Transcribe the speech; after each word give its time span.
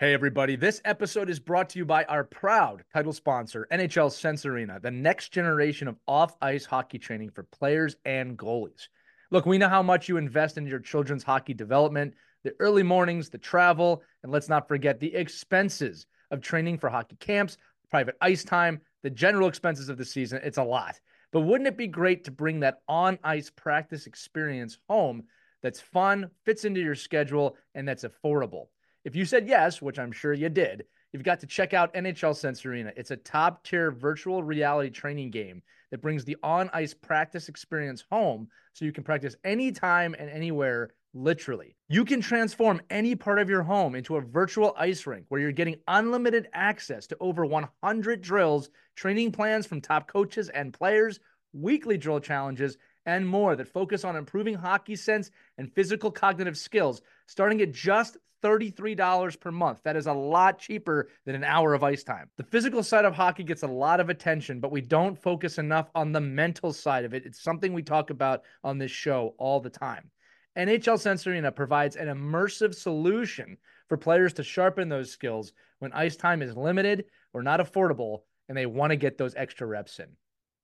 Hey, 0.00 0.14
everybody. 0.14 0.56
This 0.56 0.80
episode 0.86 1.28
is 1.28 1.38
brought 1.38 1.68
to 1.68 1.78
you 1.78 1.84
by 1.84 2.04
our 2.04 2.24
proud 2.24 2.84
title 2.90 3.12
sponsor, 3.12 3.68
NHL 3.70 4.10
Sense 4.10 4.46
Arena, 4.46 4.80
the 4.80 4.90
next 4.90 5.28
generation 5.28 5.88
of 5.88 5.98
off 6.08 6.34
ice 6.40 6.64
hockey 6.64 6.98
training 6.98 7.32
for 7.32 7.42
players 7.42 7.96
and 8.06 8.34
goalies. 8.34 8.88
Look, 9.30 9.44
we 9.44 9.58
know 9.58 9.68
how 9.68 9.82
much 9.82 10.08
you 10.08 10.16
invest 10.16 10.56
in 10.56 10.66
your 10.66 10.78
children's 10.78 11.22
hockey 11.22 11.52
development, 11.52 12.14
the 12.44 12.54
early 12.60 12.82
mornings, 12.82 13.28
the 13.28 13.36
travel, 13.36 14.02
and 14.22 14.32
let's 14.32 14.48
not 14.48 14.68
forget 14.68 15.00
the 15.00 15.14
expenses 15.14 16.06
of 16.30 16.40
training 16.40 16.78
for 16.78 16.88
hockey 16.88 17.16
camps, 17.16 17.58
private 17.90 18.16
ice 18.22 18.42
time, 18.42 18.80
the 19.02 19.10
general 19.10 19.48
expenses 19.48 19.90
of 19.90 19.98
the 19.98 20.04
season. 20.06 20.40
It's 20.42 20.56
a 20.56 20.64
lot. 20.64 20.98
But 21.30 21.42
wouldn't 21.42 21.68
it 21.68 21.76
be 21.76 21.88
great 21.88 22.24
to 22.24 22.30
bring 22.30 22.60
that 22.60 22.78
on 22.88 23.18
ice 23.22 23.50
practice 23.50 24.06
experience 24.06 24.78
home 24.88 25.24
that's 25.62 25.78
fun, 25.78 26.30
fits 26.46 26.64
into 26.64 26.80
your 26.80 26.94
schedule, 26.94 27.58
and 27.74 27.86
that's 27.86 28.06
affordable? 28.06 28.68
If 29.02 29.16
you 29.16 29.24
said 29.24 29.48
yes, 29.48 29.80
which 29.80 29.98
I'm 29.98 30.12
sure 30.12 30.34
you 30.34 30.50
did, 30.50 30.84
you've 31.12 31.22
got 31.22 31.40
to 31.40 31.46
check 31.46 31.72
out 31.72 31.94
NHL 31.94 32.36
Sense 32.36 32.66
Arena. 32.66 32.92
It's 32.96 33.10
a 33.10 33.16
top 33.16 33.64
tier 33.64 33.90
virtual 33.90 34.42
reality 34.42 34.90
training 34.90 35.30
game 35.30 35.62
that 35.90 36.02
brings 36.02 36.24
the 36.24 36.36
on 36.42 36.68
ice 36.74 36.92
practice 36.92 37.48
experience 37.48 38.04
home 38.10 38.48
so 38.74 38.84
you 38.84 38.92
can 38.92 39.02
practice 39.02 39.36
anytime 39.42 40.14
and 40.18 40.28
anywhere, 40.28 40.90
literally. 41.14 41.76
You 41.88 42.04
can 42.04 42.20
transform 42.20 42.82
any 42.90 43.14
part 43.14 43.38
of 43.38 43.48
your 43.48 43.62
home 43.62 43.94
into 43.94 44.16
a 44.16 44.20
virtual 44.20 44.74
ice 44.76 45.06
rink 45.06 45.24
where 45.28 45.40
you're 45.40 45.50
getting 45.50 45.76
unlimited 45.88 46.48
access 46.52 47.06
to 47.06 47.16
over 47.20 47.46
100 47.46 48.20
drills, 48.20 48.68
training 48.96 49.32
plans 49.32 49.66
from 49.66 49.80
top 49.80 50.08
coaches 50.08 50.50
and 50.50 50.74
players, 50.74 51.20
weekly 51.54 51.96
drill 51.96 52.20
challenges, 52.20 52.76
and 53.06 53.26
more 53.26 53.56
that 53.56 53.66
focus 53.66 54.04
on 54.04 54.14
improving 54.14 54.54
hockey 54.54 54.94
sense 54.94 55.30
and 55.56 55.72
physical 55.72 56.10
cognitive 56.10 56.58
skills, 56.58 57.00
starting 57.26 57.62
at 57.62 57.72
just 57.72 58.18
$33 58.42 59.38
per 59.40 59.50
month. 59.50 59.80
That 59.84 59.96
is 59.96 60.06
a 60.06 60.12
lot 60.12 60.58
cheaper 60.58 61.08
than 61.24 61.34
an 61.34 61.44
hour 61.44 61.74
of 61.74 61.82
ice 61.82 62.02
time. 62.02 62.28
The 62.36 62.44
physical 62.44 62.82
side 62.82 63.04
of 63.04 63.14
hockey 63.14 63.44
gets 63.44 63.62
a 63.62 63.68
lot 63.68 64.00
of 64.00 64.08
attention, 64.08 64.60
but 64.60 64.72
we 64.72 64.80
don't 64.80 65.20
focus 65.20 65.58
enough 65.58 65.90
on 65.94 66.12
the 66.12 66.20
mental 66.20 66.72
side 66.72 67.04
of 67.04 67.14
it. 67.14 67.24
It's 67.26 67.42
something 67.42 67.72
we 67.72 67.82
talk 67.82 68.10
about 68.10 68.42
on 68.64 68.78
this 68.78 68.90
show 68.90 69.34
all 69.38 69.60
the 69.60 69.70
time. 69.70 70.10
NHL 70.56 70.98
Sense 70.98 71.26
Arena 71.26 71.52
provides 71.52 71.96
an 71.96 72.08
immersive 72.08 72.74
solution 72.74 73.56
for 73.88 73.96
players 73.96 74.32
to 74.34 74.42
sharpen 74.42 74.88
those 74.88 75.10
skills 75.10 75.52
when 75.78 75.92
ice 75.92 76.16
time 76.16 76.42
is 76.42 76.56
limited 76.56 77.04
or 77.32 77.42
not 77.42 77.60
affordable 77.60 78.22
and 78.48 78.56
they 78.56 78.66
want 78.66 78.90
to 78.90 78.96
get 78.96 79.16
those 79.16 79.34
extra 79.36 79.66
reps 79.66 80.00
in. 80.00 80.08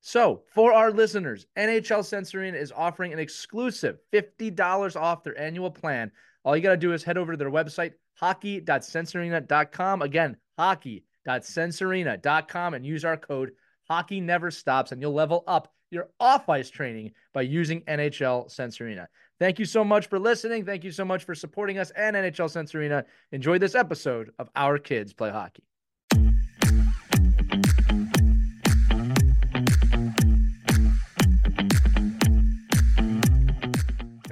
So, 0.01 0.43
for 0.53 0.73
our 0.73 0.93
listeners, 0.93 1.47
NHL 1.57 2.05
Sense 2.05 2.35
Arena 2.35 2.59
is 2.59 2.73
offering 2.73 3.13
an 3.13 3.19
exclusive 3.19 3.99
$50 4.13 4.95
off 4.95 5.25
their 5.25 5.39
annual 5.39 5.71
plan 5.71 6.13
all 6.47 6.57
you 6.57 6.63
got 6.63 6.71
to 6.71 6.77
do 6.77 6.93
is 6.93 7.03
head 7.03 7.19
over 7.19 7.33
to 7.33 7.37
their 7.37 7.51
website, 7.51 7.95
hockey.sensearena.com. 8.15 10.01
Again, 10.01 10.37
hockey.sensearena.com 10.57 12.75
and 12.75 12.87
use 12.87 13.05
our 13.05 13.17
code 13.17 13.51
Hockey 13.89 14.21
Never 14.21 14.53
Stops, 14.53 14.93
and 14.93 15.03
you'll 15.03 15.13
level 15.13 15.43
up 15.49 15.73
your 15.91 16.09
off 16.21 16.49
ice 16.49 16.71
training 16.71 17.11
by 17.35 17.43
using 17.43 17.81
NHL 17.83 18.49
Sense 18.51 18.81
Arena. 18.81 19.09
Thank 19.41 19.59
you 19.59 19.65
so 19.65 19.83
much 19.85 20.07
for 20.07 20.21
listening. 20.21 20.65
Thank 20.65 20.85
you 20.85 20.93
so 20.93 21.05
much 21.05 21.25
for 21.25 21.35
supporting 21.35 21.79
us 21.79 21.91
and 21.91 22.17
NHL 22.17 22.49
Sense 22.49 22.75
Arena. 22.75 23.05
Enjoy 23.33 23.59
this 23.59 23.75
episode 23.75 24.31
of 24.39 24.49
Our 24.55 24.79
Kids 24.79 25.13
Play 25.13 25.31
Hockey. 25.31 25.65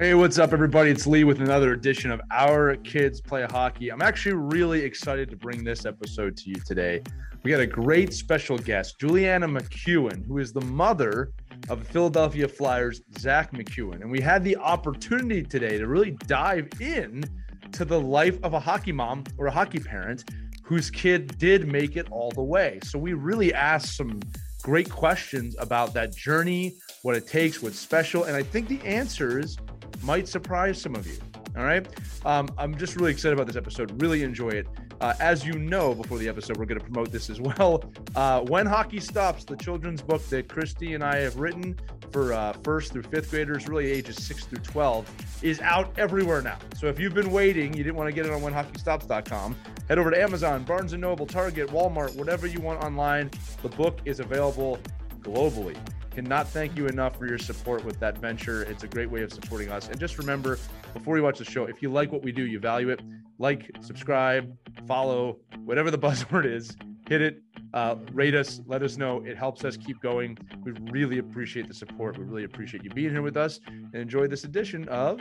Hey, 0.05 0.13
what's 0.13 0.37
up, 0.37 0.53
everybody? 0.53 0.91
It's 0.91 1.07
Lee 1.07 1.23
with 1.23 1.41
another 1.41 1.73
edition 1.73 2.11
of 2.11 2.21
Our 2.29 2.75
Kids 2.75 3.19
Play 3.19 3.43
Hockey. 3.49 3.91
I'm 3.91 4.03
actually 4.03 4.35
really 4.35 4.81
excited 4.81 5.31
to 5.31 5.35
bring 5.35 5.63
this 5.63 5.83
episode 5.83 6.37
to 6.37 6.49
you 6.51 6.57
today. 6.57 7.01
We 7.41 7.49
got 7.49 7.59
a 7.59 7.65
great 7.65 8.13
special 8.13 8.55
guest, 8.55 8.99
Juliana 8.99 9.47
MacEwen, 9.47 10.23
who 10.27 10.37
is 10.37 10.53
the 10.53 10.61
mother 10.61 11.31
of 11.69 11.87
Philadelphia 11.87 12.47
Flyers 12.47 13.01
Zach 13.17 13.51
MacEwen. 13.51 14.01
And 14.01 14.11
we 14.11 14.21
had 14.21 14.43
the 14.43 14.55
opportunity 14.57 15.41
today 15.41 15.79
to 15.79 15.87
really 15.87 16.11
dive 16.27 16.69
in 16.79 17.23
to 17.71 17.83
the 17.83 17.99
life 17.99 18.37
of 18.43 18.53
a 18.53 18.59
hockey 18.59 18.91
mom 18.91 19.23
or 19.39 19.47
a 19.47 19.51
hockey 19.51 19.79
parent 19.79 20.29
whose 20.63 20.91
kid 20.91 21.35
did 21.39 21.67
make 21.67 21.97
it 21.97 22.11
all 22.11 22.29
the 22.29 22.43
way. 22.43 22.79
So 22.83 22.99
we 22.99 23.13
really 23.13 23.55
asked 23.55 23.97
some 23.97 24.19
great 24.61 24.91
questions 24.91 25.55
about 25.57 25.95
that 25.95 26.15
journey, 26.15 26.75
what 27.01 27.15
it 27.15 27.27
takes, 27.27 27.63
what's 27.63 27.79
special. 27.79 28.25
And 28.25 28.35
I 28.35 28.43
think 28.43 28.67
the 28.67 28.81
answers 28.81 29.57
might 30.03 30.27
surprise 30.27 30.81
some 30.81 30.95
of 30.95 31.07
you. 31.07 31.17
All 31.57 31.63
right. 31.63 31.87
Um, 32.25 32.49
I'm 32.57 32.77
just 32.77 32.95
really 32.97 33.11
excited 33.11 33.33
about 33.33 33.47
this 33.47 33.55
episode. 33.55 34.01
Really 34.01 34.23
enjoy 34.23 34.49
it. 34.49 34.67
Uh, 34.99 35.13
as 35.19 35.45
you 35.45 35.53
know, 35.53 35.93
before 35.93 36.17
the 36.17 36.27
episode, 36.27 36.57
we're 36.57 36.65
going 36.65 36.79
to 36.79 36.83
promote 36.83 37.11
this 37.11 37.29
as 37.29 37.39
well. 37.39 37.83
Uh, 38.15 38.39
when 38.43 38.65
Hockey 38.65 39.01
Stops, 39.01 39.43
the 39.43 39.57
children's 39.57 40.01
book 40.01 40.25
that 40.29 40.47
Christy 40.47 40.93
and 40.93 41.03
I 41.03 41.17
have 41.17 41.35
written 41.35 41.77
for 42.11 42.31
uh, 42.31 42.53
first 42.63 42.93
through 42.93 43.03
fifth 43.03 43.29
graders, 43.29 43.67
really 43.67 43.91
ages 43.91 44.15
six 44.23 44.45
through 44.45 44.59
12, 44.59 45.43
is 45.43 45.59
out 45.59 45.91
everywhere 45.99 46.41
now. 46.41 46.57
So 46.77 46.87
if 46.87 46.97
you've 46.97 47.13
been 47.13 47.29
waiting, 47.29 47.73
you 47.73 47.83
didn't 47.83 47.97
want 47.97 48.07
to 48.07 48.13
get 48.13 48.25
it 48.25 48.31
on 48.31 48.39
whenhockeystops.com, 48.39 49.57
head 49.89 49.99
over 49.99 50.11
to 50.11 50.21
Amazon, 50.21 50.63
Barnes 50.63 50.93
& 50.93 50.97
Noble, 50.97 51.25
Target, 51.25 51.67
Walmart, 51.67 52.15
whatever 52.15 52.47
you 52.47 52.61
want 52.61 52.81
online. 52.81 53.29
The 53.61 53.69
book 53.69 53.99
is 54.05 54.21
available 54.21 54.79
globally 55.19 55.75
cannot 56.15 56.47
thank 56.47 56.77
you 56.77 56.87
enough 56.87 57.17
for 57.17 57.27
your 57.27 57.37
support 57.37 57.83
with 57.83 57.99
that 57.99 58.17
venture. 58.19 58.63
It's 58.63 58.83
a 58.83 58.87
great 58.87 59.11
way 59.11 59.21
of 59.21 59.33
supporting 59.33 59.69
us. 59.69 59.89
And 59.89 59.99
just 59.99 60.17
remember, 60.17 60.57
before 60.93 61.17
you 61.17 61.23
watch 61.23 61.39
the 61.39 61.45
show, 61.45 61.65
if 61.65 61.81
you 61.81 61.89
like 61.91 62.13
what 62.13 62.23
we 62.23 62.31
do, 62.31 62.45
you 62.45 62.57
value 62.57 62.89
it, 62.89 63.01
like, 63.37 63.69
subscribe, 63.81 64.57
follow, 64.87 65.39
whatever 65.65 65.91
the 65.91 65.97
buzzword 66.07 66.45
is, 66.45 66.77
hit 67.09 67.21
it, 67.21 67.41
uh, 67.73 67.97
rate 68.13 68.33
us, 68.33 68.61
let 68.65 68.81
us 68.81 68.95
know. 68.95 69.21
It 69.25 69.37
helps 69.37 69.65
us 69.65 69.75
keep 69.75 69.99
going. 69.99 70.37
We 70.63 70.71
really 70.89 71.17
appreciate 71.17 71.67
the 71.67 71.73
support. 71.73 72.17
We 72.17 72.23
really 72.23 72.45
appreciate 72.45 72.85
you 72.85 72.91
being 72.91 73.11
here 73.11 73.21
with 73.21 73.35
us 73.35 73.59
and 73.67 73.93
enjoy 73.93 74.27
this 74.27 74.45
edition 74.45 74.87
of 74.87 75.19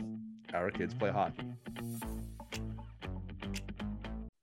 Our 0.54 0.71
Kids 0.71 0.94
Play 0.94 1.10
Hockey. 1.10 1.43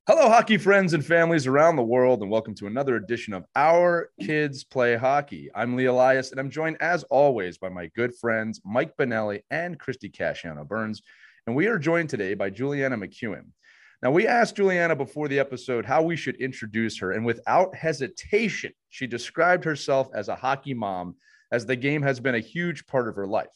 Hello, 0.08 0.30
hockey 0.30 0.58
friends 0.58 0.96
and 0.96 1.06
families 1.06 1.46
around 1.46 1.76
the 1.76 1.84
world, 1.84 2.24
and 2.24 2.32
welcome 2.32 2.56
to 2.56 2.66
another 2.66 2.96
edition 2.96 3.36
of 3.36 3.46
Our 3.56 4.10
Kids 4.20 4.64
Play 4.64 4.96
Hockey. 4.96 5.52
I'm 5.54 5.76
Lee 5.76 5.86
Elias, 5.86 6.32
and 6.32 6.40
I'm 6.40 6.50
joined, 6.50 6.78
as 6.82 7.04
always, 7.04 7.60
by 7.60 7.70
my 7.70 7.86
good 7.96 8.16
friends 8.16 8.60
Mike 8.66 8.98
Benelli 8.98 9.44
and 9.52 9.78
Christy 9.80 10.10
Casciano 10.10 10.68
Burns. 10.68 11.04
And 11.46 11.56
we 11.56 11.68
are 11.68 11.78
joined 11.78 12.10
today 12.10 12.34
by 12.34 12.50
Juliana 12.50 12.98
MacEwen. 12.98 13.50
Now, 14.02 14.10
we 14.10 14.26
asked 14.26 14.56
Juliana 14.56 14.96
before 14.96 15.28
the 15.28 15.38
episode 15.38 15.86
how 15.86 16.02
we 16.02 16.16
should 16.16 16.36
introduce 16.38 16.98
her, 16.98 17.12
and 17.12 17.24
without 17.24 17.76
hesitation, 17.76 18.74
she 18.90 19.06
described 19.06 19.64
herself 19.64 20.10
as 20.16 20.30
a 20.30 20.36
hockey 20.36 20.74
mom, 20.74 21.16
as 21.52 21.68
the 21.68 21.76
game 21.76 22.02
has 22.02 22.20
been 22.20 22.34
a 22.34 22.40
huge 22.40 22.88
part 22.88 23.08
of 23.08 23.16
her 23.18 23.28
life. 23.28 23.56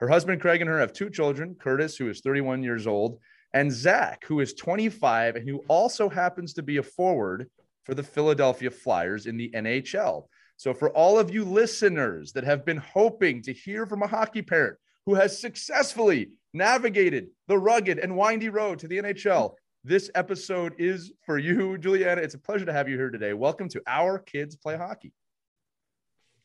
Her 0.00 0.08
husband, 0.08 0.40
Craig, 0.40 0.62
and 0.62 0.70
her 0.70 0.80
have 0.80 0.94
two 0.94 1.10
children 1.10 1.54
Curtis, 1.54 1.98
who 1.98 2.08
is 2.08 2.22
31 2.22 2.62
years 2.62 2.86
old, 2.86 3.18
and 3.54 3.70
Zach, 3.70 4.24
who 4.24 4.40
is 4.40 4.54
25 4.54 5.36
and 5.36 5.48
who 5.48 5.62
also 5.68 6.08
happens 6.08 6.54
to 6.54 6.62
be 6.62 6.78
a 6.78 6.82
forward 6.82 7.50
for 7.84 7.94
the 7.94 8.02
Philadelphia 8.02 8.70
Flyers 8.70 9.26
in 9.26 9.36
the 9.36 9.50
NHL. 9.54 10.26
So, 10.56 10.72
for 10.72 10.90
all 10.90 11.18
of 11.18 11.32
you 11.32 11.44
listeners 11.44 12.32
that 12.32 12.44
have 12.44 12.64
been 12.64 12.76
hoping 12.76 13.42
to 13.42 13.52
hear 13.52 13.86
from 13.86 14.02
a 14.02 14.06
hockey 14.06 14.42
parent 14.42 14.78
who 15.06 15.14
has 15.14 15.40
successfully 15.40 16.30
navigated 16.54 17.28
the 17.48 17.58
rugged 17.58 17.98
and 17.98 18.16
windy 18.16 18.48
road 18.48 18.78
to 18.80 18.88
the 18.88 18.98
NHL, 18.98 19.54
this 19.84 20.10
episode 20.14 20.74
is 20.78 21.12
for 21.26 21.38
you, 21.38 21.76
Juliana. 21.78 22.20
It's 22.20 22.34
a 22.34 22.38
pleasure 22.38 22.64
to 22.64 22.72
have 22.72 22.88
you 22.88 22.96
here 22.96 23.10
today. 23.10 23.32
Welcome 23.32 23.68
to 23.70 23.82
Our 23.86 24.18
Kids 24.20 24.54
Play 24.54 24.76
Hockey. 24.76 25.12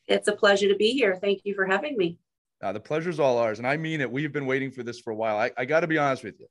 It's 0.08 0.28
a 0.28 0.36
pleasure 0.36 0.70
to 0.70 0.76
be 0.76 0.92
here. 0.94 1.16
Thank 1.16 1.42
you 1.44 1.54
for 1.54 1.66
having 1.66 1.98
me. 1.98 2.18
Uh, 2.64 2.72
the 2.72 2.80
pleasure's 2.80 3.20
all 3.20 3.38
ours. 3.38 3.60
And 3.60 3.68
I 3.68 3.78
mean 3.78 4.02
it. 4.02 4.12
We've 4.12 4.32
been 4.32 4.48
waiting 4.48 4.72
for 4.72 4.82
this 4.82 5.00
for 5.00 5.12
a 5.12 5.16
while. 5.16 5.38
I, 5.38 5.52
I 5.56 5.66
got 5.66 5.82
to 5.82 5.88
be 5.88 6.00
honest 6.00 6.24
with 6.24 6.40
you. 6.40 6.48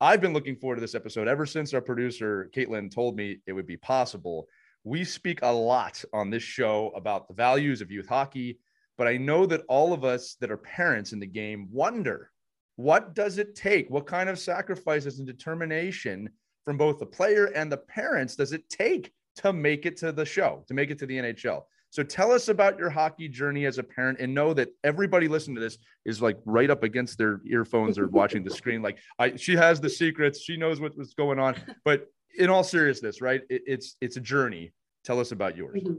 I've 0.00 0.20
been 0.20 0.32
looking 0.32 0.54
forward 0.54 0.76
to 0.76 0.80
this 0.80 0.94
episode 0.94 1.26
ever 1.26 1.44
since 1.44 1.74
our 1.74 1.80
producer, 1.80 2.48
Caitlin, 2.54 2.88
told 2.88 3.16
me 3.16 3.38
it 3.46 3.52
would 3.52 3.66
be 3.66 3.76
possible. 3.76 4.46
We 4.84 5.02
speak 5.02 5.40
a 5.42 5.50
lot 5.50 6.04
on 6.12 6.30
this 6.30 6.42
show 6.44 6.92
about 6.94 7.26
the 7.26 7.34
values 7.34 7.80
of 7.80 7.90
youth 7.90 8.06
hockey, 8.06 8.60
but 8.96 9.08
I 9.08 9.16
know 9.16 9.44
that 9.46 9.64
all 9.68 9.92
of 9.92 10.04
us 10.04 10.36
that 10.40 10.52
are 10.52 10.56
parents 10.56 11.12
in 11.12 11.18
the 11.18 11.26
game 11.26 11.66
wonder 11.72 12.30
what 12.76 13.16
does 13.16 13.38
it 13.38 13.56
take? 13.56 13.90
What 13.90 14.06
kind 14.06 14.28
of 14.28 14.38
sacrifices 14.38 15.18
and 15.18 15.26
determination 15.26 16.30
from 16.64 16.76
both 16.76 17.00
the 17.00 17.06
player 17.06 17.46
and 17.46 17.72
the 17.72 17.78
parents 17.78 18.36
does 18.36 18.52
it 18.52 18.68
take 18.68 19.12
to 19.38 19.52
make 19.52 19.84
it 19.84 19.96
to 19.96 20.12
the 20.12 20.24
show, 20.24 20.64
to 20.68 20.74
make 20.74 20.92
it 20.92 20.98
to 21.00 21.06
the 21.06 21.18
NHL? 21.18 21.64
So 21.90 22.02
tell 22.02 22.32
us 22.32 22.48
about 22.48 22.78
your 22.78 22.90
hockey 22.90 23.28
journey 23.28 23.64
as 23.64 23.78
a 23.78 23.82
parent 23.82 24.18
and 24.20 24.34
know 24.34 24.52
that 24.54 24.68
everybody 24.84 25.26
listening 25.26 25.56
to 25.56 25.60
this 25.60 25.78
is 26.04 26.20
like 26.20 26.38
right 26.44 26.70
up 26.70 26.82
against 26.82 27.16
their 27.16 27.40
earphones 27.46 27.98
or 27.98 28.08
watching 28.08 28.44
the 28.44 28.50
screen. 28.50 28.82
Like 28.82 28.98
I, 29.18 29.36
she 29.36 29.56
has 29.56 29.80
the 29.80 29.88
secrets. 29.88 30.40
She 30.40 30.56
knows 30.56 30.80
what, 30.80 30.96
what's 30.96 31.14
going 31.14 31.38
on, 31.38 31.56
but 31.84 32.06
in 32.38 32.50
all 32.50 32.62
seriousness, 32.62 33.20
right. 33.22 33.40
It, 33.48 33.62
it's, 33.66 33.96
it's 34.00 34.16
a 34.16 34.20
journey. 34.20 34.72
Tell 35.04 35.18
us 35.18 35.32
about 35.32 35.56
yours. 35.56 35.82
Mm-hmm. 35.82 35.94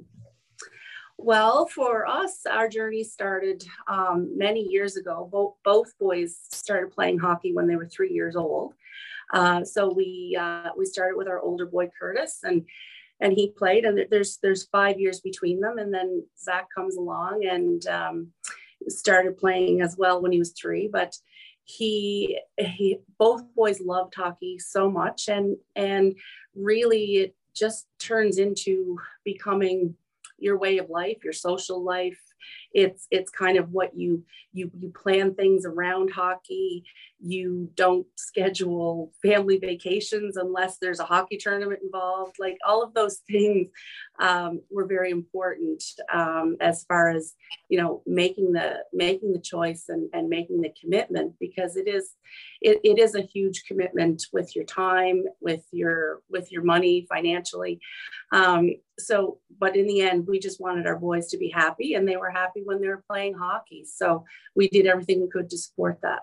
Well, 1.18 1.66
for 1.66 2.08
us, 2.08 2.46
our 2.50 2.70
journey 2.70 3.04
started 3.04 3.66
um, 3.90 4.38
many 4.38 4.62
years 4.62 4.96
ago. 4.96 5.28
Both, 5.30 5.56
both 5.66 5.98
boys 6.00 6.38
started 6.52 6.92
playing 6.92 7.18
hockey 7.18 7.52
when 7.54 7.68
they 7.68 7.76
were 7.76 7.88
three 7.88 8.14
years 8.14 8.38
old. 8.38 8.74
Uh, 9.34 9.64
so 9.64 9.92
we 9.92 10.38
uh, 10.40 10.70
we 10.78 10.86
started 10.86 11.16
with 11.16 11.28
our 11.28 11.40
older 11.40 11.66
boy 11.66 11.90
Curtis, 12.00 12.40
and 12.44 12.66
and 13.22 13.34
he 13.34 13.50
played, 13.50 13.86
and 13.86 14.06
there's 14.10 14.38
there's 14.42 14.68
five 14.68 15.00
years 15.00 15.20
between 15.20 15.60
them, 15.60 15.78
and 15.78 15.94
then 15.94 16.24
Zach 16.38 16.68
comes 16.74 16.96
along 16.96 17.46
and 17.46 17.86
um, 17.88 18.28
started 18.88 19.38
playing 19.38 19.82
as 19.82 19.96
well 19.98 20.22
when 20.22 20.32
he 20.32 20.40
was 20.40 20.52
three, 20.52 20.88
but 20.88 21.16
he 21.70 22.40
he 22.58 22.98
both 23.20 23.44
boys 23.56 23.80
loved 23.80 24.16
hockey 24.16 24.58
so 24.58 24.90
much 24.90 25.28
and 25.28 25.56
and 25.76 26.16
really 26.56 27.18
it 27.18 27.36
just 27.54 27.86
turns 28.00 28.40
into 28.40 28.98
becoming 29.24 29.94
your 30.40 30.58
way 30.58 30.80
of 30.80 30.90
life 30.90 31.18
your 31.24 31.34
social 31.34 31.84
life 31.84 32.20
it's 32.74 33.08
it's 33.10 33.32
kind 33.32 33.58
of 33.58 33.72
what 33.72 33.98
you 33.98 34.24
you 34.54 34.72
you 34.80 34.90
plan 34.90 35.34
things 35.34 35.66
around 35.66 36.12
hockey. 36.12 36.84
You 37.22 37.70
don't 37.76 38.08
schedule 38.16 39.12
family 39.22 39.58
vacations 39.58 40.38
unless 40.38 40.78
there's 40.78 41.00
a 41.00 41.06
hockey 41.06 41.38
tournament 41.38 41.82
involved. 41.84 42.38
Like 42.40 42.58
all 42.66 42.84
of 42.84 42.94
those 42.94 43.18
things 43.30 43.70
um, 44.20 44.62
were 44.70 44.86
very 44.86 45.12
important 45.12 45.84
um, 46.14 46.58
as 46.60 46.84
far 46.84 47.10
as 47.10 47.34
you 47.70 47.82
know 47.82 48.02
making 48.06 48.54
the 48.54 48.84
making 48.94 49.34
the 49.34 49.42
choice 49.42 49.86
and, 49.90 50.10
and 50.14 50.30
making 50.30 50.62
the 50.62 50.74
commitment 50.80 51.34
because 51.40 51.76
it 51.76 51.88
is 51.88 52.12
it, 52.62 52.80
it 52.84 53.00
is 53.00 53.16
a 53.16 53.22
huge 53.22 53.64
commitment 53.68 54.24
with 54.32 54.56
your 54.56 54.66
time 54.66 55.24
with 55.42 55.64
your 55.72 56.22
with 56.30 56.52
your 56.52 56.64
money 56.64 57.08
financially. 57.10 57.80
Um, 58.32 58.76
so 59.00 59.40
but 59.60 59.76
in 59.76 59.88
the 59.88 60.02
end 60.02 60.28
we 60.28 60.40
just 60.40 60.60
wanted 60.60 60.86
our 60.86 60.98
boys 60.98 61.28
to 61.28 61.38
be 61.38 61.50
happy 61.50 61.94
and 61.94 62.08
they 62.08 62.18
were 62.18 62.30
happy 62.30 62.59
when 62.66 62.82
they 62.82 62.88
were 62.88 63.04
playing 63.10 63.34
hockey 63.34 63.86
so 63.86 64.24
we 64.56 64.68
did 64.70 64.86
everything 64.86 65.22
we 65.22 65.30
could 65.30 65.50
to 65.50 65.58
support 65.58 66.00
that 66.02 66.22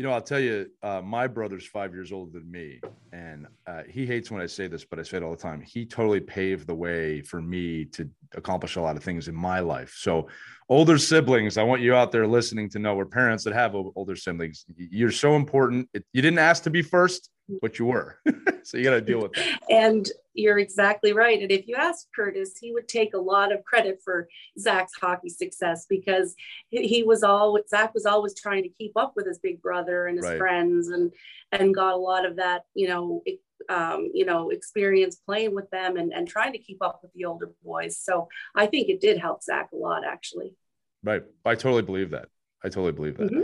you 0.00 0.04
know, 0.04 0.12
I'll 0.12 0.22
tell 0.22 0.40
you, 0.40 0.70
uh, 0.82 1.02
my 1.02 1.26
brother's 1.26 1.66
five 1.66 1.92
years 1.92 2.10
older 2.10 2.38
than 2.38 2.50
me, 2.50 2.80
and 3.12 3.46
uh, 3.66 3.82
he 3.88 4.06
hates 4.06 4.30
when 4.30 4.40
I 4.40 4.46
say 4.46 4.66
this, 4.68 4.82
but 4.82 4.98
I 4.98 5.02
say 5.02 5.18
it 5.18 5.22
all 5.22 5.32
the 5.32 5.36
time. 5.36 5.60
He 5.60 5.84
totally 5.84 6.20
paved 6.20 6.66
the 6.66 6.74
way 6.74 7.20
for 7.20 7.42
me 7.42 7.84
to 7.86 8.08
accomplish 8.34 8.76
a 8.76 8.80
lot 8.80 8.96
of 8.96 9.02
things 9.02 9.28
in 9.28 9.34
my 9.34 9.60
life. 9.60 9.94
So, 9.98 10.28
older 10.70 10.96
siblings, 10.96 11.58
I 11.58 11.64
want 11.64 11.82
you 11.82 11.94
out 11.94 12.12
there 12.12 12.26
listening 12.26 12.70
to 12.70 12.78
know, 12.78 12.94
we're 12.94 13.04
parents 13.04 13.44
that 13.44 13.52
have 13.52 13.74
older 13.74 14.16
siblings, 14.16 14.64
you're 14.74 15.10
so 15.10 15.34
important. 15.34 15.88
It, 15.92 16.04
you 16.12 16.22
didn't 16.22 16.38
ask 16.38 16.62
to 16.62 16.70
be 16.70 16.82
first, 16.82 17.28
but 17.60 17.78
you 17.78 17.86
were. 17.86 18.18
so 18.62 18.78
you 18.78 18.84
got 18.84 18.90
to 18.90 19.00
deal 19.00 19.20
with 19.20 19.32
that. 19.32 19.60
And 19.68 20.08
you're 20.34 20.58
exactly 20.58 21.12
right. 21.12 21.40
And 21.40 21.50
if 21.50 21.66
you 21.66 21.74
ask 21.74 22.06
Curtis, 22.14 22.56
he 22.60 22.72
would 22.72 22.88
take 22.88 23.14
a 23.14 23.18
lot 23.18 23.52
of 23.52 23.64
credit 23.64 24.00
for 24.04 24.28
Zach's 24.58 24.92
hockey 25.00 25.28
success 25.28 25.86
because 25.88 26.34
he 26.70 27.02
was 27.02 27.22
always 27.22 27.64
Zach 27.68 27.92
was 27.94 28.06
always 28.06 28.34
trying 28.34 28.62
to 28.62 28.68
keep 28.68 28.92
up 28.96 29.12
with 29.16 29.26
his 29.26 29.38
big 29.38 29.60
brother 29.60 30.06
and 30.06 30.16
his 30.16 30.26
right. 30.26 30.38
friends 30.38 30.88
and 30.88 31.12
and 31.52 31.74
got 31.74 31.94
a 31.94 31.96
lot 31.96 32.24
of 32.24 32.36
that, 32.36 32.62
you 32.74 32.88
know, 32.88 33.22
um, 33.68 34.10
you 34.14 34.24
know, 34.24 34.50
experience 34.50 35.16
playing 35.16 35.54
with 35.54 35.68
them 35.70 35.96
and, 35.96 36.12
and 36.12 36.28
trying 36.28 36.52
to 36.52 36.58
keep 36.58 36.82
up 36.82 37.00
with 37.02 37.12
the 37.12 37.24
older 37.24 37.50
boys. 37.64 37.98
So 37.98 38.28
I 38.54 38.66
think 38.66 38.88
it 38.88 39.00
did 39.00 39.18
help 39.18 39.42
Zach 39.42 39.70
a 39.72 39.76
lot 39.76 40.04
actually. 40.04 40.54
Right. 41.02 41.22
I 41.44 41.54
totally 41.54 41.82
believe 41.82 42.10
that. 42.10 42.28
I 42.62 42.68
totally 42.68 42.92
believe 42.92 43.16
that. 43.16 43.30
Mm-hmm. 43.30 43.42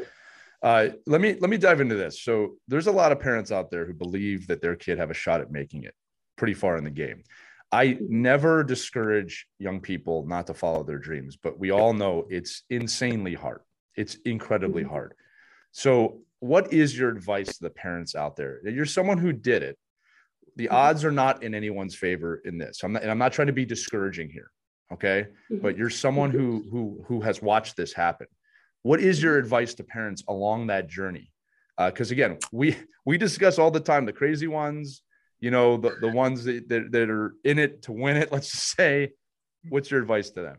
Uh, 0.66 0.88
let 1.06 1.20
me 1.20 1.36
let 1.40 1.48
me 1.48 1.56
dive 1.56 1.80
into 1.80 1.94
this. 1.94 2.22
So 2.22 2.56
there's 2.66 2.88
a 2.88 2.92
lot 2.92 3.12
of 3.12 3.20
parents 3.20 3.52
out 3.52 3.70
there 3.70 3.86
who 3.86 3.94
believe 3.94 4.48
that 4.48 4.60
their 4.60 4.74
kid 4.74 4.98
have 4.98 5.12
a 5.12 5.14
shot 5.14 5.40
at 5.40 5.52
making 5.52 5.84
it 5.84 5.94
pretty 6.36 6.54
far 6.54 6.76
in 6.76 6.82
the 6.82 6.90
game. 6.90 7.22
I 7.70 7.96
never 8.00 8.64
discourage 8.64 9.46
young 9.60 9.80
people 9.80 10.26
not 10.26 10.48
to 10.48 10.54
follow 10.54 10.82
their 10.82 10.98
dreams, 10.98 11.38
but 11.40 11.56
we 11.56 11.70
all 11.70 11.92
know 11.92 12.26
it's 12.30 12.64
insanely 12.68 13.34
hard. 13.34 13.60
It's 13.94 14.16
incredibly 14.24 14.82
mm-hmm. 14.82 14.90
hard. 14.90 15.14
So, 15.70 16.22
what 16.40 16.72
is 16.72 16.98
your 16.98 17.10
advice 17.10 17.46
to 17.58 17.62
the 17.62 17.70
parents 17.70 18.16
out 18.16 18.34
there? 18.34 18.58
You're 18.68 18.86
someone 18.86 19.18
who 19.18 19.32
did 19.32 19.62
it. 19.62 19.78
The 20.56 20.64
mm-hmm. 20.64 20.74
odds 20.74 21.04
are 21.04 21.12
not 21.12 21.44
in 21.44 21.54
anyone's 21.54 21.94
favor 21.94 22.42
in 22.44 22.58
this. 22.58 22.82
I'm 22.82 22.92
not, 22.92 23.02
and 23.02 23.10
I'm 23.12 23.18
not 23.18 23.32
trying 23.32 23.46
to 23.46 23.52
be 23.52 23.66
discouraging 23.66 24.30
here, 24.30 24.50
okay? 24.92 25.28
Mm-hmm. 25.48 25.62
But 25.62 25.78
you're 25.78 25.90
someone 25.90 26.32
who 26.32 26.64
who 26.72 27.04
who 27.06 27.20
has 27.20 27.40
watched 27.40 27.76
this 27.76 27.92
happen. 27.92 28.26
What 28.82 29.00
is 29.00 29.22
your 29.22 29.38
advice 29.38 29.74
to 29.74 29.84
parents 29.84 30.22
along 30.28 30.68
that 30.68 30.88
journey? 30.88 31.32
Because 31.78 32.10
uh, 32.10 32.14
again, 32.14 32.38
we 32.52 32.76
we 33.04 33.18
discuss 33.18 33.58
all 33.58 33.70
the 33.70 33.80
time 33.80 34.06
the 34.06 34.12
crazy 34.12 34.46
ones, 34.46 35.02
you 35.40 35.50
know, 35.50 35.76
the, 35.76 35.96
the 36.00 36.08
ones 36.08 36.44
that, 36.44 36.68
that, 36.68 36.90
that 36.92 37.10
are 37.10 37.34
in 37.44 37.58
it 37.58 37.82
to 37.82 37.92
win 37.92 38.16
it. 38.16 38.30
Let's 38.32 38.50
just 38.50 38.76
say, 38.76 39.12
what's 39.68 39.90
your 39.90 40.00
advice 40.00 40.30
to 40.30 40.42
them? 40.42 40.56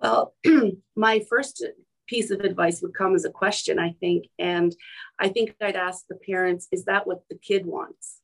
Well, 0.00 0.34
my 0.96 1.20
first 1.28 1.64
piece 2.06 2.30
of 2.30 2.40
advice 2.40 2.82
would 2.82 2.94
come 2.94 3.14
as 3.14 3.24
a 3.24 3.30
question, 3.30 3.78
I 3.78 3.94
think. 4.00 4.26
And 4.38 4.74
I 5.18 5.28
think 5.28 5.54
I'd 5.60 5.76
ask 5.76 6.04
the 6.08 6.16
parents, 6.16 6.66
is 6.72 6.86
that 6.86 7.06
what 7.06 7.22
the 7.30 7.38
kid 7.38 7.64
wants? 7.64 8.16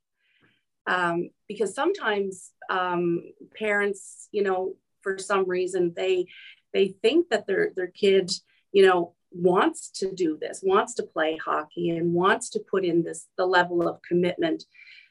Um, 0.87 1.31
because 1.49 1.75
sometimes 1.75 2.51
um, 2.69 3.23
parents, 3.57 4.29
you 4.33 4.43
know, 4.43 4.75
for 5.03 5.19
some 5.19 5.49
reason 5.49 5.93
they 5.97 6.27
they 6.73 6.89
think 7.01 7.29
that 7.31 7.47
their 7.47 7.73
their 7.77 7.87
kid 7.87 8.31
you 8.77 8.85
know, 8.87 9.15
wants 9.33 9.89
to 9.89 10.13
do 10.13 10.37
this, 10.39 10.61
wants 10.63 10.93
to 10.97 11.03
play 11.03 11.39
hockey, 11.43 11.89
and 11.89 12.13
wants 12.13 12.51
to 12.51 12.61
put 12.71 12.85
in 12.85 13.03
this 13.03 13.27
the 13.39 13.47
level 13.47 13.89
of 13.89 14.03
commitment 14.03 14.65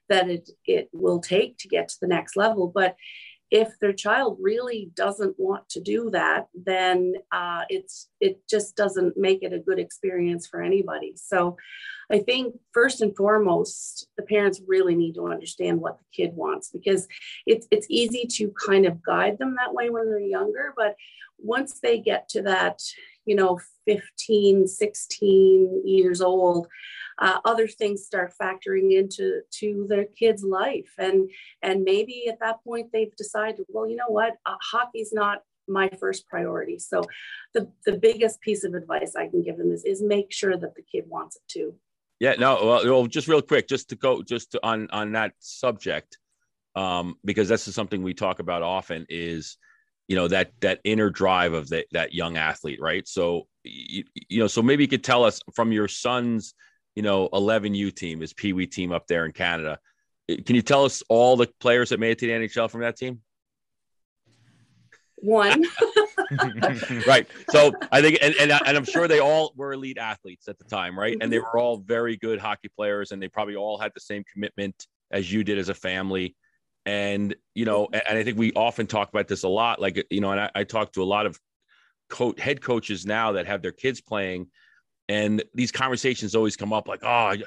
that 0.07 0.29
it 0.29 0.51
it 0.67 0.87
will 0.93 1.19
take 1.19 1.57
to 1.57 1.67
get 1.67 1.87
to 1.89 1.95
the 1.99 2.07
next 2.07 2.35
level. 2.35 2.67
But 2.67 2.95
if 3.49 3.69
their 3.79 3.93
child 3.93 4.37
really 4.39 4.91
doesn't 4.93 5.35
want 5.39 5.67
to 5.69 5.79
do 5.79 6.11
that, 6.11 6.47
then 6.53 7.15
uh, 7.31 7.63
it's 7.69 8.07
it 8.21 8.47
just 8.47 8.75
doesn't 8.75 9.17
make 9.17 9.41
it 9.41 9.51
a 9.51 9.65
good 9.67 9.79
experience 9.79 10.45
for 10.45 10.61
anybody. 10.61 11.13
So, 11.15 11.57
I 12.11 12.19
think 12.19 12.53
first 12.71 13.01
and 13.01 13.17
foremost, 13.17 14.07
the 14.15 14.23
parents 14.23 14.61
really 14.67 14.93
need 14.93 15.15
to 15.15 15.27
understand 15.27 15.81
what 15.81 15.97
the 15.97 16.05
kid 16.13 16.35
wants 16.35 16.69
because 16.69 17.07
it's 17.47 17.67
it's 17.71 17.87
easy 17.89 18.27
to 18.37 18.53
kind 18.63 18.85
of 18.85 19.01
guide 19.01 19.39
them 19.39 19.55
that 19.57 19.73
way 19.73 19.89
when 19.89 20.05
they're 20.05 20.19
younger, 20.19 20.71
but 20.77 20.95
once 21.37 21.79
they 21.79 21.99
get 21.99 22.29
to 22.29 22.41
that, 22.43 22.81
you 23.25 23.35
know, 23.35 23.59
15, 23.85 24.67
16 24.67 25.81
years 25.85 26.21
old, 26.21 26.67
uh, 27.19 27.39
other 27.45 27.67
things 27.67 28.05
start 28.05 28.33
factoring 28.41 28.91
into 28.91 29.41
to 29.49 29.85
their 29.87 30.05
kids' 30.05 30.43
life, 30.43 30.91
and 30.97 31.29
and 31.61 31.83
maybe 31.83 32.27
at 32.29 32.39
that 32.39 32.63
point 32.63 32.91
they've 32.91 33.15
decided, 33.15 33.65
well, 33.69 33.87
you 33.87 33.95
know 33.95 34.09
what, 34.09 34.33
uh, 34.45 34.55
hockey's 34.61 35.13
not 35.13 35.41
my 35.67 35.89
first 35.99 36.27
priority. 36.27 36.77
So, 36.77 37.03
the 37.53 37.71
the 37.85 37.97
biggest 37.97 38.41
piece 38.41 38.63
of 38.63 38.73
advice 38.73 39.15
I 39.15 39.27
can 39.27 39.41
give 39.41 39.57
them 39.57 39.71
is 39.71 39.85
is 39.85 40.01
make 40.01 40.31
sure 40.31 40.57
that 40.57 40.75
the 40.75 40.83
kid 40.83 41.05
wants 41.07 41.37
it 41.37 41.43
too. 41.47 41.75
Yeah, 42.19 42.35
no, 42.37 42.79
well, 42.85 43.07
just 43.07 43.27
real 43.27 43.41
quick, 43.41 43.67
just 43.67 43.89
to 43.89 43.95
go 43.95 44.21
just 44.21 44.51
to, 44.51 44.59
on 44.65 44.89
on 44.91 45.13
that 45.13 45.33
subject, 45.39 46.17
um, 46.75 47.17
because 47.23 47.47
this 47.47 47.67
is 47.67 47.75
something 47.75 48.03
we 48.03 48.13
talk 48.13 48.39
about 48.39 48.61
often 48.61 49.05
is 49.09 49.57
you 50.07 50.15
know 50.15 50.27
that 50.27 50.51
that 50.61 50.79
inner 50.83 51.09
drive 51.09 51.53
of 51.53 51.69
that 51.69 51.85
that 51.91 52.13
young 52.13 52.37
athlete 52.37 52.79
right? 52.81 53.07
So 53.07 53.47
you, 53.63 54.03
you 54.29 54.39
know 54.39 54.47
so 54.47 54.61
maybe 54.61 54.83
you 54.83 54.87
could 54.87 55.03
tell 55.03 55.23
us 55.23 55.39
from 55.53 55.71
your 55.71 55.87
son's 55.87 56.53
you 56.95 57.03
know 57.03 57.29
11u 57.29 57.93
team 57.95 58.21
his 58.21 58.33
pee 58.33 58.53
wee 58.53 58.67
team 58.67 58.91
up 58.91 59.07
there 59.07 59.25
in 59.25 59.31
canada 59.31 59.79
eh, 60.29 60.37
can 60.45 60.55
you 60.55 60.61
tell 60.61 60.85
us 60.85 61.03
all 61.09 61.35
the 61.35 61.47
players 61.59 61.89
that 61.89 61.99
made 61.99 62.11
it 62.11 62.19
to 62.19 62.27
the 62.27 62.33
nhl 62.33 62.69
from 62.69 62.81
that 62.81 62.97
team? 62.97 63.21
One. 65.17 65.65
Right. 67.07 67.27
So 67.49 67.71
i 67.91 68.01
think 68.01 68.17
and, 68.21 68.33
and, 68.39 68.51
and 68.51 68.77
i'm 68.77 68.85
sure 68.85 69.07
they 69.07 69.19
all 69.19 69.53
were 69.55 69.73
elite 69.73 69.97
athletes 69.97 70.47
at 70.47 70.57
the 70.57 70.65
time 70.65 70.97
right? 70.97 71.17
And 71.19 71.31
they 71.31 71.37
mm-hmm. 71.37 71.45
were 71.45 71.59
all 71.59 71.77
very 71.77 72.17
good 72.17 72.39
hockey 72.39 72.69
players 72.75 73.11
and 73.11 73.21
they 73.21 73.27
probably 73.27 73.55
all 73.55 73.77
had 73.77 73.91
the 73.93 74.01
same 74.01 74.23
commitment 74.31 74.87
as 75.11 75.31
you 75.31 75.43
did 75.43 75.57
as 75.57 75.69
a 75.69 75.73
family 75.73 76.35
and, 76.85 77.35
you 77.53 77.65
know, 77.65 77.87
and 77.91 78.17
I 78.17 78.23
think 78.23 78.37
we 78.37 78.53
often 78.53 78.87
talk 78.87 79.09
about 79.09 79.27
this 79.27 79.43
a 79.43 79.47
lot. 79.47 79.81
Like, 79.81 80.05
you 80.09 80.21
know, 80.21 80.31
and 80.31 80.39
I, 80.39 80.51
I 80.53 80.63
talk 80.63 80.93
to 80.93 81.03
a 81.03 81.05
lot 81.05 81.25
of 81.25 81.39
co- 82.09 82.35
head 82.37 82.61
coaches 82.61 83.05
now 83.05 83.33
that 83.33 83.47
have 83.47 83.61
their 83.61 83.71
kids 83.71 84.01
playing, 84.01 84.47
and 85.09 85.43
these 85.53 85.71
conversations 85.71 86.35
always 86.35 86.55
come 86.55 86.73
up 86.73 86.87
like, 86.87 87.01
oh, 87.03 87.07
I, 87.07 87.37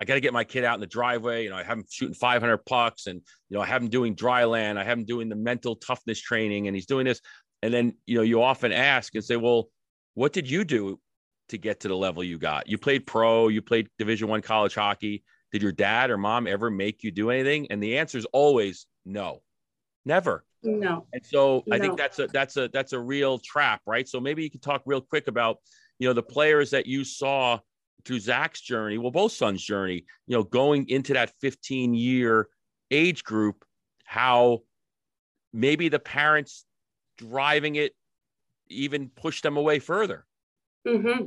I 0.00 0.04
got 0.04 0.14
to 0.14 0.20
get 0.20 0.32
my 0.32 0.44
kid 0.44 0.64
out 0.64 0.74
in 0.74 0.80
the 0.80 0.86
driveway. 0.86 1.44
You 1.44 1.50
know, 1.50 1.56
I 1.56 1.64
have 1.64 1.78
him 1.78 1.84
shooting 1.90 2.14
500 2.14 2.58
pucks 2.58 3.06
and, 3.06 3.20
you 3.48 3.56
know, 3.56 3.60
I 3.60 3.66
have 3.66 3.82
him 3.82 3.88
doing 3.88 4.14
dry 4.14 4.44
land. 4.44 4.78
I 4.78 4.84
have 4.84 4.98
him 4.98 5.04
doing 5.04 5.28
the 5.28 5.36
mental 5.36 5.74
toughness 5.76 6.20
training 6.20 6.68
and 6.68 6.76
he's 6.76 6.86
doing 6.86 7.04
this. 7.04 7.20
And 7.62 7.74
then, 7.74 7.94
you 8.06 8.16
know, 8.16 8.22
you 8.22 8.40
often 8.42 8.70
ask 8.70 9.14
and 9.16 9.24
say, 9.24 9.36
well, 9.36 9.68
what 10.14 10.32
did 10.32 10.48
you 10.48 10.64
do 10.64 11.00
to 11.48 11.58
get 11.58 11.80
to 11.80 11.88
the 11.88 11.96
level 11.96 12.22
you 12.22 12.38
got? 12.38 12.68
You 12.68 12.78
played 12.78 13.06
pro, 13.06 13.48
you 13.48 13.60
played 13.60 13.88
division 13.98 14.28
one 14.28 14.42
college 14.42 14.74
hockey 14.74 15.24
did 15.52 15.62
your 15.62 15.72
dad 15.72 16.10
or 16.10 16.18
mom 16.18 16.46
ever 16.46 16.70
make 16.70 17.02
you 17.02 17.10
do 17.10 17.30
anything? 17.30 17.68
And 17.70 17.82
the 17.82 17.98
answer 17.98 18.18
is 18.18 18.26
always 18.26 18.86
no, 19.04 19.42
never. 20.04 20.44
No. 20.62 21.06
And 21.12 21.24
so 21.24 21.62
no. 21.66 21.76
I 21.76 21.78
think 21.78 21.96
that's 21.96 22.18
a 22.18 22.26
that's 22.26 22.56
a 22.56 22.68
that's 22.68 22.92
a 22.92 22.98
real 22.98 23.38
trap, 23.38 23.80
right? 23.86 24.08
So 24.08 24.20
maybe 24.20 24.42
you 24.42 24.50
could 24.50 24.62
talk 24.62 24.82
real 24.86 25.00
quick 25.00 25.28
about 25.28 25.58
you 25.98 26.08
know 26.08 26.14
the 26.14 26.22
players 26.22 26.70
that 26.70 26.86
you 26.86 27.04
saw 27.04 27.60
through 28.04 28.20
Zach's 28.20 28.60
journey, 28.60 28.98
well, 28.98 29.10
both 29.10 29.32
sons' 29.32 29.62
journey, 29.62 30.04
you 30.26 30.36
know, 30.36 30.42
going 30.42 30.88
into 30.88 31.12
that 31.14 31.32
15 31.40 31.94
year 31.94 32.48
age 32.90 33.24
group, 33.24 33.64
how 34.04 34.62
maybe 35.52 35.88
the 35.88 35.98
parents 35.98 36.64
driving 37.16 37.76
it 37.76 37.94
even 38.68 39.08
push 39.08 39.42
them 39.42 39.56
away 39.56 39.78
further. 39.78 40.24
Mm-hmm. 40.86 41.26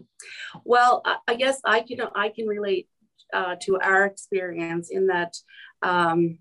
Well, 0.63 1.03
I 1.27 1.35
guess 1.35 1.59
I 1.63 1.81
can 1.81 1.99
I 2.15 2.29
can 2.29 2.47
relate 2.47 2.87
uh, 3.33 3.55
to 3.61 3.79
our 3.79 4.05
experience 4.05 4.89
in 4.89 5.07
that 5.07 5.35
um, 5.81 6.39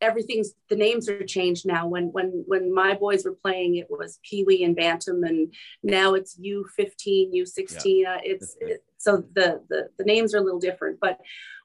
everything's 0.00 0.52
the 0.68 0.76
names 0.76 1.08
are 1.08 1.24
changed 1.24 1.66
now. 1.66 1.86
When 1.86 2.06
when 2.12 2.44
when 2.46 2.74
my 2.74 2.94
boys 2.94 3.24
were 3.24 3.34
playing, 3.34 3.76
it 3.76 3.88
was 3.90 4.18
Pee 4.22 4.44
Wee 4.44 4.64
and 4.64 4.76
Bantam, 4.76 5.24
and 5.24 5.52
now 5.82 6.14
it's 6.14 6.36
U 6.38 6.66
fifteen, 6.76 7.32
U 7.32 7.46
sixteen. 7.46 8.02
Yeah. 8.02 8.14
Uh, 8.14 8.20
it's 8.24 8.56
it, 8.60 8.84
so 8.96 9.24
the, 9.34 9.62
the 9.68 9.88
the 9.98 10.04
names 10.04 10.34
are 10.34 10.38
a 10.38 10.42
little 10.42 10.60
different. 10.60 10.98
But 11.00 11.18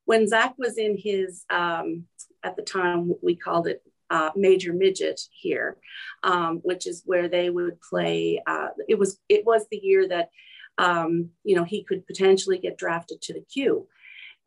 when 0.06 0.28
Zach 0.28 0.56
was 0.58 0.78
in 0.78 0.98
his 0.98 1.46
um, 1.50 2.06
at 2.44 2.56
the 2.56 2.62
time 2.62 3.14
we 3.22 3.36
called 3.36 3.68
it 3.68 3.82
uh, 4.10 4.30
major 4.36 4.74
midget 4.74 5.20
here, 5.32 5.78
um, 6.24 6.60
which 6.64 6.88
is 6.88 7.04
where 7.06 7.28
they 7.28 7.50
would 7.50 7.82
play. 7.82 8.42
Uh, 8.46 8.68
it 8.88 9.00
was 9.00 9.20
it 9.30 9.46
was 9.46 9.66
the 9.70 9.80
year 9.82 10.08
that 10.08 10.30
um, 10.78 11.30
you 11.44 11.56
know 11.56 11.64
he 11.64 11.84
could 11.84 12.06
potentially 12.06 12.58
get 12.58 12.78
drafted 12.78 13.22
to 13.24 13.34
the 13.34 13.42
Q. 13.42 13.88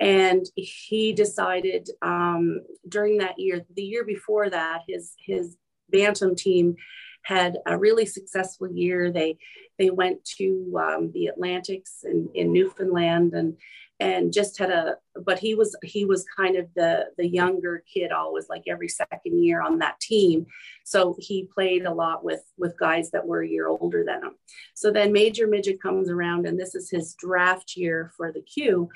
And 0.01 0.47
he 0.55 1.13
decided 1.13 1.91
um, 2.03 2.61
during 2.89 3.19
that 3.19 3.39
year, 3.39 3.65
the 3.75 3.83
year 3.83 4.05
before 4.05 4.49
that, 4.51 4.83
his 4.87 5.15
his 5.25 5.57
bantam 5.91 6.37
team 6.37 6.77
had 7.23 7.59
a 7.67 7.77
really 7.77 8.07
successful 8.07 8.71
year. 8.71 9.11
They 9.11 9.39
they 9.79 9.91
went 9.91 10.25
to 10.39 10.73
um, 10.81 11.11
the 11.13 11.29
Atlantics 11.29 12.05
in, 12.05 12.29
in 12.35 12.53
Newfoundland 12.53 13.35
and 13.35 13.57
and 14.01 14.33
just 14.33 14.59
had 14.59 14.71
a 14.71 14.97
but 15.25 15.39
he 15.39 15.55
was 15.55 15.77
he 15.83 16.05
was 16.05 16.25
kind 16.37 16.57
of 16.57 16.67
the 16.75 17.07
the 17.17 17.27
younger 17.27 17.83
kid 17.93 18.13
always 18.13 18.49
like 18.49 18.63
every 18.69 18.89
second 18.89 19.43
year 19.43 19.61
on 19.61 19.79
that 19.79 19.99
team. 20.01 20.47
So 20.85 21.17
he 21.19 21.49
played 21.53 21.85
a 21.85 21.93
lot 21.93 22.25
with 22.25 22.43
with 22.57 22.79
guys 22.79 23.11
that 23.11 23.27
were 23.27 23.43
a 23.43 23.49
year 23.49 23.67
older 23.69 24.05
than 24.05 24.23
him. 24.23 24.35
So 24.75 24.93
then 24.93 25.13
major 25.13 25.47
midget 25.47 25.83
comes 25.83 26.09
around 26.09 26.47
and 26.47 26.59
this 26.59 26.75
is 26.75 26.91
his 26.91 27.15
draft 27.15 27.77
year 27.77 28.13
for 28.17 28.33
the 28.33 28.43
q 28.43 28.89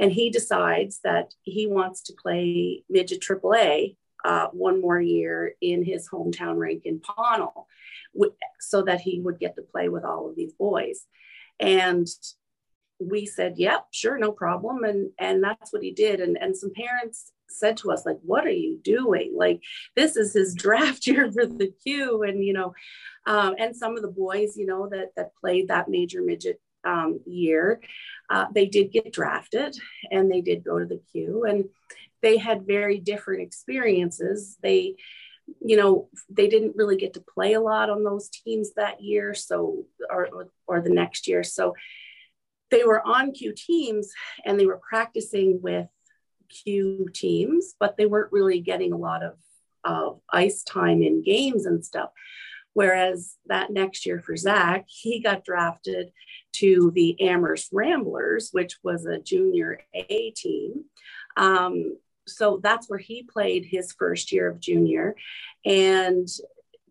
and 0.00 0.10
he 0.10 0.30
decides 0.30 1.00
that 1.04 1.34
he 1.42 1.66
wants 1.66 2.02
to 2.02 2.14
play 2.14 2.82
midget 2.88 3.20
aaa 3.20 3.94
uh, 4.24 4.48
one 4.48 4.80
more 4.80 5.00
year 5.00 5.54
in 5.60 5.84
his 5.84 6.08
hometown 6.08 6.58
rink 6.58 6.82
in 6.84 7.00
Pownal 7.00 7.66
so 8.58 8.82
that 8.82 9.00
he 9.00 9.20
would 9.20 9.38
get 9.38 9.54
to 9.56 9.62
play 9.62 9.88
with 9.88 10.04
all 10.04 10.28
of 10.28 10.36
these 10.36 10.52
boys. 10.54 11.04
And 11.60 12.08
we 12.98 13.26
said, 13.26 13.54
yep, 13.56 13.86
sure, 13.90 14.18
no 14.18 14.32
problem. 14.32 14.84
And, 14.84 15.10
and 15.18 15.42
that's 15.42 15.72
what 15.72 15.82
he 15.82 15.92
did. 15.92 16.20
And, 16.20 16.38
and 16.40 16.56
some 16.56 16.72
parents 16.72 17.32
said 17.48 17.76
to 17.78 17.90
us, 17.90 18.06
like, 18.06 18.18
what 18.22 18.46
are 18.46 18.50
you 18.50 18.78
doing? 18.82 19.34
Like, 19.36 19.60
this 19.94 20.16
is 20.16 20.32
his 20.32 20.54
draft 20.58 21.06
year 21.06 21.30
for 21.30 21.46
the 21.46 21.72
Q. 21.82 22.22
And, 22.22 22.44
you 22.44 22.52
know, 22.52 22.74
um, 23.26 23.54
and 23.58 23.76
some 23.76 23.96
of 23.96 24.02
the 24.02 24.08
boys, 24.08 24.56
you 24.56 24.66
know, 24.66 24.88
that, 24.88 25.12
that 25.16 25.36
played 25.36 25.68
that 25.68 25.88
major 25.88 26.22
midget 26.22 26.60
um, 26.84 27.20
year, 27.26 27.80
uh, 28.30 28.46
they 28.54 28.66
did 28.66 28.92
get 28.92 29.12
drafted 29.12 29.76
and 30.10 30.30
they 30.30 30.40
did 30.40 30.64
go 30.64 30.78
to 30.78 30.86
the 30.86 31.00
Q. 31.12 31.44
And 31.44 31.64
they 32.22 32.38
had 32.38 32.66
very 32.66 32.98
different 32.98 33.42
experiences. 33.42 34.56
They, 34.62 34.94
you 35.60 35.76
know, 35.76 36.08
they 36.28 36.48
didn't 36.48 36.76
really 36.76 36.96
get 36.96 37.14
to 37.14 37.24
play 37.34 37.52
a 37.52 37.60
lot 37.60 37.90
on 37.90 38.02
those 38.02 38.28
teams 38.28 38.72
that 38.74 39.00
year. 39.00 39.34
So, 39.34 39.84
or, 40.10 40.48
or 40.66 40.80
the 40.80 40.90
next 40.90 41.28
year. 41.28 41.44
So, 41.44 41.74
they 42.70 42.84
were 42.84 43.06
on 43.06 43.32
Q 43.32 43.52
teams 43.56 44.12
and 44.44 44.58
they 44.58 44.66
were 44.66 44.80
practicing 44.88 45.60
with 45.62 45.86
Q 46.48 47.08
teams, 47.12 47.74
but 47.78 47.96
they 47.96 48.06
weren't 48.06 48.32
really 48.32 48.60
getting 48.60 48.92
a 48.92 48.98
lot 48.98 49.22
of, 49.22 49.34
of 49.84 50.20
ice 50.30 50.62
time 50.62 51.02
in 51.02 51.22
games 51.22 51.66
and 51.66 51.84
stuff. 51.84 52.10
Whereas 52.72 53.36
that 53.46 53.70
next 53.70 54.04
year 54.04 54.20
for 54.20 54.36
Zach, 54.36 54.84
he 54.86 55.20
got 55.20 55.44
drafted 55.44 56.12
to 56.54 56.90
the 56.94 57.20
Amherst 57.20 57.70
Ramblers, 57.72 58.50
which 58.52 58.76
was 58.82 59.06
a 59.06 59.18
junior 59.18 59.80
A 59.94 60.30
team. 60.32 60.84
Um, 61.36 61.96
so 62.26 62.60
that's 62.62 62.88
where 62.90 62.98
he 62.98 63.22
played 63.22 63.64
his 63.64 63.92
first 63.92 64.32
year 64.32 64.48
of 64.48 64.60
junior. 64.60 65.14
And 65.64 66.28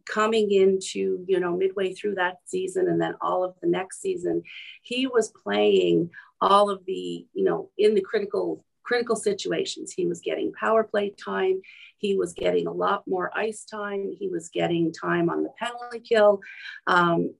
coming 0.05 0.51
into 0.51 1.23
you 1.27 1.39
know 1.39 1.55
midway 1.55 1.93
through 1.93 2.15
that 2.15 2.37
season 2.45 2.87
and 2.87 3.01
then 3.01 3.15
all 3.21 3.43
of 3.43 3.55
the 3.61 3.67
next 3.67 4.01
season 4.01 4.41
he 4.81 5.07
was 5.07 5.29
playing 5.43 6.09
all 6.41 6.69
of 6.69 6.85
the 6.85 7.25
you 7.33 7.43
know 7.43 7.69
in 7.77 7.95
the 7.95 8.01
critical 8.01 8.63
critical 8.85 9.15
situations. 9.15 9.91
He 9.91 10.05
was 10.05 10.21
getting 10.21 10.53
power 10.53 10.83
play 10.83 11.09
time. 11.09 11.61
He 11.97 12.15
was 12.15 12.33
getting 12.33 12.67
a 12.67 12.71
lot 12.71 13.03
more 13.07 13.35
ice 13.35 13.65
time. 13.65 14.11
He 14.17 14.29
was 14.29 14.49
getting 14.49 14.93
time 14.93 15.29
on 15.29 15.43
the 15.43 15.49
penalty 15.59 15.99
kill. 15.99 16.39
Um, 16.87 17.33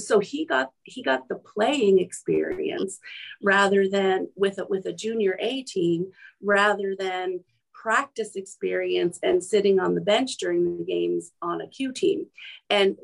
so 0.00 0.18
he 0.18 0.44
got 0.44 0.70
he 0.82 1.02
got 1.02 1.28
the 1.28 1.36
playing 1.36 2.00
experience 2.00 2.98
rather 3.42 3.88
than 3.88 4.28
with 4.34 4.58
a, 4.58 4.66
with 4.66 4.86
a 4.86 4.92
junior 4.92 5.36
a 5.38 5.62
team 5.62 6.06
rather 6.42 6.96
than 6.98 7.40
practice 7.84 8.34
experience 8.34 9.18
and 9.22 9.44
sitting 9.44 9.78
on 9.78 9.94
the 9.94 10.00
bench 10.00 10.38
during 10.38 10.78
the 10.78 10.84
games 10.84 11.32
on 11.42 11.60
a 11.60 11.68
Q 11.68 11.92
team. 11.92 12.24
And 12.70 12.96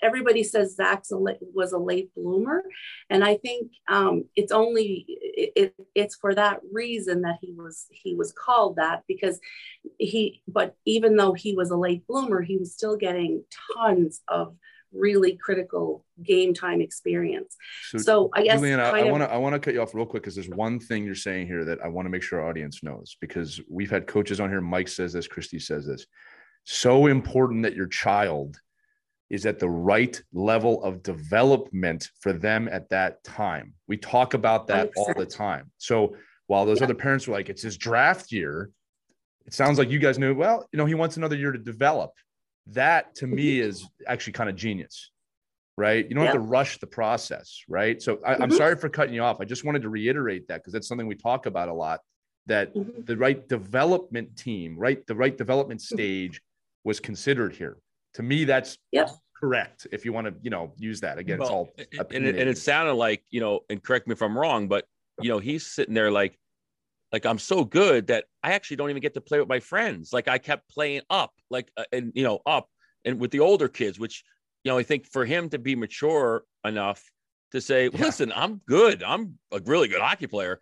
everybody 0.00 0.44
says 0.44 0.76
Zach 0.76 1.02
was 1.10 1.72
a 1.72 1.78
late 1.78 2.14
bloomer. 2.14 2.62
And 3.10 3.24
I 3.24 3.36
think 3.38 3.72
um, 3.88 4.26
it's 4.36 4.52
only, 4.52 5.04
it, 5.08 5.52
it, 5.56 5.74
it's 5.96 6.14
for 6.14 6.36
that 6.36 6.60
reason 6.72 7.22
that 7.22 7.38
he 7.40 7.52
was, 7.52 7.86
he 7.90 8.14
was 8.14 8.30
called 8.30 8.76
that 8.76 9.02
because 9.08 9.40
he, 9.98 10.40
but 10.46 10.76
even 10.84 11.16
though 11.16 11.32
he 11.32 11.56
was 11.56 11.70
a 11.70 11.76
late 11.76 12.06
bloomer, 12.06 12.40
he 12.40 12.58
was 12.58 12.72
still 12.72 12.96
getting 12.96 13.42
tons 13.76 14.20
of 14.28 14.54
really 14.92 15.36
critical 15.36 16.04
game 16.22 16.54
time 16.54 16.80
experience. 16.80 17.56
So, 17.90 17.98
so 17.98 18.30
I 18.32 18.42
guess 18.42 18.60
Juliana, 18.60 18.84
I 18.84 19.10
want 19.10 19.22
to 19.22 19.30
I 19.30 19.36
want 19.36 19.54
to 19.54 19.58
cut 19.58 19.74
you 19.74 19.82
off 19.82 19.94
real 19.94 20.06
quick 20.06 20.22
because 20.22 20.34
there's 20.34 20.48
one 20.48 20.78
thing 20.80 21.04
you're 21.04 21.14
saying 21.14 21.46
here 21.46 21.64
that 21.64 21.80
I 21.82 21.88
want 21.88 22.06
to 22.06 22.10
make 22.10 22.22
sure 22.22 22.40
our 22.40 22.48
audience 22.48 22.82
knows 22.82 23.16
because 23.20 23.60
we've 23.68 23.90
had 23.90 24.06
coaches 24.06 24.40
on 24.40 24.50
here. 24.50 24.60
Mike 24.60 24.88
says 24.88 25.12
this, 25.12 25.26
Christy 25.26 25.58
says 25.58 25.86
this. 25.86 26.06
So 26.64 27.06
important 27.06 27.62
that 27.62 27.74
your 27.74 27.86
child 27.86 28.58
is 29.30 29.46
at 29.46 29.58
the 29.58 29.68
right 29.68 30.20
level 30.32 30.82
of 30.82 31.02
development 31.02 32.10
for 32.20 32.32
them 32.32 32.68
at 32.70 32.88
that 32.90 33.22
time. 33.24 33.74
We 33.86 33.98
talk 33.98 34.34
about 34.34 34.66
that 34.68 34.88
100%. 34.88 34.92
all 34.96 35.14
the 35.14 35.26
time. 35.26 35.70
So 35.76 36.16
while 36.46 36.64
those 36.64 36.78
yeah. 36.78 36.84
other 36.84 36.94
parents 36.94 37.26
were 37.26 37.34
like, 37.34 37.50
it's 37.50 37.62
his 37.62 37.76
draft 37.76 38.32
year, 38.32 38.70
it 39.46 39.52
sounds 39.54 39.78
like 39.78 39.90
you 39.90 39.98
guys 39.98 40.18
knew, 40.18 40.34
well, 40.34 40.66
you 40.72 40.78
know, 40.78 40.86
he 40.86 40.94
wants 40.94 41.16
another 41.16 41.36
year 41.36 41.52
to 41.52 41.58
develop 41.58 42.12
that 42.72 43.14
to 43.16 43.26
me 43.26 43.60
is 43.60 43.86
actually 44.06 44.32
kind 44.32 44.50
of 44.50 44.56
genius 44.56 45.10
right 45.76 46.08
you 46.08 46.14
don't 46.14 46.24
have 46.24 46.34
to 46.34 46.40
rush 46.40 46.78
the 46.78 46.86
process 46.86 47.62
right 47.68 48.02
so 48.02 48.18
I, 48.26 48.34
am 48.34 48.40
mm-hmm. 48.40 48.56
sorry 48.56 48.76
for 48.76 48.88
cutting 48.88 49.14
you 49.14 49.22
off 49.22 49.40
i 49.40 49.44
just 49.44 49.64
wanted 49.64 49.82
to 49.82 49.88
reiterate 49.88 50.48
that 50.48 50.56
because 50.56 50.72
that's 50.72 50.88
something 50.88 51.06
we 51.06 51.14
talk 51.14 51.46
about 51.46 51.68
a 51.68 51.72
lot 51.72 52.00
that 52.46 52.74
mm-hmm. 52.74 53.02
the 53.04 53.16
right 53.16 53.48
development 53.48 54.36
team 54.36 54.76
right 54.76 55.06
the 55.06 55.14
right 55.14 55.36
development 55.36 55.80
mm-hmm. 55.80 55.96
stage 55.96 56.40
was 56.84 57.00
considered 57.00 57.54
here 57.54 57.76
to 58.14 58.22
me 58.22 58.44
that's 58.44 58.76
yep. 58.92 59.10
correct 59.38 59.86
if 59.92 60.04
you 60.04 60.12
want 60.12 60.26
to 60.26 60.34
you 60.42 60.50
know 60.50 60.72
use 60.76 61.00
that 61.00 61.18
again 61.18 61.38
well, 61.38 61.70
it's 61.78 61.94
all 61.94 62.06
and 62.10 62.26
it, 62.26 62.36
and 62.36 62.48
it 62.48 62.58
sounded 62.58 62.94
like 62.94 63.22
you 63.30 63.40
know 63.40 63.60
and 63.70 63.82
correct 63.82 64.06
me 64.08 64.12
if 64.12 64.22
i'm 64.22 64.36
wrong 64.36 64.66
but 64.66 64.84
you 65.20 65.28
know 65.28 65.38
he's 65.38 65.66
sitting 65.66 65.94
there 65.94 66.10
like 66.10 66.38
like 67.12 67.24
I'm 67.24 67.38
so 67.38 67.64
good 67.64 68.08
that 68.08 68.24
I 68.42 68.52
actually 68.52 68.76
don't 68.76 68.90
even 68.90 69.02
get 69.02 69.14
to 69.14 69.20
play 69.20 69.38
with 69.38 69.48
my 69.48 69.60
friends. 69.60 70.12
Like 70.12 70.28
I 70.28 70.38
kept 70.38 70.68
playing 70.68 71.02
up, 71.10 71.32
like 71.50 71.70
uh, 71.76 71.84
and 71.92 72.12
you 72.14 72.22
know 72.22 72.40
up 72.46 72.68
and 73.04 73.18
with 73.18 73.30
the 73.30 73.40
older 73.40 73.68
kids, 73.68 73.98
which 73.98 74.24
you 74.64 74.70
know 74.70 74.78
I 74.78 74.82
think 74.82 75.06
for 75.06 75.24
him 75.24 75.48
to 75.50 75.58
be 75.58 75.74
mature 75.74 76.44
enough 76.64 77.02
to 77.52 77.60
say, 77.60 77.84
yeah. 77.84 78.00
listen, 78.00 78.32
I'm 78.34 78.60
good. 78.66 79.02
I'm 79.02 79.38
a 79.52 79.60
really 79.64 79.88
good 79.88 80.02
hockey 80.02 80.26
player. 80.26 80.60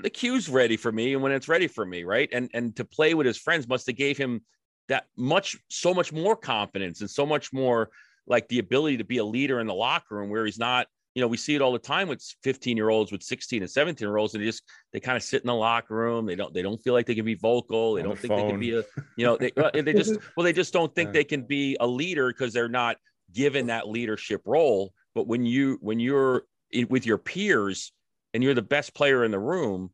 The 0.00 0.10
Q's 0.10 0.48
ready 0.48 0.76
for 0.76 0.92
me, 0.92 1.14
and 1.14 1.22
when 1.22 1.32
it's 1.32 1.48
ready 1.48 1.68
for 1.68 1.84
me, 1.84 2.04
right? 2.04 2.28
And 2.32 2.50
and 2.52 2.76
to 2.76 2.84
play 2.84 3.14
with 3.14 3.26
his 3.26 3.38
friends 3.38 3.68
must 3.68 3.86
have 3.86 3.96
gave 3.96 4.18
him 4.18 4.42
that 4.88 5.06
much, 5.16 5.56
so 5.70 5.94
much 5.94 6.12
more 6.12 6.36
confidence 6.36 7.00
and 7.00 7.08
so 7.08 7.24
much 7.24 7.52
more 7.54 7.88
like 8.26 8.48
the 8.48 8.58
ability 8.58 8.98
to 8.98 9.04
be 9.04 9.18
a 9.18 9.24
leader 9.24 9.60
in 9.60 9.66
the 9.66 9.74
locker 9.74 10.16
room 10.16 10.28
where 10.28 10.44
he's 10.44 10.58
not 10.58 10.88
you 11.14 11.20
know, 11.20 11.28
we 11.28 11.36
see 11.36 11.54
it 11.54 11.62
all 11.62 11.72
the 11.72 11.78
time 11.78 12.08
with 12.08 12.22
15 12.42 12.76
year 12.76 12.88
olds, 12.88 13.12
with 13.12 13.22
16 13.22 13.62
and 13.62 13.70
17 13.70 14.06
year 14.06 14.16
olds, 14.16 14.34
and 14.34 14.42
they 14.42 14.46
just 14.46 14.64
they 14.92 14.98
kind 14.98 15.16
of 15.16 15.22
sit 15.22 15.42
in 15.42 15.46
the 15.46 15.54
locker 15.54 15.94
room. 15.94 16.26
They 16.26 16.34
don't 16.34 16.52
they 16.52 16.62
don't 16.62 16.82
feel 16.82 16.92
like 16.92 17.06
they 17.06 17.14
can 17.14 17.24
be 17.24 17.34
vocal. 17.34 17.94
They 17.94 18.02
On 18.02 18.08
don't 18.08 18.16
the 18.16 18.20
think 18.20 18.32
phone. 18.32 18.46
they 18.46 18.50
can 18.50 18.60
be 18.60 18.76
a 18.76 18.82
you 19.16 19.24
know 19.24 19.36
they 19.36 19.52
they 19.80 19.92
just 19.92 20.18
well 20.36 20.44
they 20.44 20.52
just 20.52 20.72
don't 20.72 20.92
think 20.94 21.08
yeah. 21.08 21.12
they 21.12 21.24
can 21.24 21.42
be 21.42 21.76
a 21.78 21.86
leader 21.86 22.28
because 22.28 22.52
they're 22.52 22.68
not 22.68 22.96
given 23.32 23.68
that 23.68 23.88
leadership 23.88 24.42
role. 24.44 24.92
But 25.14 25.28
when 25.28 25.46
you 25.46 25.78
when 25.80 26.00
you're 26.00 26.42
in, 26.72 26.88
with 26.88 27.06
your 27.06 27.18
peers 27.18 27.92
and 28.32 28.42
you're 28.42 28.54
the 28.54 28.62
best 28.62 28.92
player 28.92 29.24
in 29.24 29.30
the 29.30 29.38
room, 29.38 29.90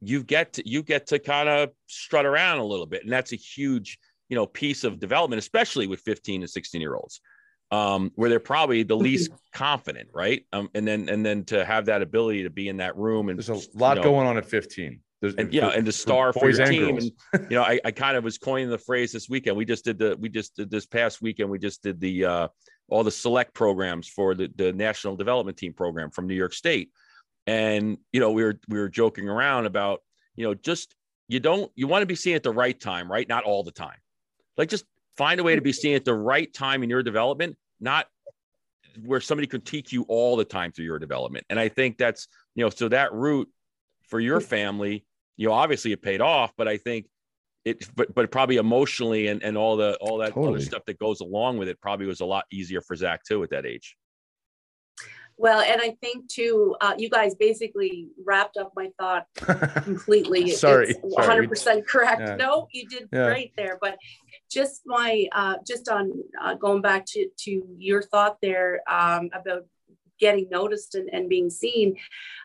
you 0.00 0.22
get 0.22 0.52
to 0.54 0.68
you 0.68 0.84
get 0.84 1.08
to 1.08 1.18
kind 1.18 1.48
of 1.48 1.70
strut 1.88 2.24
around 2.24 2.58
a 2.58 2.64
little 2.64 2.86
bit, 2.86 3.02
and 3.02 3.12
that's 3.12 3.32
a 3.32 3.36
huge 3.36 3.98
you 4.28 4.36
know 4.36 4.46
piece 4.46 4.84
of 4.84 5.00
development, 5.00 5.40
especially 5.40 5.88
with 5.88 6.00
15 6.02 6.42
and 6.42 6.50
16 6.50 6.80
year 6.80 6.94
olds 6.94 7.20
um, 7.70 8.12
where 8.14 8.30
they're 8.30 8.40
probably 8.40 8.82
the 8.82 8.96
least 8.96 9.30
confident, 9.52 10.08
right? 10.14 10.44
Um, 10.52 10.70
and 10.74 10.86
then 10.86 11.08
and 11.08 11.24
then 11.24 11.44
to 11.46 11.64
have 11.64 11.86
that 11.86 12.02
ability 12.02 12.44
to 12.44 12.50
be 12.50 12.68
in 12.68 12.76
that 12.78 12.96
room 12.96 13.28
and 13.28 13.38
there's 13.38 13.48
a 13.48 13.78
lot 13.78 13.96
you 13.96 14.02
know, 14.02 14.10
going 14.10 14.26
on 14.26 14.36
at 14.36 14.46
15. 14.46 15.00
There's, 15.20 15.34
and 15.34 15.52
yeah, 15.52 15.68
and 15.68 15.86
the 15.86 15.92
star 15.92 16.32
for, 16.32 16.50
your 16.50 16.66
team. 16.66 16.98
And, 16.98 17.10
you 17.50 17.56
know, 17.56 17.62
I, 17.62 17.80
I 17.84 17.90
kind 17.90 18.16
of 18.16 18.24
was 18.24 18.36
coining 18.36 18.68
the 18.68 18.78
phrase 18.78 19.12
this 19.12 19.28
weekend. 19.28 19.56
We 19.56 19.64
just 19.64 19.84
did 19.84 19.98
the 19.98 20.16
we 20.20 20.28
just 20.28 20.56
did 20.56 20.70
this 20.70 20.86
past 20.86 21.22
weekend. 21.22 21.48
We 21.48 21.58
just 21.58 21.82
did 21.82 22.00
the 22.00 22.24
uh, 22.24 22.48
all 22.88 23.02
the 23.02 23.10
select 23.10 23.54
programs 23.54 24.08
for 24.08 24.34
the 24.34 24.50
the 24.56 24.72
national 24.72 25.16
development 25.16 25.56
team 25.56 25.72
program 25.72 26.10
from 26.10 26.26
New 26.26 26.34
York 26.34 26.52
State. 26.52 26.90
And 27.46 27.96
you 28.12 28.20
know, 28.20 28.30
we 28.30 28.44
were 28.44 28.60
we 28.68 28.78
were 28.78 28.90
joking 28.90 29.28
around 29.28 29.64
about 29.64 30.00
you 30.36 30.46
know 30.46 30.54
just 30.54 30.94
you 31.28 31.40
don't 31.40 31.72
you 31.74 31.86
want 31.86 32.02
to 32.02 32.06
be 32.06 32.14
seen 32.14 32.36
at 32.36 32.42
the 32.42 32.52
right 32.52 32.78
time, 32.78 33.10
right? 33.10 33.26
Not 33.26 33.44
all 33.44 33.64
the 33.64 33.72
time. 33.72 33.98
Like 34.58 34.68
just 34.68 34.84
find 35.16 35.40
a 35.40 35.42
way 35.42 35.54
to 35.54 35.60
be 35.60 35.72
seen 35.72 35.94
at 35.94 36.04
the 36.04 36.14
right 36.14 36.52
time 36.52 36.82
in 36.82 36.90
your 36.90 37.02
development, 37.02 37.56
not 37.80 38.06
where 39.04 39.20
somebody 39.20 39.46
critique 39.46 39.92
you 39.92 40.04
all 40.08 40.36
the 40.36 40.44
time 40.44 40.72
through 40.72 40.84
your 40.84 40.98
development. 40.98 41.44
And 41.50 41.58
I 41.58 41.68
think 41.68 41.98
that's 41.98 42.28
you 42.54 42.64
know 42.64 42.70
so 42.70 42.88
that 42.88 43.12
route 43.12 43.48
for 44.08 44.20
your 44.20 44.40
family, 44.40 45.04
you 45.36 45.48
know, 45.48 45.54
obviously 45.54 45.92
it 45.92 46.02
paid 46.02 46.20
off, 46.20 46.52
but 46.56 46.68
I 46.68 46.76
think 46.76 47.06
it 47.64 47.88
but 47.96 48.14
but 48.14 48.30
probably 48.30 48.56
emotionally 48.56 49.26
and 49.26 49.42
and 49.42 49.56
all 49.58 49.76
the 49.76 49.96
all 50.00 50.18
that 50.18 50.32
totally. 50.32 50.54
other 50.54 50.64
stuff 50.64 50.84
that 50.86 50.98
goes 50.98 51.20
along 51.20 51.58
with 51.58 51.68
it 51.68 51.80
probably 51.80 52.06
was 52.06 52.20
a 52.20 52.24
lot 52.24 52.44
easier 52.52 52.80
for 52.80 52.94
Zach 52.94 53.22
too 53.24 53.42
at 53.42 53.50
that 53.50 53.66
age. 53.66 53.96
Well, 55.38 55.60
and 55.60 55.80
I 55.82 55.96
think 56.00 56.28
too, 56.28 56.76
uh, 56.80 56.94
you 56.96 57.10
guys 57.10 57.34
basically 57.34 58.08
wrapped 58.24 58.56
up 58.56 58.72
my 58.74 58.90
thought 58.98 59.26
completely. 59.84 60.50
sorry, 60.50 60.94
100 61.02 61.48
percent 61.48 61.86
correct. 61.86 62.20
Yeah. 62.20 62.36
No, 62.36 62.68
you 62.72 62.88
did 62.88 63.08
yeah. 63.12 63.26
great 63.26 63.52
there. 63.56 63.78
But 63.80 63.98
just 64.50 64.82
my, 64.86 65.26
uh, 65.32 65.56
just 65.66 65.88
on 65.88 66.12
uh, 66.40 66.54
going 66.54 66.80
back 66.80 67.04
to 67.06 67.28
to 67.40 67.62
your 67.78 68.02
thought 68.02 68.38
there 68.40 68.80
um, 68.88 69.28
about 69.34 69.66
getting 70.18 70.48
noticed 70.48 70.94
and, 70.94 71.10
and 71.12 71.28
being 71.28 71.50
seen. 71.50 71.96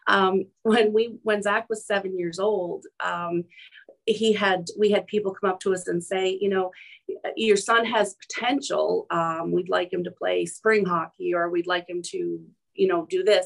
Um, 0.07 0.45
when 0.63 0.93
we 0.93 1.17
when 1.23 1.41
Zach 1.41 1.69
was 1.69 1.85
seven 1.85 2.17
years 2.17 2.39
old, 2.39 2.85
um, 3.03 3.45
he 4.05 4.33
had 4.33 4.67
we 4.77 4.91
had 4.91 5.07
people 5.07 5.33
come 5.33 5.49
up 5.49 5.59
to 5.61 5.73
us 5.73 5.87
and 5.87 6.03
say, 6.03 6.37
you 6.41 6.49
know, 6.49 6.71
your 7.35 7.57
son 7.57 7.85
has 7.85 8.15
potential. 8.15 9.05
Um, 9.09 9.51
we'd 9.51 9.69
like 9.69 9.93
him 9.93 10.03
to 10.03 10.11
play 10.11 10.45
spring 10.45 10.85
hockey, 10.85 11.33
or 11.33 11.49
we'd 11.49 11.67
like 11.67 11.89
him 11.89 12.01
to 12.07 12.41
you 12.81 12.87
know, 12.91 13.01
do 13.15 13.21
this. 13.31 13.45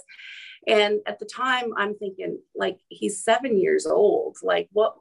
And 0.68 0.94
at 1.06 1.20
the 1.20 1.30
time, 1.44 1.68
I'm 1.78 1.96
thinking, 1.96 2.40
like, 2.64 2.80
he's 3.00 3.24
seven 3.24 3.54
years 3.66 3.86
old. 3.86 4.34
Like, 4.52 4.68
what? 4.78 4.92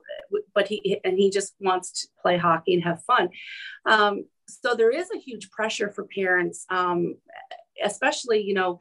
But 0.56 0.66
he, 0.68 1.00
and 1.04 1.16
he 1.22 1.30
just 1.38 1.54
wants 1.68 1.88
to 1.98 2.08
play 2.22 2.36
hockey 2.36 2.74
and 2.74 2.84
have 2.84 3.08
fun. 3.12 3.26
Um, 3.94 4.14
so 4.46 4.74
there 4.74 4.94
is 5.00 5.08
a 5.10 5.24
huge 5.26 5.46
pressure 5.56 5.90
for 5.90 6.04
parents, 6.20 6.58
um, 6.68 7.16
especially, 7.82 8.40
you 8.48 8.54
know, 8.54 8.78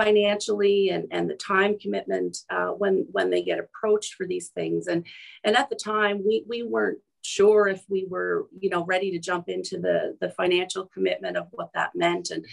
financially 0.00 0.90
and, 0.90 1.04
and 1.10 1.24
the 1.30 1.34
time 1.54 1.78
commitment 1.78 2.36
uh, 2.56 2.70
when, 2.80 2.94
when 3.16 3.30
they 3.30 3.42
get 3.42 3.58
approached 3.64 4.12
for 4.14 4.26
these 4.26 4.48
things. 4.48 4.88
And, 4.88 5.06
and 5.42 5.56
at 5.56 5.68
the 5.70 5.80
time, 5.94 6.16
we, 6.26 6.44
we 6.46 6.62
weren't 6.62 6.98
sure 7.26 7.66
if 7.68 7.84
we 7.88 8.06
were 8.08 8.46
you 8.58 8.70
know 8.70 8.84
ready 8.84 9.10
to 9.10 9.18
jump 9.18 9.48
into 9.48 9.78
the 9.78 10.16
the 10.20 10.30
financial 10.30 10.86
commitment 10.86 11.36
of 11.36 11.48
what 11.50 11.70
that 11.74 11.90
meant. 11.94 12.30
And 12.30 12.44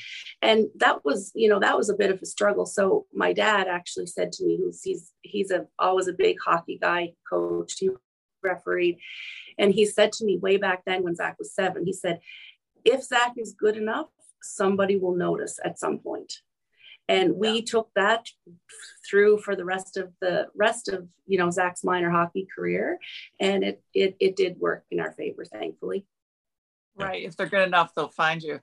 and 0.42 0.68
that 0.76 1.06
was 1.06 1.32
you 1.36 1.50
know 1.50 1.60
that 1.60 1.78
was 1.78 1.90
a 1.90 1.96
bit 1.96 2.12
of 2.12 2.22
a 2.22 2.26
struggle. 2.26 2.66
So 2.66 3.06
my 3.14 3.34
dad 3.34 3.68
actually 3.68 4.08
said 4.08 4.32
to 4.34 4.46
me 4.46 4.58
who's 4.58 4.82
he's 4.82 5.12
he's 5.22 5.52
a 5.52 5.68
always 5.80 6.08
a 6.08 6.14
big 6.14 6.38
hockey 6.44 6.80
guy 6.82 7.14
coach 7.30 7.80
he 7.80 7.90
refereed. 8.42 8.98
And 9.58 9.74
he 9.74 9.86
said 9.86 10.12
to 10.14 10.26
me 10.26 10.38
way 10.38 10.58
back 10.58 10.84
then 10.86 11.04
when 11.04 11.16
zach 11.16 11.38
was 11.38 11.54
seven 11.54 11.86
he 11.86 11.94
said 11.94 12.20
if 12.84 13.04
zach 13.04 13.34
is 13.38 13.54
good 13.54 13.78
enough 13.78 14.08
somebody 14.42 14.98
will 14.98 15.16
notice 15.16 15.60
at 15.64 15.80
some 15.80 16.00
point 16.00 16.42
and 17.08 17.36
we 17.36 17.56
yeah. 17.56 17.62
took 17.66 17.90
that 17.96 18.28
through 19.08 19.40
for 19.40 19.56
the 19.56 19.66
rest 19.66 19.98
of 19.98 20.12
the 20.22 20.48
rest 20.56 20.88
of 20.88 21.08
you 21.26 21.38
know 21.38 21.50
Zach's 21.50 21.84
minor 21.84 22.10
hockey 22.10 22.48
career, 22.56 23.00
and 23.40 23.64
it 23.64 23.84
it 23.94 24.16
it 24.20 24.36
did 24.36 24.60
work 24.60 24.86
in 24.92 25.00
our 25.00 25.12
favor, 25.14 25.46
thankfully. 25.46 26.06
Right, 26.96 27.24
if 27.24 27.36
they're 27.36 27.48
good 27.48 27.68
enough, 27.68 27.94
they'll 27.96 28.08
find 28.08 28.42
you. 28.42 28.60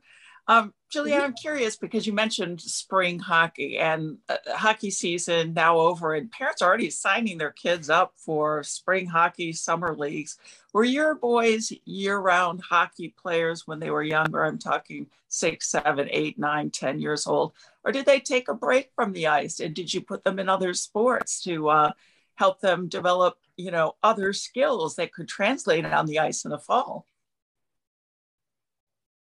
Um, 0.47 0.75
Julia, 0.91 1.21
I'm 1.21 1.35
curious 1.35 1.77
because 1.77 2.07
you 2.07 2.13
mentioned 2.13 2.61
spring 2.61 3.21
hockey 3.21 3.79
and 3.79 4.19
uh, 4.29 4.37
hockey 4.49 4.91
season 4.91 5.55
now 5.55 5.79
over, 5.79 6.15
and 6.15 6.31
parents 6.33 6.61
are 6.61 6.69
already 6.69 6.91
signing 6.91 7.39
their 7.39 7.53
kids 7.53 7.89
up 7.89 8.15
for 8.17 8.65
spring 8.65 9.07
hockey 9.07 9.53
summer 9.53 9.95
leagues. 9.95 10.39
Were 10.73 10.83
your 10.83 11.15
boys 11.15 11.73
year-round 11.85 12.63
hockey 12.69 13.15
players 13.17 13.69
when 13.69 13.79
they 13.79 13.91
were 13.91 14.03
younger? 14.03 14.45
I'm 14.45 14.59
talking 14.59 15.07
six, 15.29 15.69
seven, 15.69 16.09
eight, 16.11 16.37
nine, 16.39 16.71
ten 16.71 16.99
years 16.99 17.29
old, 17.29 17.53
or 17.85 17.93
did 17.93 18.07
they 18.07 18.21
take 18.21 18.49
a 18.49 18.55
break 18.55 18.91
from 18.95 19.13
the 19.13 19.27
ice? 19.27 19.61
And 19.61 19.75
did 19.75 19.93
you 19.93 20.01
put 20.01 20.25
them 20.25 20.39
in 20.39 20.49
other 20.49 20.75
sports 20.75 21.41
to 21.43 21.69
uh, 21.69 21.93
help 22.35 22.61
them 22.61 22.89
develop, 22.89 23.39
you 23.57 23.71
know, 23.71 23.95
other 24.03 24.33
skills 24.33 24.97
that 24.97 25.13
could 25.13 25.29
translate 25.29 25.85
on 25.87 26.07
the 26.07 26.19
ice 26.19 26.45
in 26.45 26.51
the 26.51 26.59
fall? 26.59 27.07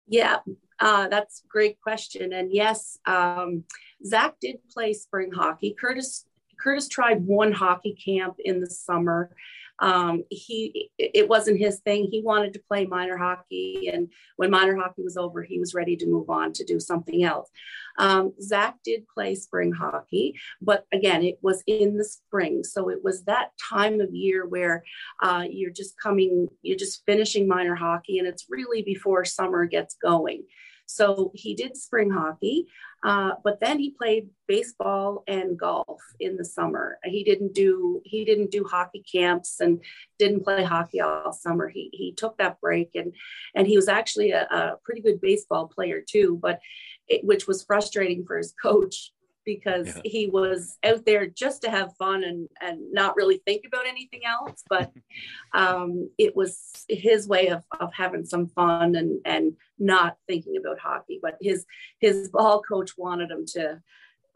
Yeah, 0.08 0.36
uh, 0.78 1.08
that's 1.08 1.42
a 1.44 1.48
great 1.48 1.80
question. 1.80 2.32
And 2.32 2.52
yes, 2.52 2.98
um, 3.06 3.64
Zach 4.04 4.34
did 4.40 4.58
play 4.70 4.92
spring 4.92 5.32
hockey. 5.32 5.74
Curtis 5.78 6.24
Curtis 6.58 6.88
tried 6.88 7.26
one 7.26 7.52
hockey 7.52 7.94
camp 7.94 8.36
in 8.44 8.60
the 8.60 8.70
summer. 8.70 9.30
Um, 9.78 10.24
he 10.30 10.90
it 10.98 11.28
wasn't 11.28 11.58
his 11.58 11.80
thing. 11.80 12.08
He 12.10 12.22
wanted 12.22 12.54
to 12.54 12.62
play 12.66 12.86
minor 12.86 13.16
hockey, 13.16 13.90
and 13.92 14.10
when 14.36 14.50
minor 14.50 14.76
hockey 14.76 15.02
was 15.02 15.16
over, 15.16 15.42
he 15.42 15.58
was 15.58 15.74
ready 15.74 15.96
to 15.96 16.06
move 16.06 16.30
on 16.30 16.52
to 16.54 16.64
do 16.64 16.80
something 16.80 17.24
else. 17.24 17.50
Um, 17.98 18.32
Zach 18.40 18.76
did 18.84 19.06
play 19.08 19.34
spring 19.34 19.72
hockey, 19.72 20.38
but 20.60 20.86
again, 20.92 21.22
it 21.22 21.38
was 21.42 21.62
in 21.66 21.96
the 21.96 22.04
spring, 22.04 22.64
so 22.64 22.88
it 22.88 23.02
was 23.02 23.24
that 23.24 23.50
time 23.70 24.00
of 24.00 24.14
year 24.14 24.46
where 24.46 24.84
uh, 25.22 25.44
you're 25.48 25.70
just 25.70 25.98
coming, 26.00 26.48
you're 26.62 26.78
just 26.78 27.04
finishing 27.06 27.48
minor 27.48 27.74
hockey, 27.74 28.18
and 28.18 28.26
it's 28.28 28.46
really 28.48 28.82
before 28.82 29.24
summer 29.24 29.66
gets 29.66 29.96
going. 29.96 30.44
So 30.86 31.32
he 31.34 31.54
did 31.54 31.76
spring 31.76 32.10
hockey, 32.10 32.66
uh, 33.06 33.34
but 33.44 33.60
then 33.60 33.78
he 33.78 33.90
played 33.90 34.30
baseball 34.48 35.22
and 35.28 35.56
golf 35.56 36.02
in 36.18 36.36
the 36.36 36.44
summer. 36.44 36.98
He 37.04 37.22
didn't 37.22 37.54
do 37.54 38.02
he 38.04 38.24
didn't 38.24 38.50
do 38.50 38.64
hockey 38.64 39.04
camps 39.10 39.60
and 39.60 39.80
didn't 40.18 40.42
play 40.42 40.64
hockey 40.64 41.00
all 41.00 41.32
summer. 41.32 41.68
He 41.68 41.88
he 41.92 42.12
took 42.12 42.36
that 42.38 42.60
break 42.60 42.90
and 42.96 43.14
and 43.54 43.64
he 43.64 43.76
was 43.76 43.86
actually 43.86 44.32
a, 44.32 44.42
a 44.50 44.76
pretty 44.84 45.02
good 45.02 45.20
baseball 45.20 45.68
player 45.68 46.02
too, 46.04 46.36
but 46.42 46.58
it, 47.06 47.24
which 47.24 47.46
was 47.46 47.62
frustrating 47.62 48.24
for 48.26 48.36
his 48.38 48.52
coach 48.60 49.12
because 49.46 49.86
yeah. 49.86 50.02
he 50.04 50.26
was 50.26 50.76
out 50.84 51.06
there 51.06 51.26
just 51.26 51.62
to 51.62 51.70
have 51.70 51.96
fun 51.96 52.24
and 52.24 52.48
and 52.60 52.92
not 52.92 53.16
really 53.16 53.40
think 53.46 53.62
about 53.66 53.86
anything 53.86 54.20
else 54.26 54.62
but 54.68 54.92
um, 55.54 56.10
it 56.18 56.36
was 56.36 56.84
his 56.88 57.26
way 57.26 57.48
of, 57.48 57.64
of 57.80 57.94
having 57.94 58.26
some 58.26 58.48
fun 58.48 58.96
and 58.96 59.20
and 59.24 59.56
not 59.78 60.18
thinking 60.26 60.56
about 60.58 60.78
hockey 60.78 61.18
but 61.22 61.38
his 61.40 61.64
his 62.00 62.28
ball 62.28 62.60
coach 62.60 62.98
wanted 62.98 63.30
him 63.30 63.46
to 63.46 63.80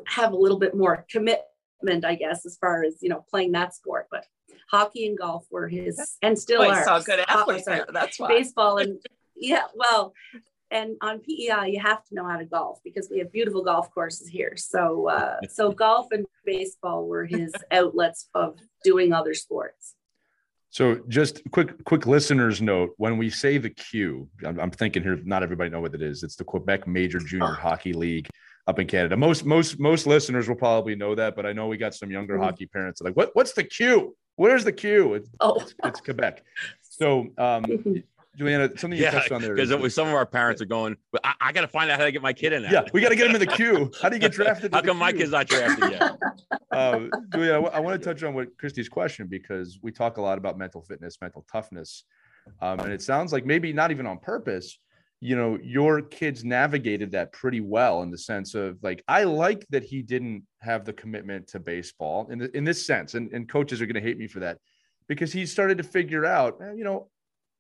have 0.07 0.33
a 0.33 0.37
little 0.37 0.59
bit 0.59 0.75
more 0.75 1.05
commitment 1.11 2.05
i 2.05 2.15
guess 2.15 2.47
as 2.47 2.57
far 2.57 2.85
as 2.85 2.97
you 3.03 3.11
know 3.11 3.23
playing 3.29 3.53
that 3.53 3.75
sport 3.75 4.07
but 4.11 4.25
hockey 4.71 5.07
and 5.07 5.19
golf 5.19 5.45
were 5.51 5.69
his 5.69 6.17
and 6.23 6.39
still 6.39 6.63
are 6.63 6.85
saw 6.85 7.01
good 7.01 7.23
athletes 7.29 7.67
there. 7.67 7.87
that's 7.93 8.19
why 8.19 8.29
baseball 8.29 8.79
and 8.79 8.99
yeah 9.37 9.65
well 9.75 10.15
and 10.71 10.97
on 11.01 11.21
PEI, 11.21 11.69
you 11.69 11.81
have 11.81 12.05
to 12.05 12.15
know 12.15 12.27
how 12.27 12.37
to 12.37 12.45
golf 12.45 12.81
because 12.85 13.09
we 13.11 13.19
have 13.19 13.33
beautiful 13.33 13.65
golf 13.65 13.91
courses 13.93 14.29
here. 14.29 14.55
So, 14.57 15.09
uh, 15.09 15.39
so 15.49 15.73
golf 15.87 16.09
and 16.13 16.27
baseball 16.45 17.07
were 17.07 17.25
his 17.25 17.53
outlets 17.71 18.29
of 18.35 18.59
doing 18.85 19.13
other 19.13 19.35
sports. 19.35 19.95
So, 20.73 21.01
just 21.09 21.43
quick, 21.51 21.85
quick 21.85 22.07
listeners 22.07 22.63
note: 22.63 22.91
when 22.97 23.19
we 23.19 23.29
say 23.29 23.59
the 23.59 23.71
Q, 23.71 24.29
I'm, 24.45 24.61
I'm 24.61 24.71
thinking 24.71 25.03
here, 25.03 25.19
not 25.25 25.43
everybody 25.43 25.69
know 25.69 25.81
what 25.81 25.95
it 25.95 26.03
is. 26.03 26.23
It's 26.23 26.37
the 26.37 26.45
Quebec 26.45 26.87
Major 26.87 27.19
Junior 27.19 27.49
oh. 27.49 27.55
Hockey 27.55 27.93
League 27.93 28.29
up 28.69 28.79
in 28.79 28.87
Canada. 28.87 29.17
Most, 29.17 29.45
most, 29.45 29.81
most 29.81 30.07
listeners 30.07 30.49
will 30.49 30.55
probably 30.55 30.95
know 30.95 31.15
that, 31.17 31.35
but 31.35 31.45
I 31.45 31.53
know 31.53 31.67
we 31.67 31.77
got 31.77 31.95
some 31.95 32.11
younger 32.11 32.35
mm-hmm. 32.35 32.45
hockey 32.45 32.67
parents 32.67 33.01
like, 33.01 33.17
what, 33.17 33.31
what's 33.35 33.53
the 33.53 33.65
Q? 33.65 34.17
Where's 34.37 34.65
the 34.65 34.73
Q? 34.73 35.15
It's, 35.15 35.29
oh. 35.41 35.55
it's, 35.61 35.75
it's 35.85 36.01
Quebec. 36.01 36.45
So, 36.83 37.29
um, 37.39 37.65
Juliana, 38.41 38.71
something 38.79 38.99
you 38.99 39.05
yeah, 39.05 39.11
touched 39.11 39.33
on 39.33 39.43
there. 39.43 39.55
Because 39.55 39.95
some 39.95 40.09
of 40.09 40.15
our 40.15 40.25
parents 40.25 40.63
are 40.63 40.67
going, 40.67 40.97
I, 41.23 41.35
I 41.41 41.53
got 41.53 41.61
to 41.61 41.69
find 41.69 41.91
out 41.91 41.99
how 41.99 42.07
to 42.07 42.13
get 42.13 42.23
my 42.23 42.33
kid 42.33 42.55
in 42.55 42.63
there. 42.63 42.73
Yeah, 42.73 42.85
we 42.95 43.03
got 43.03 43.11
to 43.11 43.17
get 43.17 43.27
him 43.27 43.35
in 43.35 43.41
the 43.41 43.47
Q. 43.47 43.93
How 44.01 44.09
do 44.09 44.17
you 44.17 44.21
get 44.21 44.33
drafted? 44.33 44.73
how 44.75 44.81
come 44.81 44.97
my 44.97 45.13
kid's 45.13 45.31
not 45.31 45.47
drafted 45.47 45.91
yet? 45.91 46.03
uh, 46.73 47.01
I, 47.35 47.37
w- 47.37 47.53
I 47.53 47.79
want 47.81 48.01
to 48.01 48.05
touch 48.05 48.23
on 48.23 48.33
what 48.33 48.57
Christy's 48.57 48.89
question 48.89 49.27
because 49.27 49.79
we 49.83 49.93
talk 49.93 50.17
a 50.17 50.23
lot 50.23 50.39
about 50.39 50.57
mental 50.57 50.81
fitness, 50.81 51.19
mental 51.21 51.45
toughness. 51.53 52.05
Um, 52.63 52.81
and 52.81 52.93
it 52.93 53.03
sounds 53.03 53.31
like 53.31 53.45
maybe 53.45 53.75
not 53.75 53.91
even 53.91 54.07
on 54.07 54.19
purpose, 54.19 54.79
you 55.21 55.37
know, 55.37 55.59
your 55.63 56.01
kids 56.01 56.43
navigated 56.43 57.13
that 57.13 57.33
pretty 57.33 57.61
well 57.61 58.01
in 58.03 58.11
the 58.11 58.17
sense 58.17 58.55
of 58.55 58.79
like, 58.83 59.05
I 59.07 59.25
like 59.25 59.67
that 59.69 59.85
he 59.85 60.01
didn't 60.01 60.45
have 60.61 60.87
the 60.87 60.95
commitment 60.95 61.47
to 61.49 61.61
baseball 61.61 62.29
in, 62.31 62.39
the, 62.39 62.57
in 62.57 62.65
this 62.65 62.87
sense. 62.87 63.13
And, 63.13 63.31
and 63.33 63.47
coaches 63.47 63.83
are 63.83 63.87
going 63.87 64.03
to 64.03 64.09
hate 64.09 64.17
me 64.17 64.27
for 64.27 64.41
that 64.41 64.57
because 65.09 65.31
he 65.31 65.45
started 65.45 65.77
to 65.77 65.85
figure 65.85 66.25
out, 66.25 66.59
you 66.75 66.85
know, 66.85 67.09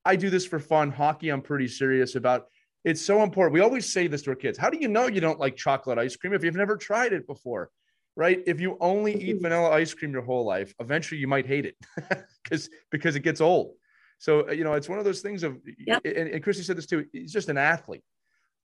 I 0.04 0.16
do 0.16 0.30
this 0.30 0.46
for 0.46 0.58
fun. 0.58 0.90
Hockey, 0.90 1.28
I'm 1.28 1.42
pretty 1.42 1.68
serious 1.68 2.14
about. 2.14 2.46
It's 2.82 3.02
so 3.02 3.22
important. 3.22 3.52
We 3.52 3.60
always 3.60 3.92
say 3.92 4.06
this 4.06 4.22
to 4.22 4.30
our 4.30 4.36
kids. 4.36 4.56
How 4.56 4.70
do 4.70 4.78
you 4.80 4.88
know 4.88 5.06
you 5.06 5.20
don't 5.20 5.38
like 5.38 5.54
chocolate 5.54 5.98
ice 5.98 6.16
cream 6.16 6.32
if 6.32 6.42
you've 6.42 6.54
never 6.54 6.78
tried 6.78 7.12
it 7.12 7.26
before? 7.26 7.70
Right? 8.16 8.42
If 8.46 8.58
you 8.58 8.78
only 8.80 9.14
eat 9.14 9.36
mm-hmm. 9.36 9.42
vanilla 9.42 9.70
ice 9.70 9.92
cream 9.92 10.12
your 10.12 10.22
whole 10.22 10.44
life, 10.44 10.74
eventually 10.80 11.20
you 11.20 11.28
might 11.28 11.46
hate 11.46 11.66
it 11.66 11.76
because 12.42 12.70
because 12.90 13.16
it 13.16 13.20
gets 13.20 13.40
old. 13.40 13.74
So 14.18 14.48
uh, 14.48 14.52
you 14.52 14.64
know, 14.64 14.74
it's 14.74 14.88
one 14.88 14.98
of 14.98 15.04
those 15.04 15.20
things 15.20 15.42
of 15.42 15.58
yep. 15.86 16.02
and, 16.04 16.28
and 16.28 16.42
Christy 16.42 16.62
said 16.62 16.78
this 16.78 16.86
too. 16.86 17.04
He's 17.12 17.32
just 17.32 17.48
an 17.48 17.58
athlete. 17.58 18.02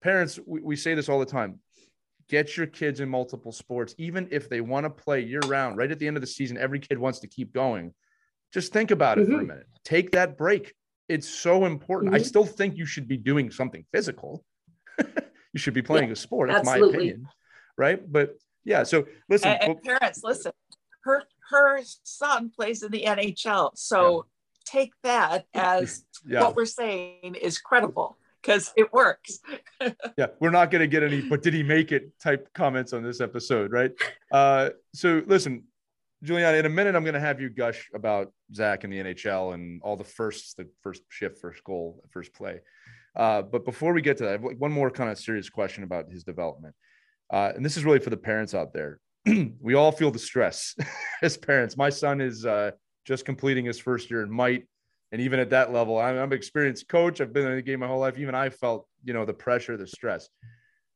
Parents, 0.02 0.40
we, 0.46 0.62
we 0.62 0.76
say 0.76 0.94
this 0.94 1.10
all 1.10 1.20
the 1.20 1.26
time. 1.26 1.60
get 2.30 2.56
your 2.56 2.68
kids 2.68 3.00
in 3.00 3.10
multiple 3.10 3.52
sports, 3.52 3.96
even 3.98 4.28
if 4.32 4.50
they 4.50 4.62
want 4.62 4.86
to 4.86 4.90
play 4.90 5.22
year 5.22 5.42
round, 5.48 5.78
right 5.78 5.92
at 5.92 5.98
the 5.98 6.08
end 6.08 6.18
of 6.18 6.22
the 6.22 6.28
season, 6.28 6.58
every 6.58 6.80
kid 6.80 6.98
wants 6.98 7.20
to 7.20 7.28
keep 7.28 7.54
going. 7.54 7.94
Just 8.54 8.74
think 8.74 8.92
about 8.92 9.18
it 9.18 9.22
mm-hmm. 9.22 9.32
for 9.32 9.38
a 9.38 9.40
mm-hmm. 9.42 9.48
minute. 9.50 9.68
Take 9.84 10.12
that 10.12 10.38
break. 10.38 10.74
It's 11.10 11.28
so 11.28 11.66
important. 11.66 12.14
Mm-hmm. 12.14 12.22
I 12.22 12.26
still 12.26 12.46
think 12.46 12.78
you 12.78 12.86
should 12.86 13.08
be 13.08 13.18
doing 13.18 13.52
something 13.52 13.86
physical. 13.92 14.44
you 15.00 15.58
should 15.58 15.74
be 15.74 15.82
playing 15.82 16.08
yeah, 16.08 16.14
a 16.14 16.16
sport. 16.16 16.50
That's 16.50 16.68
absolutely. 16.68 16.92
my 16.92 17.04
opinion. 17.04 17.28
Right. 17.78 18.12
But 18.12 18.38
yeah. 18.64 18.84
So 18.84 19.06
listen, 19.30 19.52
and, 19.52 19.64
and 19.64 19.84
parents, 19.84 20.22
listen, 20.24 20.52
her 21.04 21.24
her 21.50 21.82
son 22.04 22.50
plays 22.50 22.84
in 22.84 22.92
the 22.92 23.04
NHL. 23.04 23.72
So 23.76 24.16
yeah. 24.16 24.22
take 24.66 24.94
that 25.04 25.46
as 25.54 26.06
yeah. 26.28 26.42
what 26.42 26.56
we're 26.56 26.66
saying 26.66 27.36
is 27.42 27.60
credible 27.60 28.18
because 28.42 28.74
it 28.76 28.92
works. 28.94 29.40
yeah, 30.18 30.28
we're 30.40 30.52
not 30.52 30.70
going 30.70 30.82
to 30.82 30.88
get 30.88 31.04
any, 31.04 31.22
but 31.22 31.42
did 31.42 31.54
he 31.54 31.64
make 31.64 31.92
it 31.92 32.20
type 32.20 32.50
comments 32.54 32.94
on 32.94 33.04
this 33.04 33.22
episode, 33.22 33.72
right? 33.72 33.92
Uh, 34.32 34.70
so 34.94 35.22
listen, 35.26 35.64
Juliana, 36.24 36.58
in 36.58 36.66
a 36.66 36.70
minute, 36.70 36.96
I'm 36.96 37.04
going 37.04 37.16
to 37.16 37.20
have 37.20 37.42
you 37.42 37.50
gush 37.50 37.90
about 37.94 38.32
Zach 38.54 38.86
and 38.86 38.94
the 38.94 38.98
NHL 38.98 39.54
and 39.54 39.82
all 39.84 39.98
the 39.98 40.06
firsts, 40.06 40.54
the 40.54 40.70
first 40.82 41.04
shift, 41.10 41.38
first 41.40 41.62
goal, 41.66 42.02
first 42.12 42.34
play. 42.34 42.62
Uh, 43.14 43.42
but 43.42 43.66
before 43.66 43.92
we 43.92 44.02
get 44.02 44.18
to 44.18 44.24
that, 44.24 44.42
one 44.42 44.72
more 44.72 44.90
kind 44.90 45.10
of 45.10 45.20
serious 45.20 45.50
question 45.50 45.84
about 45.84 46.10
his 46.10 46.24
development. 46.24 46.74
Uh, 47.30 47.52
and 47.56 47.64
this 47.64 47.76
is 47.76 47.84
really 47.84 48.00
for 48.00 48.10
the 48.10 48.18
parents 48.18 48.54
out 48.54 48.74
there. 48.74 49.00
we 49.60 49.74
all 49.74 49.92
feel 49.92 50.12
the 50.12 50.20
stress 50.20 50.76
as 51.22 51.36
parents. 51.36 51.76
My 51.76 51.90
son 51.90 52.22
is 52.22 52.46
uh, 52.46 52.72
just 53.06 53.26
completing 53.26 53.66
his 53.66 53.80
first 53.80 54.10
year 54.10 54.24
in 54.24 54.32
mite, 54.32 54.66
and 55.12 55.22
even 55.22 55.40
at 55.40 55.50
that 55.50 55.74
level, 55.74 56.00
I'm, 56.00 56.18
I'm 56.18 56.32
an 56.32 56.38
experienced 56.38 56.88
coach. 56.88 57.20
I've 57.20 57.34
been 57.34 57.46
in 57.46 57.56
the 57.56 57.62
game 57.62 57.82
my 57.82 57.88
whole 57.88 58.00
life. 58.00 58.18
Even 58.18 58.34
I 58.34 58.50
felt, 58.50 58.88
you 59.04 59.14
know, 59.14 59.26
the 59.26 59.34
pressure, 59.34 59.76
the 59.76 59.88
stress. 59.88 60.30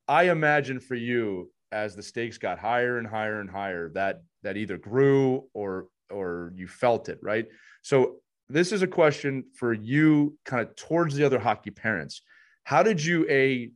I 0.07 0.29
imagine 0.29 0.79
for 0.79 0.95
you, 0.95 1.51
as 1.71 1.95
the 1.95 2.03
stakes 2.03 2.37
got 2.37 2.59
higher 2.59 2.97
and 2.97 3.07
higher 3.07 3.39
and 3.39 3.49
higher, 3.49 3.89
that 3.89 4.23
that 4.43 4.57
either 4.57 4.77
grew 4.77 5.45
or 5.53 5.87
or 6.09 6.53
you 6.55 6.67
felt 6.67 7.09
it, 7.09 7.19
right? 7.21 7.47
So 7.81 8.17
this 8.49 8.71
is 8.71 8.81
a 8.81 8.87
question 8.87 9.43
for 9.55 9.73
you, 9.73 10.37
kind 10.45 10.61
of 10.65 10.75
towards 10.75 11.15
the 11.15 11.23
other 11.23 11.39
hockey 11.39 11.71
parents. 11.71 12.21
How 12.63 12.83
did 12.83 13.03
you 13.03 13.25
a 13.29 13.71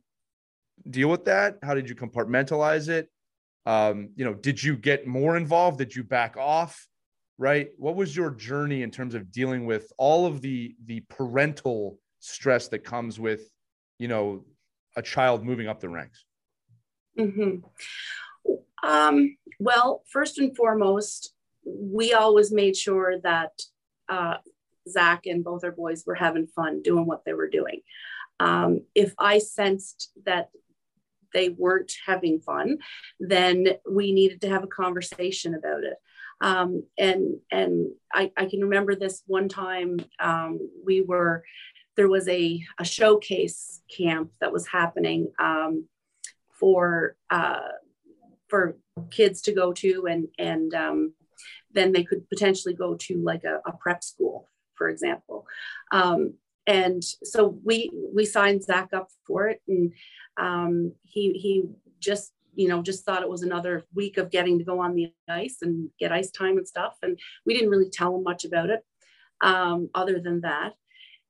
deal 0.88 1.08
with 1.08 1.26
that? 1.26 1.58
How 1.62 1.74
did 1.74 1.88
you 1.88 1.94
compartmentalize 1.94 2.88
it? 2.88 3.08
Um, 3.66 4.10
you 4.16 4.24
know, 4.24 4.34
did 4.34 4.62
you 4.62 4.76
get 4.76 5.06
more 5.06 5.36
involved? 5.36 5.78
Did 5.78 5.94
you 5.94 6.02
back 6.02 6.36
off? 6.36 6.88
Right? 7.38 7.70
What 7.76 7.96
was 7.96 8.14
your 8.14 8.30
journey 8.30 8.82
in 8.82 8.90
terms 8.90 9.14
of 9.14 9.32
dealing 9.32 9.66
with 9.66 9.92
all 9.98 10.26
of 10.26 10.40
the 10.40 10.74
the 10.86 11.00
parental 11.08 11.98
stress 12.20 12.68
that 12.68 12.80
comes 12.80 13.18
with, 13.18 13.50
you 13.98 14.08
know, 14.08 14.44
a 14.96 15.02
child 15.02 15.44
moving 15.44 15.68
up 15.68 15.80
the 15.80 15.88
ranks? 15.88 16.24
Mm-hmm. 17.18 17.58
Um, 18.82 19.36
well, 19.58 20.02
first 20.08 20.38
and 20.38 20.56
foremost, 20.56 21.34
we 21.64 22.12
always 22.12 22.52
made 22.52 22.76
sure 22.76 23.18
that 23.20 23.62
uh, 24.08 24.36
Zach 24.88 25.26
and 25.26 25.44
both 25.44 25.64
our 25.64 25.72
boys 25.72 26.04
were 26.06 26.14
having 26.14 26.46
fun 26.46 26.82
doing 26.82 27.06
what 27.06 27.24
they 27.24 27.32
were 27.32 27.48
doing. 27.48 27.80
Um, 28.40 28.80
if 28.94 29.14
I 29.18 29.38
sensed 29.38 30.10
that 30.24 30.50
they 31.32 31.48
weren't 31.48 31.92
having 32.04 32.40
fun, 32.40 32.78
then 33.20 33.66
we 33.90 34.12
needed 34.12 34.40
to 34.42 34.48
have 34.48 34.64
a 34.64 34.68
conversation 34.68 35.54
about 35.54 35.84
it. 35.84 35.96
Um, 36.40 36.82
and 36.98 37.36
and 37.52 37.92
I, 38.12 38.32
I, 38.36 38.46
can 38.46 38.62
remember 38.62 38.96
this 38.96 39.22
one 39.28 39.48
time 39.48 39.98
um, 40.18 40.58
we 40.84 41.00
were 41.00 41.44
there 41.96 42.08
was 42.08 42.26
a, 42.26 42.60
a 42.80 42.84
showcase 42.84 43.80
camp 43.96 44.32
that 44.40 44.52
was 44.52 44.66
happening 44.66 45.28
um, 45.38 45.86
for 46.62 47.16
uh, 47.30 47.72
for 48.48 48.76
kids 49.10 49.42
to 49.42 49.52
go 49.52 49.72
to 49.72 50.06
and 50.06 50.28
and 50.38 50.74
um, 50.74 51.12
then 51.72 51.92
they 51.92 52.04
could 52.04 52.28
potentially 52.28 52.74
go 52.74 52.94
to 52.94 53.20
like 53.24 53.44
a, 53.44 53.56
a 53.66 53.72
prep 53.72 54.04
school 54.04 54.48
for 54.76 54.88
example 54.88 55.44
um, 55.90 56.34
and 56.66 57.02
so 57.02 57.58
we 57.64 57.90
we 58.14 58.24
signed 58.24 58.62
Zach 58.62 58.90
up 58.92 59.08
for 59.26 59.48
it, 59.48 59.60
and 59.66 59.92
um, 60.36 60.92
he 61.02 61.32
he 61.32 61.64
just 61.98 62.32
you 62.54 62.68
know 62.68 62.82
just 62.82 63.04
thought 63.04 63.22
it 63.22 63.28
was 63.28 63.42
another 63.42 63.84
week 63.94 64.16
of 64.16 64.30
getting 64.30 64.58
to 64.58 64.64
go 64.64 64.80
on 64.80 64.94
the 64.94 65.12
ice 65.28 65.58
and 65.62 65.90
get 65.98 66.12
ice 66.12 66.30
time 66.30 66.58
and 66.58 66.68
stuff, 66.68 66.96
and 67.02 67.18
we 67.44 67.54
didn't 67.54 67.70
really 67.70 67.90
tell 67.90 68.14
him 68.16 68.22
much 68.22 68.44
about 68.44 68.70
it, 68.70 68.84
um, 69.40 69.90
other 69.94 70.20
than 70.20 70.42
that. 70.42 70.74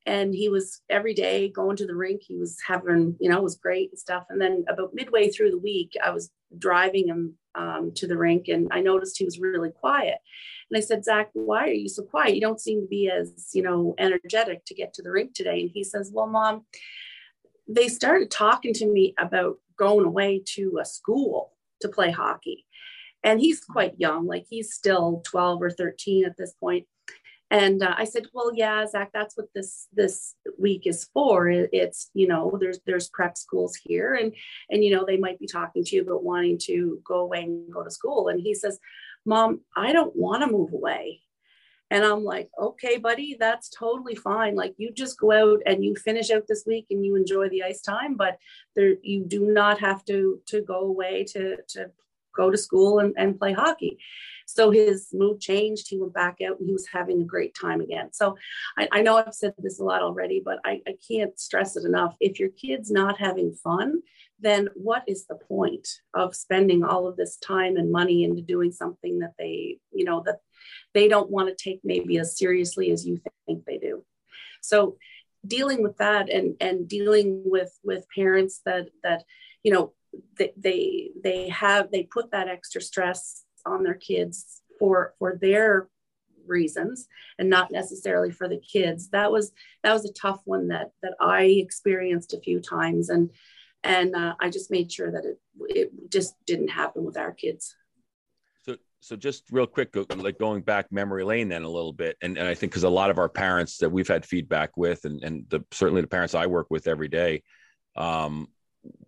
And 0.05 0.35
he 0.35 0.49
was 0.49 0.81
every 0.91 1.15
day 1.15 1.49
going 1.49 1.77
to 1.77 1.87
the 1.87 1.95
rink. 1.95 2.23
He 2.23 2.37
was 2.37 2.59
having, 2.67 3.17
you 3.21 3.31
know, 3.31 3.39
it 3.39 3.43
was 3.43 3.57
great 3.57 3.91
and 3.91 3.99
stuff. 3.99 4.25
And 4.31 4.41
then 4.41 4.65
about 4.69 4.95
midway 4.95 5.29
through 5.29 5.53
the 5.53 5.59
week, 5.59 5.93
I 6.03 6.11
was 6.11 6.31
driving 6.59 7.07
him 7.07 7.35
um, 7.55 7.93
to 7.97 8.07
the 8.07 8.17
rink, 8.17 8.49
and 8.49 8.69
I 8.73 8.81
noticed 8.81 9.19
he 9.19 9.25
was 9.25 9.39
really 9.39 9.71
quiet. 9.71 10.19
And 10.71 10.79
I 10.79 10.81
said, 10.81 11.05
Zach, 11.05 11.31
why 11.35 11.65
are 11.65 11.73
you 11.73 11.89
so 11.89 12.03
quiet? 12.03 12.35
You 12.35 12.41
don't 12.41 12.61
seem 12.61 12.81
to 12.81 12.87
be 12.89 13.11
as, 13.11 13.51
you 13.53 13.63
know, 13.63 13.95
energetic 13.99 14.65
to 14.67 14.75
get 14.75 14.95
to 14.95 15.03
the 15.03 15.11
rink 15.11 15.35
today. 15.35 15.61
And 15.63 15.71
he 15.73 15.85
says, 15.85 16.11
Well, 16.13 16.27
mom, 16.27 16.65
they 17.69 17.89
started 17.89 18.31
talking 18.31 18.73
to 18.75 18.87
me 18.87 19.15
about 19.19 19.59
going 19.77 20.07
away 20.07 20.43
to 20.55 20.79
a 20.81 20.85
school 20.85 21.53
to 21.81 21.89
play 21.89 22.11
hockey. 22.11 22.67
And 23.25 23.41
he's 23.41 23.61
quite 23.61 24.01
young, 24.01 24.27
like 24.27 24.47
he's 24.49 24.73
still 24.73 25.23
12 25.27 25.63
or 25.63 25.71
13 25.71 26.25
at 26.25 26.37
this 26.37 26.55
point. 26.55 26.87
And 27.53 27.83
uh, 27.83 27.95
I 27.99 28.05
said, 28.05 28.29
well, 28.33 28.51
yeah, 28.55 28.87
Zach, 28.87 29.11
that's 29.13 29.37
what 29.37 29.49
this 29.55 29.87
this 29.93 30.35
week 30.59 30.87
is 30.87 31.11
for. 31.13 31.51
It's 31.51 32.11
you 32.15 32.27
know, 32.27 32.57
there's 32.59 32.81
there's 32.87 33.11
prep 33.11 33.37
schools 33.37 33.77
here, 33.77 34.15
and 34.15 34.33
and 34.71 34.83
you 34.83 34.91
know 34.91 35.05
they 35.07 35.19
might 35.19 35.39
be 35.39 35.47
talking 35.47 35.85
to 35.85 35.97
you 35.97 36.01
about 36.01 36.25
wanting 36.25 36.59
to 36.63 36.99
go 37.05 37.17
away 37.17 37.43
and 37.43 37.71
go 37.71 37.85
to 37.85 37.91
school. 37.91 38.29
And 38.29 38.41
he 38.41 38.55
says, 38.55 38.79
Mom, 39.27 39.61
I 39.77 39.93
don't 39.93 40.17
want 40.17 40.43
to 40.43 40.51
move 40.51 40.73
away. 40.73 41.21
And 41.91 42.07
I'm 42.07 42.25
like, 42.25 42.49
okay, 42.59 42.97
buddy, 42.97 43.37
that's 43.39 43.69
totally 43.69 44.15
fine. 44.15 44.55
Like 44.55 44.73
you 44.79 44.91
just 44.91 45.21
go 45.21 45.33
out 45.33 45.61
and 45.67 45.85
you 45.85 45.95
finish 45.95 46.31
out 46.31 46.45
this 46.49 46.65
week 46.67 46.87
and 46.89 47.05
you 47.05 47.17
enjoy 47.17 47.51
the 47.51 47.65
ice 47.65 47.83
time, 47.83 48.17
but 48.17 48.39
there 48.75 48.95
you 49.03 49.27
do 49.27 49.53
not 49.53 49.79
have 49.81 50.03
to 50.07 50.41
to 50.47 50.63
go 50.63 50.81
away 50.81 51.25
to 51.33 51.59
to 51.69 51.91
go 52.35 52.51
to 52.51 52.57
school 52.57 52.99
and, 52.99 53.15
and 53.17 53.39
play 53.39 53.53
hockey. 53.53 53.99
So 54.47 54.71
his 54.71 55.09
mood 55.13 55.41
changed. 55.41 55.89
He 55.89 55.99
went 55.99 56.15
back 56.15 56.39
out 56.47 56.59
and 56.59 56.67
he 56.67 56.73
was 56.73 56.89
having 56.93 57.23
a 57.23 57.27
great 57.27 57.55
time 57.55 57.81
again. 57.81 58.13
So 58.13 58.37
I, 58.77 58.89
I 58.93 59.03
know 59.03 59.17
I've 59.17 59.35
said 59.35 59.55
this 59.59 59.81
a 59.81 59.85
lot 59.85 60.03
already, 60.03 60.43
but 60.45 60.59
I, 60.65 60.83
I 60.87 60.97
can't 61.07 61.39
stress 61.39 61.77
it 61.77 61.85
enough. 61.85 62.15
If 62.21 62.39
your 62.39 62.51
kid's 62.51 62.91
not 62.91 63.19
having 63.19 63.55
fun, 63.55 64.03
then 64.41 64.69
what 64.75 65.05
is 65.07 65.27
the 65.27 65.37
point 65.37 65.89
of 66.15 66.35
spending 66.35 66.83
all 66.85 67.07
of 67.07 67.17
this 67.17 67.37
time 67.37 67.77
and 67.77 67.93
money 67.93 68.25
into 68.25 68.43
doing 68.43 68.73
something 68.73 69.21
that 69.21 69.35
they, 69.39 69.79
you 69.93 70.05
know, 70.05 70.23
that 70.27 70.41
they 70.95 71.09
don't 71.09 71.31
want 71.31 71.49
to 71.49 71.55
take 71.71 71.81
maybe 71.85 72.19
as 72.19 72.37
seriously 72.37 72.91
as 72.91 73.07
you 73.07 73.21
think 73.47 73.65
they 73.65 73.79
do? 73.79 74.05
So 74.61 74.97
dealing 75.47 75.83
with 75.83 75.97
that 75.99 76.31
and 76.31 76.57
and 76.61 76.89
dealing 76.89 77.43
with 77.45 77.77
with 77.83 78.07
parents 78.15 78.61
that 78.65 78.89
that 79.03 79.25
you 79.63 79.73
know 79.73 79.93
they 80.37 81.11
they, 81.23 81.49
have 81.49 81.91
they 81.91 82.05
put 82.05 82.31
that 82.31 82.49
extra 82.49 82.81
stress 82.81 83.45
on 83.65 83.83
their 83.83 83.95
kids 83.95 84.63
for 84.79 85.15
for 85.19 85.39
their 85.41 85.89
reasons 86.47 87.09
and 87.39 87.49
not 87.49 87.71
necessarily 87.71 88.31
for 88.31 88.49
the 88.49 88.61
kids. 88.61 89.09
That 89.11 89.31
was 89.31 89.53
that 89.83 89.93
was 89.93 90.05
a 90.05 90.13
tough 90.13 90.41
one 90.45 90.69
that 90.69 90.91
that 91.03 91.15
i 91.21 91.45
experienced 91.45 92.35
a 92.35 92.41
few 92.41 92.61
times 92.61 93.09
and 93.09 93.31
and 93.85 94.15
uh, 94.15 94.35
i 94.41 94.51
just 94.51 94.71
made 94.71 94.93
sure 94.93 95.11
that 95.11 95.25
it 95.25 95.41
it 95.69 96.11
just 96.11 96.35
didn't 96.47 96.69
happen 96.69 97.05
with 97.05 97.17
our 97.17 97.33
kids. 97.33 97.77
So 98.63 98.77
so 99.01 99.17
just 99.17 99.45
real 99.51 99.67
quick 99.67 99.95
like 100.17 100.39
going 100.39 100.63
back 100.63 100.91
memory 100.91 101.25
lane 101.25 101.49
then 101.49 101.63
a 101.63 101.69
little 101.69 101.93
bit 101.93 102.17
and, 102.23 102.39
and 102.39 102.47
i 102.47 102.55
think 102.55 102.73
because 102.73 102.85
a 102.85 102.89
lot 102.89 103.11
of 103.11 103.19
our 103.19 103.29
parents 103.29 103.79
that 103.79 103.91
we've 103.91 104.09
had 104.09 104.25
feedback 104.25 104.77
with 104.77 105.05
and 105.05 105.23
and 105.25 105.47
the 105.49 105.65
certainly 105.73 106.01
the 106.01 106.07
parents 106.07 106.35
i 106.35 106.47
work 106.47 106.69
with 106.71 106.87
every 106.87 107.09
day 107.09 107.43
um 107.97 108.49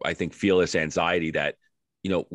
i 0.05 0.15
think 0.15 0.33
feel 0.33 0.59
this 0.59 0.75
anxiety 0.75 1.31
that 1.31 1.57
you 2.03 2.11
know 2.11 2.27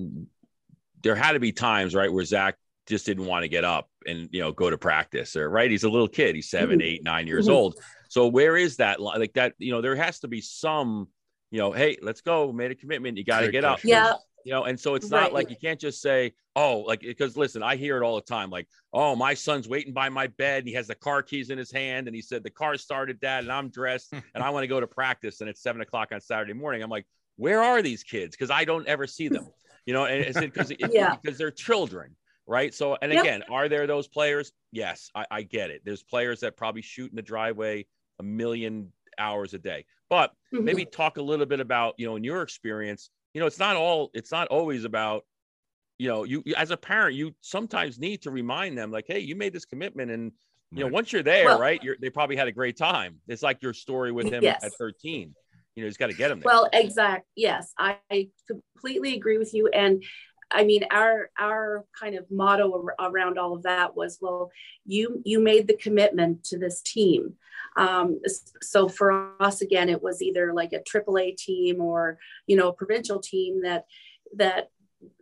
there 1.02 1.16
had 1.16 1.34
to 1.34 1.40
be 1.40 1.52
times 1.52 1.96
right 1.96 2.12
where 2.12 2.26
Zach 2.26 2.56
just 2.88 3.06
didn't 3.06 3.26
want 3.26 3.44
to 3.44 3.48
get 3.48 3.64
up 3.64 3.88
and 4.06 4.28
you 4.32 4.42
know 4.42 4.52
go 4.52 4.70
to 4.70 4.78
practice 4.78 5.36
or 5.36 5.50
right 5.50 5.70
he's 5.70 5.84
a 5.84 5.90
little 5.90 6.08
kid 6.08 6.36
he's 6.36 6.50
7 6.50 6.70
mm-hmm. 6.70 6.82
eight 6.82 7.04
nine 7.04 7.28
years 7.28 7.46
mm-hmm. 7.46 7.56
old 7.56 7.76
so 8.10 8.28
where 8.28 8.58
is 8.58 8.78
that 8.78 9.00
like 9.00 9.34
that 9.34 9.54
you 9.60 9.72
know 9.72 9.82
there 9.82 9.96
has 9.96 10.20
to 10.20 10.28
be 10.28 10.42
some 10.42 11.08
you 11.52 11.60
know 11.60 11.72
hey 11.72 11.98
let's 12.02 12.22
go 12.22 12.52
made 12.52 12.72
a 12.72 12.76
commitment 12.76 13.18
you 13.18 13.24
got 13.24 13.42
to 13.42 13.52
get 13.52 13.64
up 13.64 13.84
yeah 13.84 14.14
you 14.44 14.52
know 14.52 14.64
and 14.64 14.80
so 14.80 14.96
it's 14.96 15.10
not 15.10 15.24
right. 15.24 15.34
like 15.34 15.50
you 15.50 15.56
can't 15.62 15.80
just 15.80 16.02
say 16.02 16.34
oh 16.56 16.80
like 16.80 17.02
because 17.02 17.38
listen 17.38 17.62
i 17.62 17.76
hear 17.76 17.98
it 17.98 18.04
all 18.04 18.16
the 18.16 18.22
time 18.22 18.50
like 18.50 18.68
oh 18.94 19.16
my 19.16 19.34
son's 19.34 19.68
waiting 19.68 19.94
by 19.94 20.10
my 20.10 20.28
bed 20.28 20.60
and 20.60 20.68
he 20.68 20.74
has 20.74 20.88
the 20.88 20.96
car 20.96 21.22
keys 21.22 21.50
in 21.50 21.58
his 21.58 21.72
hand 21.72 22.08
and 22.08 22.16
he 22.16 22.22
said 22.22 22.44
the 22.44 22.50
car 22.50 22.78
started 22.78 23.20
dad 23.20 23.44
and 23.44 23.52
i'm 23.52 23.70
dressed 23.70 24.12
and 24.34 24.44
i 24.44 24.50
want 24.50 24.64
to 24.64 24.68
go 24.68 24.80
to 24.80 24.88
practice 24.88 25.42
and 25.42 25.50
it's 25.50 25.62
seven 25.62 25.82
o'clock 25.82 26.10
on 26.12 26.22
saturday 26.22 26.54
morning 26.54 26.82
i'm 26.82 26.90
like 26.90 27.06
where 27.40 27.64
are 27.64 27.82
these 27.82 28.04
kids 28.04 28.36
because 28.36 28.52
i 28.52 28.64
don't 28.64 28.88
ever 28.88 29.08
see 29.08 29.28
them 29.28 29.48
you 29.90 29.94
know, 29.94 30.06
and 30.06 30.24
it's 30.24 30.40
because 30.40 30.72
yeah. 30.92 31.16
because 31.16 31.40
they're 31.40 31.50
children, 31.50 32.16
right? 32.46 32.72
So, 32.76 32.96
and 33.02 33.12
yep. 33.12 33.24
again, 33.24 33.44
are 33.50 33.68
there 33.68 33.88
those 33.88 34.08
players? 34.08 34.52
Yes, 34.72 35.10
I, 35.16 35.26
I, 35.32 35.42
get 35.42 35.72
it. 35.72 35.82
There's 35.84 36.04
players 36.04 36.42
that 36.42 36.56
probably 36.56 36.84
shoot 36.84 37.10
in 37.10 37.16
the 37.16 37.24
driveway 37.24 37.88
a 38.20 38.24
million 38.24 38.94
hours 39.18 39.56
a 39.56 39.58
day, 39.58 39.86
but 40.08 40.32
mm-hmm. 40.54 40.64
maybe 40.64 40.86
talk 40.86 41.18
a 41.18 41.24
little 41.24 41.48
bit 41.48 41.60
about, 41.60 41.96
you 41.98 42.06
know, 42.06 42.18
in 42.18 42.24
your 42.24 42.44
experience, 42.44 43.10
you 43.34 43.42
know, 43.42 43.48
it's 43.48 43.58
not 43.58 43.76
all, 43.76 44.12
it's 44.14 44.32
not 44.32 44.48
always 44.50 44.84
about, 44.84 45.26
you 45.98 46.08
know, 46.08 46.24
you 46.24 46.44
as 46.56 46.70
a 46.70 46.78
parent, 46.78 47.16
you 47.16 47.34
sometimes 47.42 47.98
need 47.98 48.22
to 48.22 48.30
remind 48.30 48.78
them, 48.78 48.92
like, 48.92 49.06
hey, 49.08 49.22
you 49.22 49.36
made 49.36 49.54
this 49.54 49.66
commitment. 49.66 50.12
And, 50.12 50.32
you 50.72 50.82
know, 50.82 50.88
once 50.88 51.12
you're 51.12 51.24
there, 51.24 51.46
well, 51.46 51.60
right, 51.60 51.82
you're, 51.84 51.98
they 52.00 52.12
probably 52.12 52.36
had 52.36 52.48
a 52.48 52.52
great 52.52 52.78
time. 52.78 53.16
It's 53.28 53.42
like 53.42 53.64
your 53.64 53.74
story 53.74 54.12
with 54.12 54.32
him 54.32 54.44
yes. 54.44 54.64
at 54.64 54.72
13. 54.74 55.34
You 55.76 55.84
know, 55.84 55.88
he's 55.88 55.98
got 55.98 56.08
to 56.08 56.16
get 56.16 56.32
him 56.32 56.40
there. 56.40 56.46
Well, 56.46 56.70
exact. 56.74 57.26
Yes, 57.36 57.74
I, 57.78 57.98
I 58.12 58.30
completely 58.48 59.16
agree 59.16 59.38
with 59.38 59.54
you. 59.54 59.68
And 59.68 60.04
I 60.52 60.64
mean, 60.64 60.84
our 60.92 61.30
our 61.40 61.86
kind 62.00 62.16
of 62.16 62.26
motto 62.32 62.88
around 63.00 63.38
all 63.38 63.56
of 63.56 63.64
that 63.64 63.96
was, 63.96 64.18
well, 64.20 64.52
you 64.86 65.22
you 65.24 65.40
made 65.40 65.68
the 65.68 65.78
commitment 65.78 66.44
to 66.46 66.58
this 66.58 66.82
team. 66.82 67.36
Um, 67.78 68.20
so 68.62 68.90
for 68.90 69.34
us, 69.40 69.62
again, 69.62 69.90
it 69.90 70.02
was 70.02 70.22
either 70.22 70.54
like 70.54 70.74
a 70.74 70.80
AAA 70.80 71.38
team 71.38 71.82
or 71.82 72.18
you 72.48 72.56
know 72.56 72.70
a 72.70 72.74
provincial 72.74 73.20
team 73.20 73.62
that 73.62 73.86
that 74.36 74.70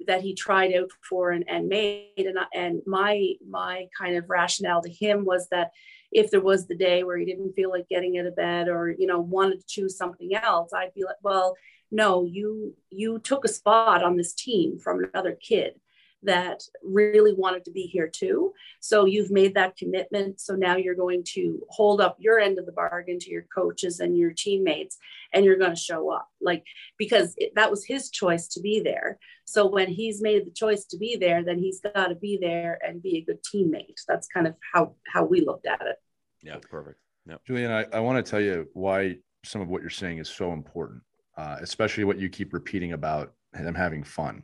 that 0.08 0.22
he 0.22 0.34
tried 0.34 0.74
out 0.74 0.90
for 1.08 1.32
and, 1.32 1.44
and 1.48 1.68
made. 1.68 2.14
And, 2.18 2.38
and 2.54 2.82
my 2.86 3.34
my 3.48 3.88
kind 3.98 4.16
of 4.16 4.30
rationale 4.30 4.82
to 4.82 4.90
him 4.90 5.26
was 5.26 5.48
that 5.52 5.72
if 6.12 6.32
there 6.32 6.42
was 6.42 6.68
the 6.68 6.76
day 6.76 7.04
where 7.04 7.18
he 7.18 7.26
didn't 7.26 7.54
feel 7.54 7.70
like 7.70 7.90
getting 7.90 8.18
out 8.18 8.26
of 8.26 8.36
bed 8.36 8.68
or 8.68 8.90
you 8.98 9.08
know 9.08 9.20
wanted 9.20 9.60
to 9.60 9.68
choose 9.68 9.98
something 9.98 10.34
else, 10.36 10.74
I'd 10.74 10.94
be 10.94 11.04
like, 11.04 11.18
well 11.22 11.56
no 11.92 12.26
you 12.26 12.76
you 12.90 13.20
took 13.20 13.46
a 13.46 13.48
spot 13.48 14.04
on 14.04 14.18
this 14.18 14.34
team 14.34 14.78
from 14.78 15.04
another 15.04 15.38
kid 15.42 15.80
that 16.28 16.62
really 16.84 17.34
wanted 17.34 17.66
to 17.66 17.72
be 17.72 17.82
here 17.82 18.08
too. 18.08 18.54
So 18.80 19.06
you've 19.06 19.32
made 19.32 19.56
that 19.56 19.76
commitment. 19.76 20.40
So 20.40 20.56
now 20.56 20.78
you're 20.78 20.96
going 20.96 21.24
to 21.34 21.62
hold 21.70 22.00
up 22.00 22.16
your 22.20 22.40
end 22.40 22.60
of 22.60 22.66
the 22.66 22.72
bargain 22.72 23.20
to 23.20 23.32
your 23.32 23.46
coaches 23.54 24.00
and 24.00 24.18
your 24.18 24.32
teammates 24.32 24.98
and 25.34 25.44
you're 25.44 25.58
going 25.58 25.74
to 25.74 25.82
show 25.82 26.12
up. 26.12 26.28
Like 26.40 26.64
because 26.98 27.34
it, 27.38 27.54
that 27.56 27.72
was 27.72 27.86
his 27.86 28.10
choice 28.10 28.48
to 28.50 28.62
be 28.62 28.80
there. 28.80 29.18
So 29.46 29.66
when 29.66 29.88
he's 29.88 30.22
made 30.22 30.46
the 30.46 30.52
choice 30.52 30.86
to 30.86 30.98
be 30.98 31.16
there 31.16 31.44
then 31.44 31.58
he's 31.58 31.82
got 31.82 32.08
to 32.08 32.16
be 32.16 32.38
there 32.40 32.80
and 32.86 33.02
be 33.02 33.18
a 33.18 33.22
good 33.22 33.44
teammate. 33.44 34.00
That's 34.08 34.28
kind 34.28 34.48
of 34.48 34.56
how 34.74 34.96
how 35.08 35.26
we 35.26 35.42
looked 35.42 35.66
at 35.66 35.82
it. 35.82 35.98
Yeah 36.44 36.58
perfect. 36.70 37.00
Yeah 37.28 37.36
julian 37.46 37.72
i, 37.72 37.86
I 37.92 38.00
want 38.00 38.24
to 38.24 38.30
tell 38.30 38.40
you 38.40 38.70
why 38.74 39.18
some 39.44 39.60
of 39.62 39.68
what 39.68 39.82
you're 39.82 39.90
saying 39.90 40.20
is 40.20 40.30
so 40.30 40.54
important 40.54 41.02
uh, 41.38 41.58
especially 41.62 42.04
what 42.04 42.18
you 42.18 42.30
keep 42.30 42.54
repeating 42.54 42.94
about 42.94 43.34
them 43.54 43.76
having 43.76 44.04
fun. 44.04 44.44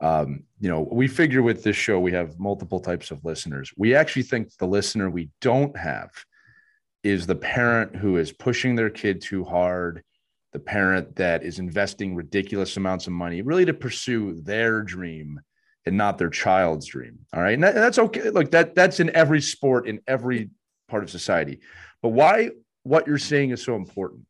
Um, 0.00 0.44
you 0.60 0.70
know, 0.70 0.88
we 0.90 1.08
figure 1.08 1.42
with 1.42 1.62
this 1.62 1.76
show, 1.76 2.00
we 2.00 2.12
have 2.12 2.38
multiple 2.38 2.80
types 2.80 3.10
of 3.10 3.24
listeners. 3.24 3.70
We 3.76 3.94
actually 3.94 4.22
think 4.22 4.56
the 4.56 4.66
listener 4.66 5.10
we 5.10 5.30
don't 5.40 5.76
have 5.76 6.10
is 7.02 7.26
the 7.26 7.34
parent 7.34 7.96
who 7.96 8.16
is 8.16 8.32
pushing 8.32 8.74
their 8.74 8.90
kid 8.90 9.20
too 9.20 9.44
hard, 9.44 10.02
the 10.52 10.58
parent 10.58 11.16
that 11.16 11.42
is 11.42 11.58
investing 11.58 12.14
ridiculous 12.14 12.76
amounts 12.76 13.06
of 13.06 13.12
money 13.12 13.42
really 13.42 13.64
to 13.64 13.74
pursue 13.74 14.40
their 14.42 14.82
dream 14.82 15.40
and 15.86 15.96
not 15.96 16.18
their 16.18 16.30
child's 16.30 16.86
dream. 16.86 17.18
All 17.32 17.42
right. 17.42 17.54
And, 17.54 17.62
that, 17.62 17.74
that's 17.74 17.98
okay. 17.98 18.30
Look, 18.30 18.50
that 18.50 18.74
that's 18.74 19.00
in 19.00 19.14
every 19.14 19.40
sport, 19.40 19.88
in 19.88 20.00
every 20.06 20.50
part 20.88 21.02
of 21.02 21.10
society. 21.10 21.60
But 22.02 22.10
why 22.10 22.50
what 22.82 23.06
you're 23.06 23.18
saying 23.18 23.50
is 23.50 23.62
so 23.62 23.76
important 23.76 24.24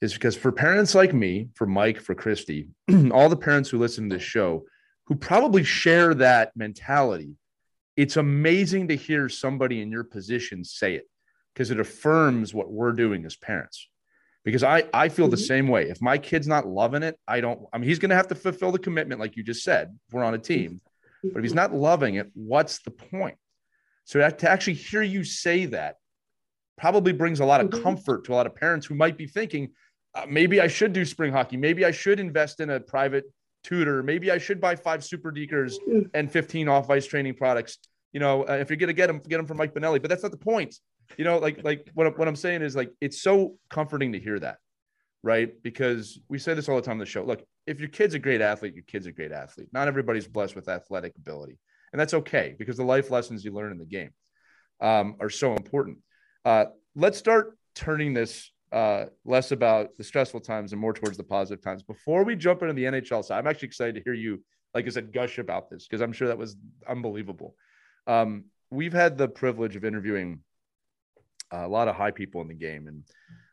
is 0.00 0.14
because 0.14 0.36
for 0.36 0.50
parents 0.50 0.94
like 0.94 1.12
me, 1.12 1.48
for 1.54 1.66
Mike, 1.66 2.00
for 2.00 2.14
Christy, 2.14 2.68
all 3.12 3.28
the 3.28 3.36
parents 3.36 3.68
who 3.68 3.78
listen 3.78 4.08
to 4.08 4.16
this 4.16 4.22
show 4.22 4.64
who 5.10 5.16
probably 5.16 5.64
share 5.64 6.14
that 6.14 6.52
mentality, 6.56 7.34
it's 7.96 8.16
amazing 8.16 8.86
to 8.88 8.96
hear 8.96 9.28
somebody 9.28 9.82
in 9.82 9.90
your 9.90 10.04
position 10.04 10.64
say 10.64 10.94
it 10.94 11.10
because 11.52 11.72
it 11.72 11.80
affirms 11.80 12.54
what 12.54 12.70
we're 12.70 12.92
doing 12.92 13.26
as 13.26 13.34
parents. 13.34 13.88
Because 14.44 14.62
I, 14.62 14.84
I 14.94 15.08
feel 15.08 15.26
mm-hmm. 15.26 15.32
the 15.32 15.36
same 15.36 15.66
way. 15.66 15.90
If 15.90 16.00
my 16.00 16.16
kid's 16.16 16.46
not 16.46 16.68
loving 16.68 17.02
it, 17.02 17.18
I 17.26 17.40
don't, 17.40 17.60
I 17.72 17.78
mean, 17.78 17.88
he's 17.88 17.98
going 17.98 18.10
to 18.10 18.16
have 18.16 18.28
to 18.28 18.36
fulfill 18.36 18.70
the 18.70 18.78
commitment, 18.78 19.20
like 19.20 19.36
you 19.36 19.42
just 19.42 19.64
said, 19.64 19.98
we're 20.12 20.22
on 20.22 20.34
a 20.34 20.38
team. 20.38 20.80
But 21.24 21.38
if 21.38 21.42
he's 21.42 21.54
not 21.54 21.74
loving 21.74 22.14
it, 22.14 22.30
what's 22.34 22.80
the 22.82 22.92
point? 22.92 23.36
So 24.04 24.26
to 24.26 24.50
actually 24.50 24.74
hear 24.74 25.02
you 25.02 25.24
say 25.24 25.66
that 25.66 25.96
probably 26.78 27.12
brings 27.12 27.40
a 27.40 27.44
lot 27.44 27.60
of 27.60 27.70
mm-hmm. 27.70 27.82
comfort 27.82 28.26
to 28.26 28.32
a 28.32 28.36
lot 28.36 28.46
of 28.46 28.54
parents 28.54 28.86
who 28.86 28.94
might 28.94 29.18
be 29.18 29.26
thinking, 29.26 29.70
uh, 30.14 30.26
maybe 30.28 30.60
I 30.60 30.68
should 30.68 30.92
do 30.92 31.04
spring 31.04 31.32
hockey. 31.32 31.56
Maybe 31.56 31.84
I 31.84 31.90
should 31.90 32.20
invest 32.20 32.60
in 32.60 32.70
a 32.70 32.78
private 32.78 33.24
tutor. 33.64 34.02
Maybe 34.02 34.30
I 34.30 34.38
should 34.38 34.60
buy 34.60 34.76
five 34.76 35.00
SuperDekers 35.00 35.74
and 36.14 36.30
15 36.30 36.68
off 36.68 36.90
ice 36.90 37.06
training 37.06 37.34
products. 37.34 37.78
You 38.12 38.20
know, 38.20 38.42
uh, 38.48 38.54
if 38.54 38.70
you're 38.70 38.76
going 38.76 38.88
to 38.88 38.94
get 38.94 39.06
them, 39.06 39.20
get 39.28 39.36
them 39.36 39.46
from 39.46 39.56
Mike 39.56 39.74
Benelli, 39.74 40.00
but 40.00 40.08
that's 40.08 40.22
not 40.22 40.32
the 40.32 40.38
point. 40.38 40.74
You 41.16 41.24
know, 41.24 41.38
like, 41.38 41.62
like 41.64 41.90
what, 41.94 42.18
what 42.18 42.28
I'm 42.28 42.36
saying 42.36 42.62
is 42.62 42.74
like, 42.74 42.92
it's 43.00 43.22
so 43.22 43.56
comforting 43.68 44.12
to 44.12 44.20
hear 44.20 44.38
that. 44.40 44.58
Right. 45.22 45.50
Because 45.62 46.18
we 46.28 46.38
say 46.38 46.54
this 46.54 46.68
all 46.68 46.76
the 46.76 46.82
time 46.82 46.92
on 46.92 46.98
the 46.98 47.06
show. 47.06 47.22
Look, 47.22 47.44
if 47.66 47.78
your 47.78 47.90
kid's 47.90 48.14
a 48.14 48.18
great 48.18 48.40
athlete, 48.40 48.74
your 48.74 48.84
kid's 48.84 49.06
a 49.06 49.12
great 49.12 49.32
athlete. 49.32 49.68
Not 49.72 49.86
everybody's 49.86 50.26
blessed 50.26 50.56
with 50.56 50.68
athletic 50.68 51.14
ability. 51.18 51.58
And 51.92 52.00
that's 52.00 52.14
okay 52.14 52.54
because 52.58 52.76
the 52.76 52.84
life 52.84 53.10
lessons 53.10 53.44
you 53.44 53.52
learn 53.52 53.72
in 53.72 53.78
the 53.78 53.84
game 53.84 54.10
um, 54.80 55.16
are 55.20 55.30
so 55.30 55.54
important. 55.54 55.98
Uh, 56.44 56.66
let's 56.94 57.18
start 57.18 57.58
turning 57.74 58.14
this 58.14 58.50
uh, 58.72 59.06
less 59.24 59.52
about 59.52 59.96
the 59.96 60.04
stressful 60.04 60.40
times 60.40 60.72
and 60.72 60.80
more 60.80 60.92
towards 60.92 61.16
the 61.16 61.24
positive 61.24 61.62
times. 61.62 61.82
Before 61.82 62.24
we 62.24 62.36
jump 62.36 62.62
into 62.62 62.74
the 62.74 62.84
NHL 62.84 63.24
side, 63.24 63.38
I'm 63.38 63.46
actually 63.46 63.68
excited 63.68 63.96
to 63.96 64.02
hear 64.02 64.14
you, 64.14 64.42
like 64.74 64.86
I 64.86 64.90
said, 64.90 65.12
gush 65.12 65.38
about 65.38 65.70
this 65.70 65.86
because 65.86 66.00
I'm 66.00 66.12
sure 66.12 66.28
that 66.28 66.38
was 66.38 66.56
unbelievable. 66.88 67.56
Um, 68.06 68.44
we've 68.70 68.92
had 68.92 69.18
the 69.18 69.28
privilege 69.28 69.76
of 69.76 69.84
interviewing 69.84 70.40
a 71.50 71.66
lot 71.66 71.88
of 71.88 71.96
high 71.96 72.12
people 72.12 72.40
in 72.42 72.48
the 72.48 72.54
game, 72.54 72.86
and 72.86 73.02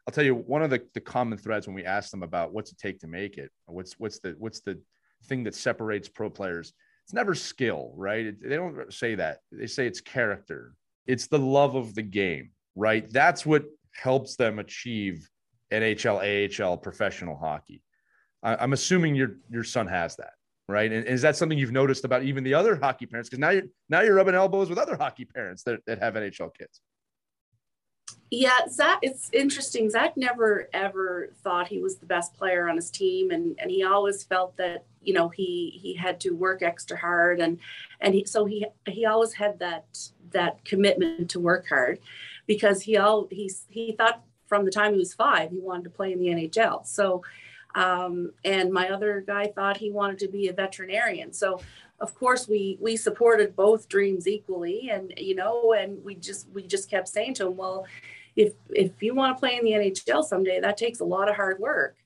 I'll 0.07 0.13
tell 0.13 0.23
you 0.23 0.35
one 0.35 0.61
of 0.61 0.69
the, 0.69 0.81
the 0.93 1.01
common 1.01 1.37
threads 1.37 1.67
when 1.67 1.75
we 1.75 1.83
ask 1.83 2.11
them 2.11 2.23
about 2.23 2.53
what's 2.53 2.71
it 2.71 2.77
take 2.77 2.99
to 2.99 3.07
make 3.07 3.37
it, 3.37 3.51
what's 3.65 3.99
what's 3.99 4.19
the 4.19 4.35
what's 4.37 4.61
the 4.61 4.79
thing 5.25 5.43
that 5.45 5.55
separates 5.55 6.07
pro 6.07 6.29
players. 6.29 6.73
It's 7.05 7.13
never 7.13 7.33
skill, 7.33 7.93
right? 7.95 8.35
They 8.39 8.55
don't 8.55 8.93
say 8.93 9.15
that. 9.15 9.39
They 9.51 9.67
say 9.67 9.87
it's 9.87 10.01
character. 10.01 10.75
It's 11.07 11.27
the 11.27 11.39
love 11.39 11.75
of 11.75 11.95
the 11.95 12.01
game, 12.03 12.51
right? 12.75 13.09
That's 13.09 13.45
what 13.45 13.63
helps 13.97 14.35
them 14.35 14.59
achieve 14.59 15.27
NHL, 15.71 16.61
AHL, 16.63 16.77
professional 16.77 17.37
hockey. 17.37 17.81
I, 18.43 18.63
am 18.63 18.73
assuming 18.73 19.15
your 19.15 19.37
your 19.49 19.63
son 19.63 19.87
has 19.87 20.15
that, 20.17 20.33
right? 20.69 20.91
And 20.91 21.05
is 21.05 21.21
that 21.23 21.35
something 21.35 21.57
you've 21.57 21.71
noticed 21.71 22.05
about 22.05 22.23
even 22.23 22.43
the 22.43 22.53
other 22.53 22.75
hockey 22.75 23.05
parents? 23.05 23.29
Because 23.29 23.39
now 23.39 23.49
you're 23.49 23.63
now 23.89 24.01
you're 24.01 24.15
rubbing 24.15 24.35
elbows 24.35 24.69
with 24.69 24.77
other 24.77 24.95
hockey 24.95 25.25
parents 25.25 25.63
that, 25.63 25.79
that 25.87 25.99
have 25.99 26.13
NHL 26.13 26.55
kids. 26.57 26.81
Yeah, 28.29 28.67
Zach, 28.69 28.99
it's 29.01 29.29
interesting. 29.31 29.89
Zach 29.89 30.17
never 30.17 30.69
ever 30.73 31.29
thought 31.43 31.67
he 31.67 31.79
was 31.79 31.97
the 31.97 32.05
best 32.05 32.33
player 32.33 32.69
on 32.69 32.75
his 32.75 32.91
team, 32.91 33.31
and 33.31 33.57
and 33.59 33.71
he 33.71 33.83
always 33.83 34.23
felt 34.23 34.55
that 34.57 34.85
you 35.01 35.13
know 35.13 35.29
he 35.29 35.79
he 35.81 35.93
had 35.95 36.19
to 36.21 36.31
work 36.31 36.61
extra 36.61 36.97
hard, 36.97 37.39
and 37.39 37.59
and 37.99 38.13
he, 38.13 38.25
so 38.25 38.45
he 38.45 38.65
he 38.87 39.05
always 39.05 39.33
had 39.33 39.59
that 39.59 39.85
that 40.31 40.63
commitment 40.65 41.29
to 41.31 41.39
work 41.39 41.67
hard 41.67 41.99
because 42.47 42.81
he 42.81 42.97
all 42.97 43.27
he 43.29 43.51
he 43.69 43.91
thought 43.91 44.23
from 44.47 44.65
the 44.65 44.71
time 44.71 44.93
he 44.93 44.99
was 44.99 45.13
five 45.13 45.51
he 45.51 45.59
wanted 45.59 45.83
to 45.83 45.89
play 45.89 46.13
in 46.13 46.19
the 46.19 46.27
NHL. 46.27 46.85
So, 46.85 47.21
um, 47.75 48.31
and 48.43 48.71
my 48.71 48.89
other 48.89 49.23
guy 49.25 49.47
thought 49.47 49.77
he 49.77 49.91
wanted 49.91 50.19
to 50.19 50.27
be 50.29 50.47
a 50.47 50.53
veterinarian. 50.53 51.33
So, 51.33 51.59
of 51.99 52.15
course, 52.15 52.47
we 52.47 52.77
we 52.79 52.95
supported 52.95 53.55
both 53.55 53.89
dreams 53.89 54.27
equally, 54.27 54.89
and 54.89 55.13
you 55.17 55.35
know, 55.35 55.73
and 55.73 56.03
we 56.03 56.15
just 56.15 56.47
we 56.49 56.63
just 56.63 56.89
kept 56.89 57.07
saying 57.07 57.35
to 57.35 57.47
him, 57.47 57.57
well, 57.57 57.85
if 58.35 58.53
if 58.69 59.03
you 59.03 59.13
want 59.13 59.35
to 59.35 59.39
play 59.39 59.57
in 59.57 59.65
the 59.65 59.71
NHL 59.71 60.23
someday, 60.23 60.59
that 60.59 60.77
takes 60.77 61.01
a 61.01 61.05
lot 61.05 61.29
of 61.29 61.35
hard 61.35 61.59
work. 61.59 61.97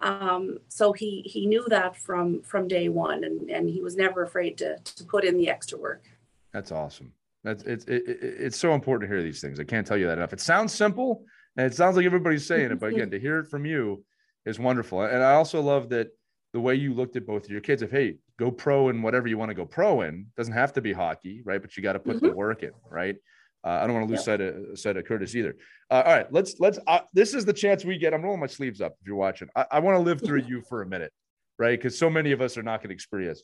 Um, 0.00 0.58
so 0.68 0.92
he 0.92 1.22
he 1.24 1.46
knew 1.46 1.64
that 1.68 1.96
from 1.96 2.42
from 2.42 2.66
day 2.66 2.88
one, 2.88 3.24
and 3.24 3.50
and 3.50 3.68
he 3.68 3.82
was 3.82 3.96
never 3.96 4.22
afraid 4.22 4.58
to 4.58 4.78
to 4.78 5.04
put 5.04 5.24
in 5.24 5.36
the 5.36 5.48
extra 5.48 5.78
work. 5.78 6.04
That's 6.52 6.72
awesome. 6.72 7.12
That's 7.44 7.62
it's 7.64 7.84
it, 7.86 8.02
it's 8.06 8.56
so 8.56 8.74
important 8.74 9.08
to 9.08 9.14
hear 9.14 9.22
these 9.22 9.40
things. 9.40 9.58
I 9.58 9.64
can't 9.64 9.86
tell 9.86 9.96
you 9.96 10.06
that 10.06 10.18
enough. 10.18 10.32
It 10.32 10.40
sounds 10.40 10.72
simple 10.72 11.24
and 11.56 11.66
it 11.66 11.74
sounds 11.74 11.96
like 11.96 12.06
everybody's 12.06 12.46
saying 12.46 12.70
it, 12.70 12.80
but 12.80 12.92
again, 12.92 13.10
to 13.10 13.18
hear 13.18 13.38
it 13.38 13.48
from 13.48 13.66
you 13.66 14.04
is 14.46 14.58
wonderful. 14.58 15.02
And 15.02 15.22
I 15.22 15.34
also 15.34 15.60
love 15.60 15.88
that 15.90 16.08
the 16.52 16.60
way 16.60 16.74
you 16.74 16.94
looked 16.94 17.16
at 17.16 17.26
both 17.26 17.44
of 17.44 17.50
your 17.50 17.60
kids. 17.60 17.82
If 17.82 17.90
hey, 17.90 18.16
go 18.38 18.50
pro 18.50 18.88
in 18.88 19.02
whatever 19.02 19.26
you 19.28 19.38
want 19.38 19.50
to 19.50 19.54
go 19.54 19.66
pro 19.66 20.02
in, 20.02 20.26
doesn't 20.36 20.54
have 20.54 20.72
to 20.74 20.80
be 20.80 20.92
hockey, 20.92 21.42
right? 21.44 21.60
But 21.60 21.76
you 21.76 21.82
got 21.82 21.94
to 21.94 21.98
put 21.98 22.16
mm-hmm. 22.16 22.26
the 22.26 22.32
work 22.32 22.62
in, 22.62 22.72
right? 22.88 23.16
Uh, 23.64 23.78
I 23.82 23.86
don't 23.86 23.94
want 23.94 24.08
to 24.08 24.10
lose 24.10 24.26
yep. 24.26 24.38
sight 24.38 24.40
of 24.40 24.78
sight 24.78 24.96
of 24.96 25.04
Curtis 25.04 25.34
either. 25.34 25.56
Uh, 25.90 26.02
all 26.04 26.12
right, 26.12 26.32
let's 26.32 26.58
let's. 26.58 26.78
Uh, 26.86 27.00
this 27.12 27.34
is 27.34 27.44
the 27.44 27.52
chance 27.52 27.84
we 27.84 27.98
get. 27.98 28.12
I'm 28.14 28.22
rolling 28.22 28.40
my 28.40 28.46
sleeves 28.46 28.80
up. 28.80 28.94
If 29.00 29.06
you're 29.06 29.16
watching, 29.16 29.48
I, 29.54 29.66
I 29.72 29.78
want 29.80 29.96
to 29.96 30.02
live 30.02 30.20
through 30.20 30.42
you 30.42 30.62
for 30.68 30.82
a 30.82 30.86
minute, 30.86 31.12
right? 31.58 31.78
Because 31.78 31.98
so 31.98 32.10
many 32.10 32.32
of 32.32 32.40
us 32.40 32.56
are 32.56 32.62
not 32.62 32.80
going 32.80 32.88
to 32.88 32.94
experience 32.94 33.42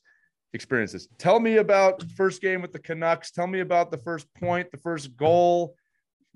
experiences. 0.52 1.08
Tell 1.18 1.40
me 1.40 1.56
about 1.56 2.02
first 2.16 2.40
game 2.40 2.62
with 2.62 2.72
the 2.72 2.78
Canucks. 2.78 3.30
Tell 3.30 3.46
me 3.46 3.60
about 3.60 3.90
the 3.90 3.98
first 3.98 4.32
point, 4.34 4.70
the 4.70 4.78
first 4.78 5.16
goal. 5.16 5.74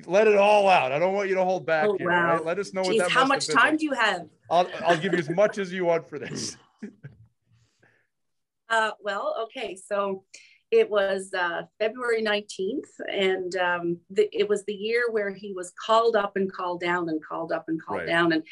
Let 0.07 0.27
it 0.27 0.37
all 0.37 0.69
out. 0.69 0.91
I 0.91 0.99
don't 0.99 1.15
want 1.15 1.29
you 1.29 1.35
to 1.37 1.45
hold 1.45 1.67
back 1.67 1.87
oh, 1.89 1.97
here. 1.97 2.11
Wow. 2.11 2.35
Right? 2.35 2.45
Let 2.45 2.59
us 2.59 2.73
know 2.73 2.83
Jeez, 2.83 2.87
what 2.87 2.99
that. 2.99 3.11
How 3.11 3.25
much 3.25 3.47
time 3.47 3.73
like. 3.73 3.79
do 3.79 3.85
you 3.85 3.93
have? 3.93 4.27
I'll 4.51 4.69
I'll 4.85 4.97
give 4.97 5.13
you 5.13 5.19
as 5.19 5.31
much 5.31 5.59
as 5.59 5.73
you 5.73 5.85
want 5.85 6.09
for 6.09 6.19
this. 6.19 6.57
uh, 8.71 8.91
well, 9.01 9.37
okay. 9.45 9.77
So 9.77 10.25
it 10.73 10.91
was 10.91 11.33
uh, 11.39 11.63
February 11.79 12.23
19th, 12.23 12.89
and 13.07 13.55
um, 13.57 13.99
the, 14.11 14.29
it 14.33 14.49
was 14.49 14.65
the 14.65 14.73
year 14.73 15.05
where 15.11 15.33
he 15.33 15.53
was 15.53 15.73
called 15.87 16.17
up 16.17 16.37
and 16.37 16.51
called 16.51 16.81
down 16.81 17.09
and 17.11 17.23
called 17.23 17.53
up 17.53 17.67
and 17.69 17.81
called 17.81 18.01
right. 18.01 18.07
down. 18.07 18.33
And 18.33 18.43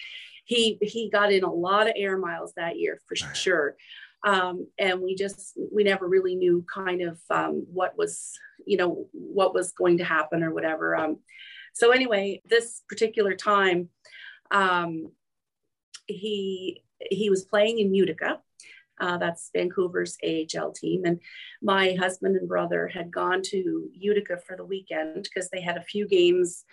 he 0.44 0.78
he 0.82 1.08
got 1.10 1.32
in 1.32 1.42
a 1.42 1.52
lot 1.52 1.88
of 1.88 1.94
air 1.96 2.18
miles 2.18 2.52
that 2.56 2.78
year 2.78 3.00
for 3.08 3.16
sure. 3.34 3.76
Um, 4.24 4.66
and 4.78 5.00
we 5.00 5.14
just 5.14 5.58
we 5.72 5.82
never 5.82 6.06
really 6.06 6.34
knew 6.34 6.64
kind 6.72 7.02
of 7.02 7.18
um, 7.30 7.66
what 7.72 7.96
was 7.96 8.32
you 8.66 8.76
know 8.76 9.06
what 9.12 9.54
was 9.54 9.72
going 9.72 9.98
to 9.98 10.04
happen 10.04 10.42
or 10.42 10.52
whatever. 10.52 10.96
Um, 10.96 11.18
so 11.72 11.90
anyway, 11.90 12.42
this 12.44 12.82
particular 12.88 13.34
time, 13.34 13.88
um, 14.50 15.12
he 16.06 16.82
he 17.10 17.30
was 17.30 17.44
playing 17.44 17.78
in 17.78 17.94
Utica 17.94 18.40
uh, 19.00 19.16
that's 19.16 19.50
Vancouver's 19.54 20.16
AHL 20.24 20.72
team. 20.72 21.04
And 21.04 21.20
my 21.62 21.94
husband 21.94 22.36
and 22.36 22.48
brother 22.48 22.86
had 22.86 23.10
gone 23.10 23.42
to 23.46 23.88
Utica 23.92 24.38
for 24.46 24.56
the 24.56 24.64
weekend 24.64 25.24
because 25.24 25.48
they 25.48 25.60
had 25.60 25.76
a 25.76 25.82
few 25.82 26.06
games 26.06 26.64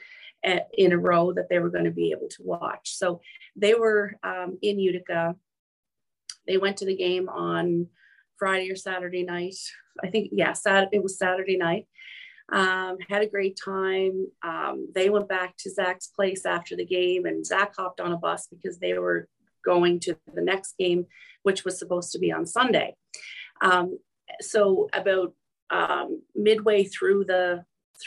at, 0.43 0.67
in 0.73 0.91
a 0.91 0.97
row 0.97 1.31
that 1.33 1.49
they 1.49 1.60
were 1.60 1.69
going 1.69 1.86
to 1.86 1.91
be 1.91 2.12
able 2.12 2.27
to 2.29 2.43
watch. 2.43 2.95
So 2.95 3.21
they 3.55 3.73
were 3.73 4.13
um, 4.23 4.57
in 4.62 4.77
Utica. 4.77 5.36
They 6.47 6.57
went 6.57 6.77
to 6.77 6.86
the 6.86 6.95
game 6.95 7.29
on 7.29 7.88
Friday 8.38 8.71
or 8.71 8.75
Saturday 8.75 9.23
night. 9.23 9.57
I 10.03 10.07
think, 10.07 10.29
yeah, 10.31 10.53
Saturday, 10.53 10.97
it 10.97 11.03
was 11.03 11.17
Saturday 11.17 11.57
night. 11.57 11.88
Um, 12.51 12.97
had 13.10 13.23
a 13.23 13.27
great 13.27 13.60
time. 13.63 14.27
Um, 14.41 14.88
they 14.95 15.10
went 15.10 15.27
back 15.27 15.57
to 15.57 15.69
Zach's 15.69 16.07
place 16.07 16.45
after 16.45 16.75
the 16.75 16.86
game, 16.86 17.25
and 17.25 17.45
Zach 17.45 17.73
hopped 17.75 17.99
on 17.99 18.13
a 18.13 18.17
bus 18.17 18.47
because 18.47 18.79
they 18.79 18.97
were 18.97 19.27
going 19.65 19.99
to 20.01 20.15
the 20.33 20.41
next 20.41 20.77
game, 20.77 21.07
which 21.43 21.65
was 21.65 21.77
supposed 21.77 22.12
to 22.13 22.19
be 22.19 22.31
on 22.31 22.45
Sunday. 22.45 22.95
Um, 23.62 23.99
so 24.39 24.88
about 24.93 25.33
um, 25.69 26.21
midway 26.36 26.86
through 26.86 27.25
the 27.25 27.65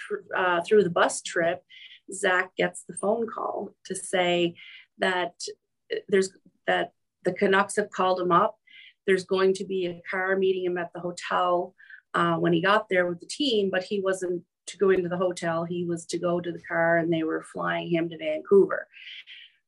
th- 0.08 0.20
uh, 0.34 0.62
through 0.62 0.84
the 0.84 0.90
bus 0.90 1.20
trip, 1.20 1.62
Zach 2.10 2.56
gets 2.56 2.84
the 2.88 2.94
phone 2.94 3.26
call 3.28 3.74
to 3.86 3.94
say 3.94 4.54
that 4.98 5.34
there's 6.08 6.30
that 6.66 6.92
the 7.24 7.32
Canucks 7.32 7.76
have 7.76 7.90
called 7.90 8.20
him 8.20 8.32
up. 8.32 8.58
There's 9.06 9.24
going 9.24 9.54
to 9.54 9.64
be 9.64 9.86
a 9.86 10.02
car 10.10 10.36
meeting 10.36 10.64
him 10.64 10.78
at 10.78 10.92
the 10.92 11.00
hotel 11.00 11.74
uh, 12.14 12.36
when 12.36 12.52
he 12.52 12.60
got 12.60 12.88
there 12.88 13.06
with 13.06 13.20
the 13.20 13.26
team, 13.26 13.70
but 13.70 13.84
he 13.84 14.00
wasn't 14.00 14.42
to 14.66 14.78
go 14.78 14.90
into 14.90 15.08
the 15.08 15.16
hotel. 15.16 15.64
He 15.64 15.84
was 15.84 16.06
to 16.06 16.18
go 16.18 16.40
to 16.40 16.52
the 16.52 16.62
car, 16.62 16.98
and 16.98 17.12
they 17.12 17.22
were 17.22 17.42
flying 17.42 17.88
him 17.88 18.08
to 18.08 18.18
Vancouver. 18.18 18.86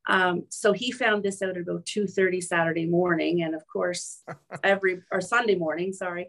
Um, 0.08 0.44
so 0.48 0.72
he 0.72 0.90
found 0.90 1.22
this 1.22 1.42
out 1.42 1.56
about 1.56 1.86
2.30 1.86 2.42
Saturday 2.42 2.86
morning. 2.86 3.42
And 3.42 3.54
of 3.54 3.62
course, 3.72 4.22
every, 4.64 5.02
or 5.10 5.20
Sunday 5.20 5.54
morning, 5.54 5.92
sorry. 5.92 6.28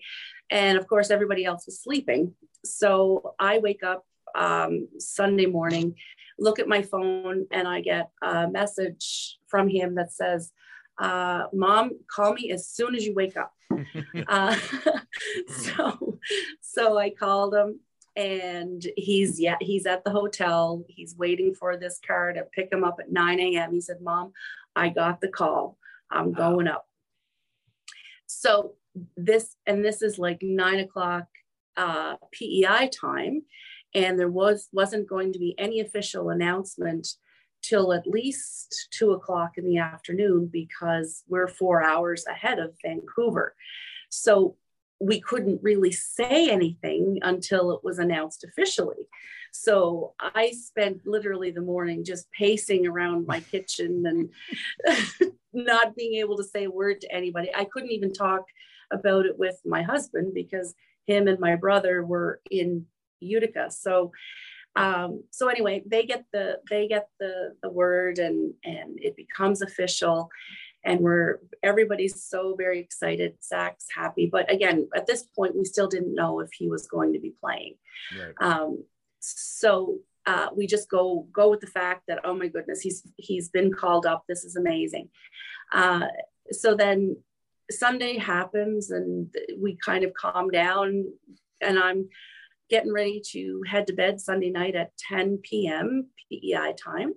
And 0.50 0.78
of 0.78 0.88
course, 0.88 1.10
everybody 1.10 1.46
else 1.46 1.66
was 1.66 1.82
sleeping. 1.82 2.34
So 2.64 3.34
I 3.40 3.58
wake 3.60 3.84
up 3.84 4.06
um, 4.36 4.88
Sunday 5.00 5.46
morning, 5.46 5.96
look 6.40 6.60
at 6.60 6.68
my 6.68 6.82
phone, 6.82 7.46
and 7.52 7.68
I 7.68 7.82
get 7.82 8.10
a 8.22 8.48
message 8.48 9.38
from 9.48 9.68
him 9.68 9.96
that 9.96 10.12
says, 10.12 10.52
uh, 10.98 11.46
mom, 11.54 11.92
call 12.10 12.34
me 12.34 12.52
as 12.52 12.68
soon 12.68 12.96
as 12.96 13.06
you 13.06 13.14
wake 13.14 13.36
up. 13.38 13.54
uh, 14.28 14.56
so, 15.48 16.20
so 16.62 16.98
I 16.98 17.10
called 17.10 17.56
him 17.56 17.80
and 18.16 18.86
he's 18.96 19.40
yeah 19.40 19.56
he's 19.60 19.88
at 19.88 20.04
the 20.04 20.12
hotel. 20.12 20.84
He's 20.88 21.16
waiting 21.18 21.56
for 21.56 21.78
this 21.78 22.00
car 22.06 22.34
to 22.34 22.44
pick 22.44 22.72
him 22.72 22.84
up 22.84 22.98
at 23.00 23.12
9 23.12 23.40
a.m 23.40 23.74
he 23.74 23.82
said 23.82 24.02
mom 24.02 24.34
i 24.76 24.90
got 24.90 25.22
the 25.22 25.28
call. 25.28 25.78
I'm 26.10 26.32
going 26.32 26.68
up. 26.68 26.86
So 28.28 28.74
this 29.18 29.56
and 29.66 29.84
this 29.84 30.02
is 30.02 30.20
like 30.20 30.40
nine 30.42 30.80
o'clock 30.80 31.26
uh, 31.76 32.16
pei 32.32 32.90
time. 32.90 33.44
And 33.96 34.20
there 34.20 34.30
was 34.30 34.70
wasn't 34.72 35.08
going 35.08 35.34
to 35.34 35.40
be 35.40 35.56
any 35.58 35.80
official 35.80 36.30
announcement 36.30 37.08
till 37.64 37.94
at 37.94 38.06
least 38.06 38.90
two 38.92 39.12
o'clock 39.12 39.58
in 39.58 39.66
the 39.66 39.78
afternoon 39.78 40.48
because 40.52 41.24
we're 41.28 41.48
four 41.48 41.84
hours 41.84 42.26
ahead 42.28 42.60
of 42.60 42.76
vancouver 42.84 43.56
so 44.10 44.56
we 45.04 45.20
couldn't 45.20 45.62
really 45.62 45.92
say 45.92 46.50
anything 46.50 47.20
until 47.24 47.72
it 47.72 47.84
was 47.84 48.00
announced 48.00 48.44
officially. 48.44 49.08
So 49.52 50.14
I 50.20 50.52
spent 50.52 51.06
literally 51.06 51.52
the 51.52 51.62
morning 51.62 52.06
just 52.06 52.32
pacing 52.32 52.88
around 52.88 53.28
my 53.28 53.40
kitchen 53.52 54.04
and 54.88 55.32
not 55.54 55.96
being 55.96 56.16
able 56.16 56.38
to 56.38 56.44
say 56.44 56.66
a 56.66 56.72
word 56.72 57.02
to 57.02 57.12
anybody. 57.12 57.50
I 57.54 57.66
couldn't 57.66 57.92
even 57.92 58.14
talk 58.14 58.44
about 58.92 59.26
it 59.26 59.38
with 59.38 59.60
my 59.66 59.82
husband 59.82 60.34
because 60.34 60.74
him 61.06 61.28
and 61.28 61.40
my 61.40 61.56
brother 61.56 62.06
were 62.06 62.40
in 62.50 62.86
Utica. 63.20 63.72
So 63.72 64.12
um, 64.76 65.24
so 65.32 65.48
anyway, 65.48 65.84
they 65.86 66.06
get 66.06 66.26
the 66.34 66.60
they 66.70 66.88
get 66.88 67.08
the 67.20 67.56
the 67.62 67.70
word 67.70 68.20
and 68.20 68.54
and 68.64 68.98
it 69.02 69.16
becomes 69.16 69.62
official 69.62 70.30
and 70.84 71.00
we're 71.00 71.40
everybody's 71.62 72.24
so 72.24 72.56
very 72.56 72.80
excited. 72.80 73.36
Zach's 73.44 73.88
happy, 73.96 74.28
but 74.32 74.52
again, 74.52 74.90
at 74.96 75.08
this 75.08 75.24
point, 75.24 75.56
we 75.56 75.66
still 75.66 75.88
didn't 75.88 76.16
know 76.16 76.40
if 76.40 76.50
he 76.54 76.68
was 76.68 76.88
going 76.88 77.14
to 77.14 77.20
be 77.20 77.34
playing. 77.40 77.76
Right. 78.18 78.34
Um, 78.42 78.84
so 79.20 80.00
uh, 80.26 80.48
we 80.56 80.68
just 80.68 80.90
go 80.90 81.28
go 81.32 81.50
with 81.50 81.62
the 81.62 81.68
fact 81.68 82.04
that 82.08 82.20
oh 82.24 82.34
my 82.34 82.48
goodness, 82.48 82.82
he's 82.82 83.04
he's 83.18 83.50
been 83.50 83.72
called 83.72 84.06
up. 84.06 84.24
This 84.28 84.44
is 84.44 84.56
amazing. 84.56 85.10
Uh, 85.72 86.08
so 86.52 86.76
then 86.76 87.18
Sunday 87.72 88.18
happens, 88.18 88.92
and 88.92 89.34
we 89.58 89.78
kind 89.78 90.04
of 90.04 90.14
calm 90.14 90.50
down, 90.50 91.06
and 91.62 91.80
I'm 91.80 92.10
getting 92.70 92.94
ready 92.94 93.22
to 93.32 93.62
head 93.68 93.88
to 93.88 93.94
bed 93.94 94.20
Sunday 94.20 94.50
night 94.50 94.76
at 94.76 94.98
10 95.10 95.40
p.m. 95.44 96.08
PEI 96.32 96.74
time, 96.84 97.14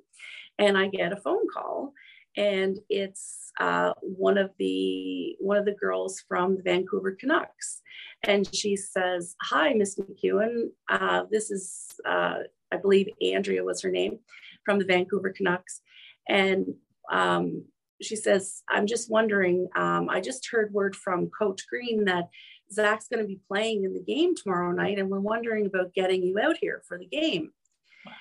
and 0.58 0.76
I 0.76 0.88
get 0.88 1.12
a 1.12 1.16
phone 1.16 1.46
call 1.52 1.92
and 2.36 2.78
it's 2.88 3.52
uh, 3.58 3.92
one 4.00 4.36
of 4.36 4.50
the 4.58 5.36
one 5.40 5.56
of 5.56 5.64
the 5.64 5.74
girls 5.74 6.22
from 6.28 6.56
the 6.56 6.62
Vancouver 6.62 7.16
Canucks, 7.18 7.80
and 8.24 8.54
she 8.54 8.76
says, 8.76 9.34
"Hi, 9.42 9.72
Miss 9.72 9.98
MacEwen. 9.98 10.70
Uh, 10.90 11.22
this 11.30 11.50
is 11.50 11.88
uh, 12.06 12.38
I 12.72 12.76
believe 12.76 13.08
Andrea 13.22 13.64
was 13.64 13.82
her 13.82 13.90
name, 13.90 14.18
from 14.64 14.78
the 14.78 14.84
Vancouver 14.84 15.30
Canucks, 15.30 15.80
and." 16.28 16.66
Um, 17.10 17.64
she 18.02 18.16
says, 18.16 18.62
I'm 18.68 18.86
just 18.86 19.10
wondering, 19.10 19.68
um, 19.74 20.10
I 20.10 20.20
just 20.20 20.46
heard 20.50 20.70
word 20.74 20.94
from 20.94 21.30
Coach 21.30 21.62
Green 21.66 22.04
that 22.04 22.28
Zach's 22.72 23.08
going 23.08 23.22
to 23.22 23.28
be 23.28 23.40
playing 23.48 23.84
in 23.84 23.94
the 23.94 24.02
game 24.02 24.34
tomorrow 24.34 24.72
night, 24.72 24.98
and 24.98 25.08
we're 25.08 25.20
wondering 25.20 25.66
about 25.66 25.94
getting 25.94 26.22
you 26.22 26.38
out 26.38 26.56
here 26.60 26.82
for 26.86 26.98
the 26.98 27.06
game. 27.06 27.52
Wow 28.04 28.12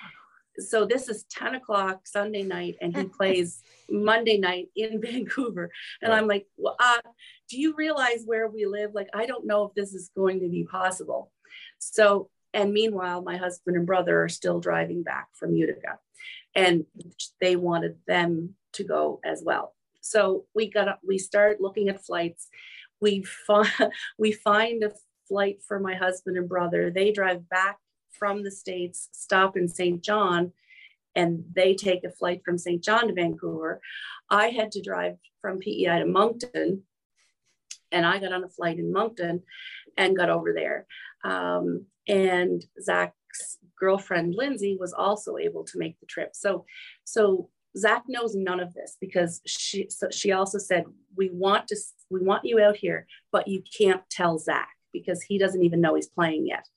so 0.60 0.86
this 0.86 1.10
is 1.10 1.24
10 1.26 1.56
o'clock 1.56 2.08
Sunday 2.08 2.44
night 2.44 2.76
and 2.82 2.96
he 2.96 3.04
plays 3.18 3.62
Monday 3.90 4.38
night 4.38 4.70
in 4.76 5.02
Vancouver. 5.02 5.72
And 6.02 6.12
right. 6.12 6.18
I'm 6.18 6.28
like, 6.28 6.48
well, 6.58 6.76
uh, 6.80 7.02
do 7.50 7.60
you 7.60 7.76
realize 7.76 8.24
where 8.26 8.48
we 8.48 8.66
live? 8.66 8.92
Like, 8.94 9.10
I 9.14 9.26
don't 9.26 9.46
know 9.46 9.66
if 9.66 9.74
this 9.74 9.94
is 9.94 10.12
going 10.16 10.42
to 10.42 10.50
be 10.50 10.64
possible. 10.64 11.32
So, 11.80 12.30
and 12.54 12.74
meanwhile, 12.74 13.22
my 13.22 13.38
husband 13.38 13.78
and 13.78 13.86
brother 13.86 14.24
are 14.24 14.30
still 14.30 14.60
driving 14.60 15.04
back 15.04 15.28
from 15.34 15.56
Utica 15.56 16.00
and 16.56 16.86
they 17.42 17.56
wanted 17.56 17.98
them 18.08 18.56
to 18.74 18.84
go 18.84 19.20
as 19.24 19.44
well. 19.46 19.74
So 20.02 20.46
we 20.54 20.70
got, 20.70 21.00
we 21.06 21.18
start 21.18 21.60
looking 21.60 21.90
at 21.90 22.06
flights. 22.06 22.48
We, 23.06 23.22
find 23.22 23.70
we 24.18 24.32
find 24.32 24.84
a 24.84 24.92
flight 25.28 25.60
for 25.68 25.80
my 25.80 25.94
husband 25.94 26.38
and 26.38 26.50
brother. 26.50 26.90
They 26.90 27.12
drive 27.12 27.48
back 27.50 27.78
from 28.10 28.44
the 28.44 28.52
States 28.52 29.10
stop 29.12 29.56
in 29.58 29.68
Saint 29.68 30.04
John 30.04 30.54
and 31.16 31.44
they 31.54 31.76
take 31.76 32.04
a 32.04 32.10
flight 32.10 32.42
from 32.44 32.58
Saint 32.58 32.84
John 32.84 33.08
to 33.08 33.14
Vancouver. 33.14 33.80
I 34.30 34.48
had 34.48 34.72
to 34.72 34.82
drive 34.82 35.18
from 35.40 35.60
PEI 35.60 36.00
to 36.00 36.06
Moncton 36.06 36.84
and 37.92 38.06
I 38.06 38.20
got 38.20 38.34
on 38.34 38.44
a 38.44 38.50
flight 38.50 38.80
in 38.80 38.92
Moncton 38.92 39.44
and 39.98 40.18
got 40.18 40.30
over 40.30 40.52
there. 40.52 40.88
Um, 41.24 41.86
and 42.08 42.66
Zach's 42.82 43.60
girlfriend 43.80 44.34
Lindsay 44.36 44.78
was 44.80 44.94
also 44.94 45.38
able 45.38 45.64
to 45.66 45.78
make 45.78 46.00
the 46.00 46.08
trip. 46.08 46.32
So, 46.34 46.66
so 47.04 47.50
Zach 47.78 48.04
knows 48.08 48.36
none 48.36 48.60
of 48.60 48.74
this 48.74 48.98
because 49.02 49.42
she 49.46 49.88
so 49.90 50.08
she 50.10 50.32
also 50.32 50.58
said 50.58 50.86
we 51.16 51.30
want 51.30 51.68
to 51.68 51.76
we 52.10 52.22
want 52.22 52.46
you 52.46 52.60
out 52.60 52.78
here, 52.78 53.08
but 53.32 53.48
you 53.48 53.64
can't 53.78 54.02
tell 54.10 54.38
Zach 54.38 54.70
because 54.94 55.22
he 55.22 55.38
doesn't 55.38 55.64
even 55.64 55.82
know 55.82 55.96
he's 55.96 56.08
playing 56.08 56.48
yet. 56.48 56.68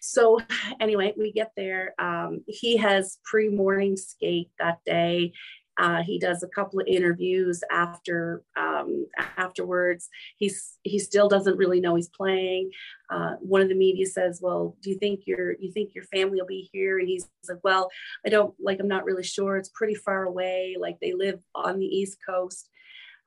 So 0.00 0.40
anyway, 0.80 1.14
we 1.16 1.32
get 1.32 1.52
there. 1.56 1.94
Um, 1.98 2.44
he 2.46 2.76
has 2.76 3.18
pre-morning 3.24 3.96
skate 3.96 4.50
that 4.58 4.78
day. 4.84 5.32
Uh, 5.78 6.02
he 6.02 6.18
does 6.18 6.42
a 6.42 6.48
couple 6.48 6.80
of 6.80 6.86
interviews 6.86 7.62
after 7.70 8.42
um, 8.56 9.06
afterwards. 9.36 10.08
He's 10.38 10.78
he 10.84 10.98
still 10.98 11.28
doesn't 11.28 11.58
really 11.58 11.80
know 11.80 11.96
he's 11.96 12.08
playing. 12.08 12.70
Uh, 13.10 13.32
one 13.40 13.60
of 13.60 13.68
the 13.68 13.74
media 13.74 14.06
says, 14.06 14.40
"Well, 14.42 14.76
do 14.80 14.88
you 14.88 14.98
think 14.98 15.26
your 15.26 15.52
you 15.60 15.70
think 15.70 15.94
your 15.94 16.04
family 16.04 16.40
will 16.40 16.46
be 16.46 16.70
here?" 16.72 16.98
And 16.98 17.06
he's 17.06 17.28
like, 17.46 17.58
"Well, 17.62 17.90
I 18.24 18.30
don't 18.30 18.54
like. 18.58 18.80
I'm 18.80 18.88
not 18.88 19.04
really 19.04 19.22
sure. 19.22 19.58
It's 19.58 19.68
pretty 19.68 19.94
far 19.94 20.24
away. 20.24 20.76
Like 20.80 20.98
they 21.00 21.12
live 21.12 21.40
on 21.54 21.78
the 21.78 21.86
East 21.86 22.18
Coast." 22.26 22.70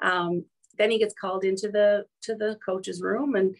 Um, 0.01 0.45
then 0.79 0.89
he 0.89 0.97
gets 0.97 1.13
called 1.13 1.43
into 1.43 1.69
the 1.69 2.05
to 2.21 2.33
the 2.33 2.57
coach's 2.65 3.01
room 3.01 3.35
and 3.35 3.55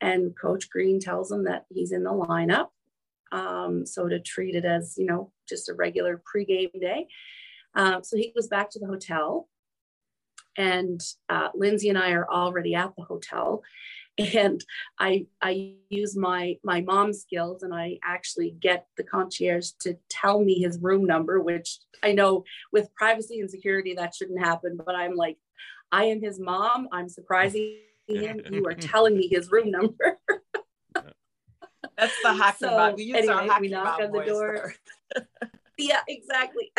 and 0.00 0.38
Coach 0.38 0.70
Green 0.70 1.00
tells 1.00 1.30
him 1.30 1.44
that 1.44 1.66
he's 1.68 1.92
in 1.92 2.04
the 2.04 2.10
lineup. 2.10 2.68
Um, 3.32 3.84
so 3.84 4.08
to 4.08 4.18
treat 4.18 4.54
it 4.54 4.64
as, 4.64 4.96
you 4.96 5.06
know, 5.06 5.30
just 5.48 5.68
a 5.68 5.74
regular 5.74 6.22
pregame 6.34 6.80
day. 6.80 7.06
Um, 7.74 8.02
so 8.02 8.16
he 8.16 8.32
goes 8.34 8.48
back 8.48 8.70
to 8.70 8.78
the 8.78 8.86
hotel 8.86 9.48
and 10.56 11.00
uh, 11.28 11.48
Lindsay 11.54 11.90
and 11.90 11.98
I 11.98 12.12
are 12.12 12.28
already 12.28 12.74
at 12.74 12.96
the 12.96 13.04
hotel 13.04 13.62
and 14.34 14.62
I 14.98 15.26
I 15.40 15.74
use 15.88 16.16
my 16.16 16.58
my 16.64 16.80
mom's 16.80 17.20
skills 17.20 17.62
and 17.62 17.74
I 17.74 17.98
actually 18.02 18.56
get 18.58 18.86
the 18.96 19.04
concierge 19.04 19.70
to 19.80 19.96
tell 20.08 20.40
me 20.42 20.60
his 20.60 20.78
room 20.78 21.04
number, 21.04 21.40
which 21.40 21.78
I 22.02 22.12
know 22.12 22.44
with 22.72 22.94
privacy 22.94 23.40
and 23.40 23.50
security 23.50 23.94
that 23.94 24.14
shouldn't 24.14 24.40
happen, 24.40 24.78
but 24.84 24.94
I'm 24.94 25.14
like, 25.14 25.38
I 25.92 26.04
am 26.04 26.22
his 26.22 26.38
mom. 26.38 26.88
I'm 26.92 27.08
surprising 27.08 27.78
him. 28.08 28.40
You 28.50 28.64
are 28.66 28.74
telling 28.74 29.16
me 29.16 29.28
his 29.28 29.50
room 29.50 29.70
number. 29.70 30.18
That's 31.96 32.22
the 32.22 32.32
hockey 32.32 32.56
so, 32.60 32.94
We 32.96 33.04
use 33.04 33.16
anyway, 33.16 33.34
our 33.34 33.46
hockey 33.46 33.60
we 33.62 33.68
knock 33.68 34.00
on 34.00 34.12
the 34.12 34.24
door. 34.24 34.74
yeah, 35.78 36.00
exactly 36.08 36.72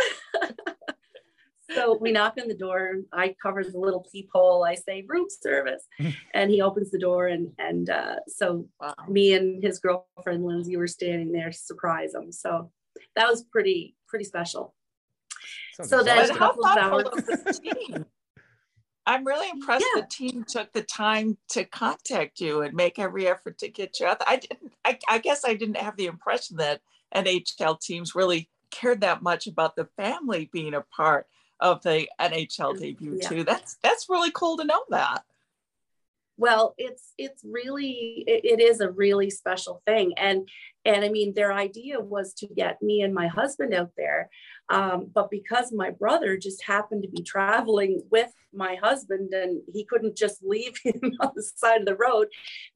so 1.73 1.97
we 1.99 2.11
knock 2.11 2.35
on 2.41 2.47
the 2.47 2.55
door. 2.55 2.95
I 3.13 3.35
cover 3.41 3.63
the 3.63 3.77
little 3.77 4.05
peephole. 4.11 4.63
I 4.63 4.75
say 4.75 5.05
room 5.07 5.27
service, 5.29 5.87
and 6.33 6.51
he 6.51 6.61
opens 6.61 6.91
the 6.91 6.99
door. 6.99 7.27
And 7.27 7.51
and 7.57 7.89
uh, 7.89 8.15
so 8.27 8.67
wow. 8.79 8.93
me 9.07 9.33
and 9.33 9.63
his 9.63 9.79
girlfriend 9.79 10.45
Lindsay 10.45 10.77
were 10.77 10.87
standing 10.87 11.31
there 11.31 11.51
to 11.51 11.57
surprise 11.57 12.13
him. 12.13 12.31
So 12.31 12.71
that 13.15 13.27
was 13.27 13.43
pretty 13.43 13.95
pretty 14.07 14.25
special. 14.25 14.73
Sounds 15.73 15.89
so 15.89 16.03
then 16.03 16.29
a 16.29 16.35
couple 16.35 16.65
of 16.65 16.77
hours. 16.77 17.61
I'm 19.05 19.25
really 19.25 19.49
impressed 19.49 19.85
yeah. 19.95 20.01
the 20.01 20.07
team 20.07 20.45
took 20.47 20.71
the 20.73 20.83
time 20.83 21.37
to 21.49 21.65
contact 21.65 22.39
you 22.39 22.61
and 22.61 22.73
make 22.73 22.99
every 22.99 23.27
effort 23.27 23.57
to 23.59 23.69
get 23.69 23.99
you 23.99 24.05
out. 24.05 24.21
I 24.27 24.37
didn't. 24.37 24.73
I, 24.85 24.99
I 25.09 25.17
guess 25.17 25.43
I 25.43 25.55
didn't 25.55 25.77
have 25.77 25.97
the 25.97 26.05
impression 26.05 26.57
that 26.57 26.81
NHL 27.15 27.79
teams 27.79 28.15
really 28.15 28.49
cared 28.69 29.01
that 29.01 29.21
much 29.21 29.47
about 29.47 29.75
the 29.75 29.85
family 29.97 30.49
being 30.51 30.73
a 30.73 30.81
part 30.81 31.27
of 31.59 31.81
the 31.83 32.07
NHL 32.19 32.75
mm, 32.75 32.79
debut 32.79 33.19
yeah. 33.21 33.29
too. 33.29 33.43
That's 33.43 33.77
that's 33.83 34.09
really 34.09 34.31
cool 34.31 34.57
to 34.57 34.65
know 34.65 34.83
that. 34.89 35.23
Well, 36.37 36.73
it's 36.77 37.13
it's 37.17 37.43
really 37.43 38.23
it, 38.27 38.45
it 38.45 38.61
is 38.61 38.81
a 38.81 38.91
really 38.91 39.29
special 39.29 39.81
thing, 39.85 40.13
and 40.17 40.47
and 40.85 41.05
I 41.05 41.09
mean 41.09 41.33
their 41.33 41.53
idea 41.53 41.99
was 41.99 42.33
to 42.35 42.47
get 42.47 42.81
me 42.81 43.01
and 43.01 43.13
my 43.13 43.27
husband 43.27 43.73
out 43.73 43.91
there, 43.97 44.29
um, 44.69 45.09
but 45.13 45.29
because 45.29 45.71
my 45.71 45.91
brother 45.91 46.37
just 46.37 46.63
happened 46.63 47.03
to 47.03 47.09
be 47.09 47.21
traveling 47.21 48.01
with 48.09 48.31
my 48.53 48.75
husband 48.75 49.33
and 49.33 49.61
he 49.71 49.85
couldn't 49.85 50.17
just 50.17 50.43
leave 50.43 50.77
him 50.83 51.17
on 51.19 51.31
the 51.35 51.43
side 51.43 51.81
of 51.81 51.85
the 51.85 51.95
road, 51.95 52.27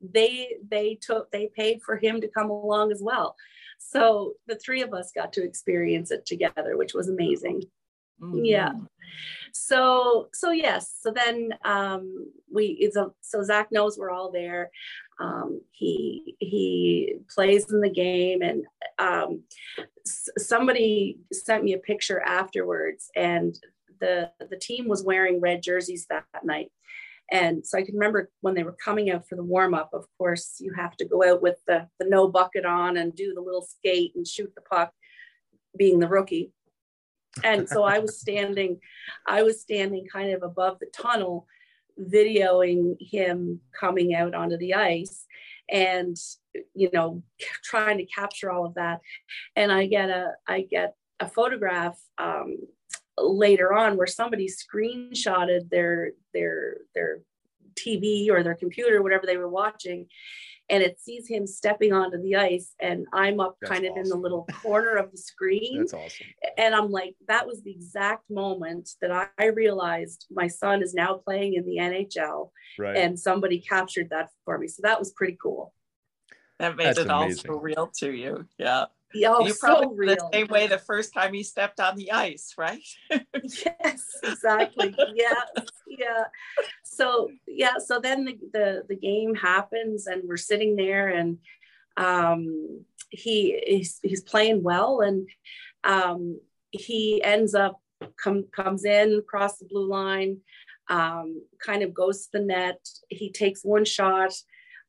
they 0.01 0.56
they 0.70 0.97
took 1.01 1.32
they 1.32 1.49
paid 1.56 1.82
for 1.84 1.97
him 1.97 2.22
to 2.22 2.28
come 2.28 2.49
along 2.49 2.91
as 2.91 3.01
well. 3.01 3.36
So 3.78 4.34
the 4.47 4.56
three 4.56 4.82
of 4.82 4.93
us 4.93 5.12
got 5.12 5.34
to 5.34 5.43
experience 5.43 6.12
it 6.12 6.26
together, 6.26 6.78
which 6.78 6.93
was 6.93 7.10
amazing. 7.10 7.64
Mm-hmm. 8.22 8.45
Yeah. 8.45 8.72
So 9.53 10.30
so 10.34 10.51
yes. 10.51 10.93
So 11.01 11.11
then 11.11 11.53
um, 11.63 12.32
we 12.51 12.78
it's 12.80 12.95
a, 12.95 13.11
so 13.22 13.43
Zach 13.43 13.72
knows 13.72 13.97
we're 13.97 14.11
all 14.11 14.32
there. 14.32 14.72
Um, 15.20 15.61
he 15.72 16.36
he 16.39 17.16
plays 17.34 17.72
in 17.72 17.82
the 17.82 17.89
game, 17.89 18.41
and 18.41 18.66
um, 18.99 19.43
s- 20.05 20.30
somebody 20.38 21.20
sent 21.32 21.63
me 21.63 21.74
a 21.74 21.78
picture 21.78 22.22
afterwards, 22.22 23.09
and 23.16 23.57
the 23.99 24.32
the 24.49 24.57
team 24.57 24.88
was 24.88 25.03
wearing 25.03 25.39
red 25.39 25.61
jerseys 25.61 26.05
that, 26.09 26.26
that 26.34 26.45
night. 26.45 26.72
And 27.32 27.66
so 27.66 27.78
I 27.78 27.84
can 27.84 27.95
remember 27.95 28.30
when 28.41 28.53
they 28.53 28.63
were 28.63 28.78
coming 28.84 29.09
out 29.09 29.28
for 29.28 29.36
the 29.36 29.43
warm 29.43 29.74
up, 29.74 29.89
of 29.93 30.05
course, 30.20 30.57
you 30.59 30.74
have 30.74 30.95
to 30.97 31.05
go 31.05 31.24
out 31.24 31.41
with 31.41 31.57
the, 31.66 31.88
the 31.99 32.05
no 32.07 32.28
bucket 32.28 32.66
on 32.66 32.97
and 32.97 33.16
do 33.16 33.34
the 33.34 33.41
little 33.41 33.63
skate 33.63 34.11
and 34.16 34.28
shoot 34.28 34.53
the 34.53 34.61
puck, 34.61 34.91
being 35.76 35.99
the 35.99 36.07
rookie 36.07 36.51
and 37.43 37.67
so 37.67 37.83
i 37.83 37.99
was 37.99 38.19
standing 38.19 38.79
i 39.27 39.43
was 39.43 39.61
standing 39.61 40.05
kind 40.11 40.31
of 40.31 40.43
above 40.43 40.79
the 40.79 40.88
tunnel 40.93 41.47
videoing 41.99 42.95
him 42.99 43.59
coming 43.77 44.13
out 44.13 44.33
onto 44.33 44.57
the 44.57 44.73
ice 44.73 45.25
and 45.69 46.17
you 46.73 46.89
know 46.93 47.23
trying 47.63 47.97
to 47.97 48.05
capture 48.05 48.51
all 48.51 48.65
of 48.65 48.75
that. 48.75 49.01
And 49.55 49.71
i 49.71 49.88
get 49.88 50.09
a 50.09 50.33
i 50.47 50.61
get 50.61 50.95
a 51.19 51.27
photograph 51.27 51.97
um, 52.17 52.57
later 53.17 53.73
on 53.73 53.97
where 53.97 54.07
somebody 54.07 54.47
screenshotted 54.47 55.69
their 55.69 56.11
their 56.33 56.77
their 56.93 57.19
tv 57.79 58.29
or 58.29 58.43
their 58.43 58.55
computer 58.55 59.01
whatever 59.01 59.25
they 59.25 59.38
were 59.38 59.49
watching 59.49 60.07
and 60.70 60.82
it 60.82 60.99
sees 60.99 61.28
him 61.28 61.45
stepping 61.45 61.93
onto 61.93 62.22
the 62.22 62.36
ice 62.36 62.74
and 62.80 63.05
i'm 63.13 63.39
up 63.39 63.55
That's 63.61 63.72
kind 63.72 63.86
of 63.86 63.91
awesome. 63.91 64.03
in 64.03 64.09
the 64.09 64.16
little 64.16 64.47
corner 64.61 64.95
of 64.95 65.11
the 65.11 65.18
screen 65.18 65.80
That's 65.80 65.93
awesome. 65.93 66.28
and 66.57 66.74
i'm 66.76 66.89
like 66.91 67.16
that 67.28 67.45
was 67.47 67.61
the 67.63 67.72
exact 67.72 68.30
moment 68.30 68.89
that 69.01 69.30
i 69.38 69.45
realized 69.45 70.26
my 70.32 70.47
son 70.47 70.82
is 70.82 70.93
now 70.93 71.16
playing 71.16 71.53
in 71.55 71.66
the 71.66 71.78
nhl 71.78 72.49
right. 72.80 72.97
and 72.97 73.20
somebody 73.20 73.59
captured 73.59 74.09
that 74.09 74.30
for 74.43 74.57
me 74.57 74.68
so 74.68 74.82
that 74.84 74.99
was 74.99 75.11
pretty 75.11 75.38
cool 75.41 75.74
that 76.59 76.76
made 76.76 76.86
That's 76.88 76.99
it 76.99 77.09
amazing. 77.09 77.51
all 77.51 77.59
real 77.59 77.88
to 77.99 78.11
you 78.11 78.45
yeah 78.57 78.86
Oh, 79.26 79.45
you 79.45 79.53
probably 79.53 79.88
so 79.88 79.93
real. 79.93 80.16
the 80.16 80.30
same 80.34 80.47
way 80.47 80.68
the 80.68 80.78
first 80.78 81.14
time 81.14 81.34
he 81.34 81.43
stepped 81.43 81.80
on 81.80 81.95
the 81.95 82.12
ice, 82.12 82.53
right? 82.58 82.84
yes, 83.10 84.03
exactly. 84.24 84.95
yeah, 85.16 85.43
yeah. 85.88 86.24
So 86.84 87.30
yeah, 87.47 87.78
so 87.84 87.99
then 87.99 88.26
the, 88.26 88.38
the 88.53 88.84
the 88.89 88.95
game 88.95 89.36
happens, 89.36 90.08
and 90.08 90.24
we're 90.26 90.38
sitting 90.38 90.76
there, 90.76 91.10
and 91.10 91.38
um, 91.97 92.84
he 93.10 93.62
he's, 93.66 93.99
he's 94.03 94.22
playing 94.22 94.64
well, 94.64 95.01
and 95.01 95.28
um, 95.84 96.39
he 96.72 97.24
ends 97.24 97.56
up 97.56 97.80
come 98.22 98.45
comes 98.53 98.86
in 98.86 99.20
across 99.20 99.58
the 99.58 99.66
blue 99.66 99.88
line, 99.88 100.39
um, 100.89 101.41
kind 101.60 101.84
of 101.84 101.93
goes 101.93 102.26
to 102.26 102.39
the 102.39 102.45
net. 102.45 102.86
He 103.10 103.32
takes 103.32 103.64
one 103.64 103.86
shot 103.86 104.34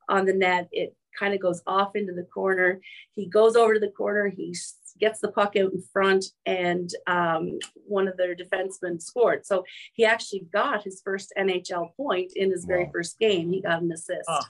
on 0.08 0.24
the 0.24 0.34
net. 0.34 0.68
It 0.72 0.96
kind 1.18 1.34
of 1.34 1.40
goes 1.40 1.62
off 1.66 1.96
into 1.96 2.12
the 2.12 2.24
corner. 2.24 2.80
He 3.12 3.26
goes 3.26 3.56
over 3.56 3.74
to 3.74 3.80
the 3.80 3.90
corner. 3.90 4.28
He 4.28 4.54
gets 4.98 5.20
the 5.20 5.32
puck 5.32 5.56
out 5.56 5.72
in 5.72 5.82
front, 5.92 6.24
and 6.44 6.90
um, 7.06 7.58
one 7.86 8.08
of 8.08 8.16
their 8.16 8.34
defensemen 8.34 9.00
scored. 9.00 9.46
So 9.46 9.64
he 9.92 10.04
actually 10.04 10.46
got 10.52 10.82
his 10.82 11.00
first 11.04 11.32
NHL 11.38 11.94
point 11.96 12.32
in 12.36 12.50
his 12.50 12.64
very 12.64 12.88
first 12.92 13.18
game. 13.18 13.50
He 13.50 13.60
got 13.60 13.82
an 13.82 13.92
assist. 13.92 14.28
Oh. 14.28 14.40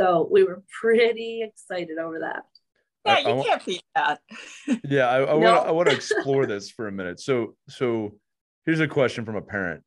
So 0.00 0.28
we 0.30 0.44
were 0.44 0.62
pretty 0.80 1.42
excited 1.42 1.98
over 1.98 2.20
that. 2.20 2.44
Yeah, 3.04 3.18
you 3.18 3.28
I, 3.28 3.40
I 3.40 3.44
can't 3.44 3.66
beat 3.66 3.82
that. 3.94 4.20
yeah, 4.84 5.08
I, 5.08 5.22
I 5.22 5.38
no. 5.38 5.38
want 5.38 5.66
I 5.66 5.70
want 5.70 5.88
to 5.88 5.94
explore 5.94 6.46
this 6.46 6.70
for 6.70 6.88
a 6.88 6.92
minute. 6.92 7.20
So 7.20 7.56
so 7.68 8.18
here's 8.64 8.80
a 8.80 8.88
question 8.88 9.24
from 9.24 9.36
a 9.36 9.42
parent. 9.42 9.82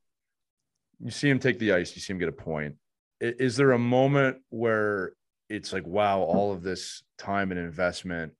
You 1.00 1.10
see 1.10 1.28
him 1.28 1.38
take 1.38 1.58
the 1.58 1.72
ice. 1.72 1.94
You 1.94 2.02
see 2.02 2.12
him 2.12 2.18
get 2.18 2.28
a 2.28 2.32
point. 2.32 2.76
Is 3.20 3.56
there 3.56 3.72
a 3.72 3.78
moment 3.78 4.38
where 4.50 5.12
it's 5.52 5.72
like 5.72 5.86
wow 5.86 6.20
all 6.20 6.52
of 6.52 6.62
this 6.62 7.02
time 7.18 7.50
and 7.50 7.60
investment 7.60 8.32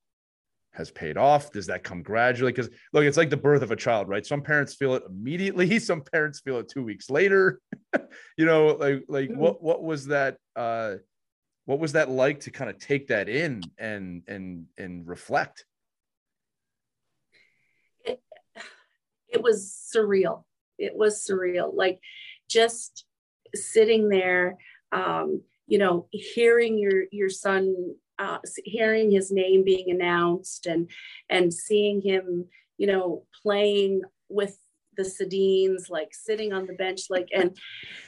has 0.72 0.90
paid 0.90 1.18
off. 1.18 1.52
Does 1.52 1.66
that 1.66 1.84
come 1.84 2.02
gradually? 2.02 2.50
Because 2.50 2.70
look 2.94 3.04
it's 3.04 3.18
like 3.18 3.28
the 3.28 3.36
birth 3.36 3.62
of 3.62 3.70
a 3.70 3.76
child 3.76 4.08
right? 4.08 4.24
Some 4.24 4.42
parents 4.42 4.74
feel 4.74 4.94
it 4.94 5.02
immediately 5.08 5.78
some 5.78 6.00
parents 6.00 6.40
feel 6.40 6.58
it 6.58 6.68
two 6.68 6.82
weeks 6.82 7.10
later. 7.10 7.60
You 8.36 8.46
know 8.46 8.68
like 8.68 9.04
like 9.08 9.30
what 9.30 9.62
what 9.62 9.82
was 9.82 10.06
that 10.06 10.36
uh 10.56 10.94
what 11.66 11.78
was 11.78 11.92
that 11.92 12.10
like 12.10 12.40
to 12.40 12.50
kind 12.50 12.68
of 12.68 12.78
take 12.78 13.08
that 13.08 13.28
in 13.28 13.62
and 13.78 14.22
and 14.26 14.66
and 14.78 15.06
reflect? 15.06 15.64
It, 18.04 18.22
it 19.28 19.42
was 19.42 19.74
surreal. 19.94 20.44
It 20.78 20.94
was 20.94 21.26
surreal. 21.26 21.74
Like 21.74 22.00
just 22.48 23.04
sitting 23.54 24.08
there 24.08 24.56
um 24.90 25.42
you 25.66 25.78
know, 25.78 26.08
hearing 26.10 26.78
your 26.78 27.04
your 27.10 27.30
son, 27.30 27.94
uh, 28.18 28.38
hearing 28.64 29.10
his 29.10 29.30
name 29.30 29.64
being 29.64 29.90
announced, 29.90 30.66
and 30.66 30.90
and 31.28 31.52
seeing 31.52 32.00
him, 32.00 32.46
you 32.78 32.86
know, 32.86 33.24
playing 33.42 34.02
with 34.28 34.56
the 34.96 35.02
Sedins, 35.02 35.88
like 35.88 36.08
sitting 36.12 36.52
on 36.52 36.66
the 36.66 36.74
bench, 36.74 37.02
like 37.08 37.28
and, 37.34 37.56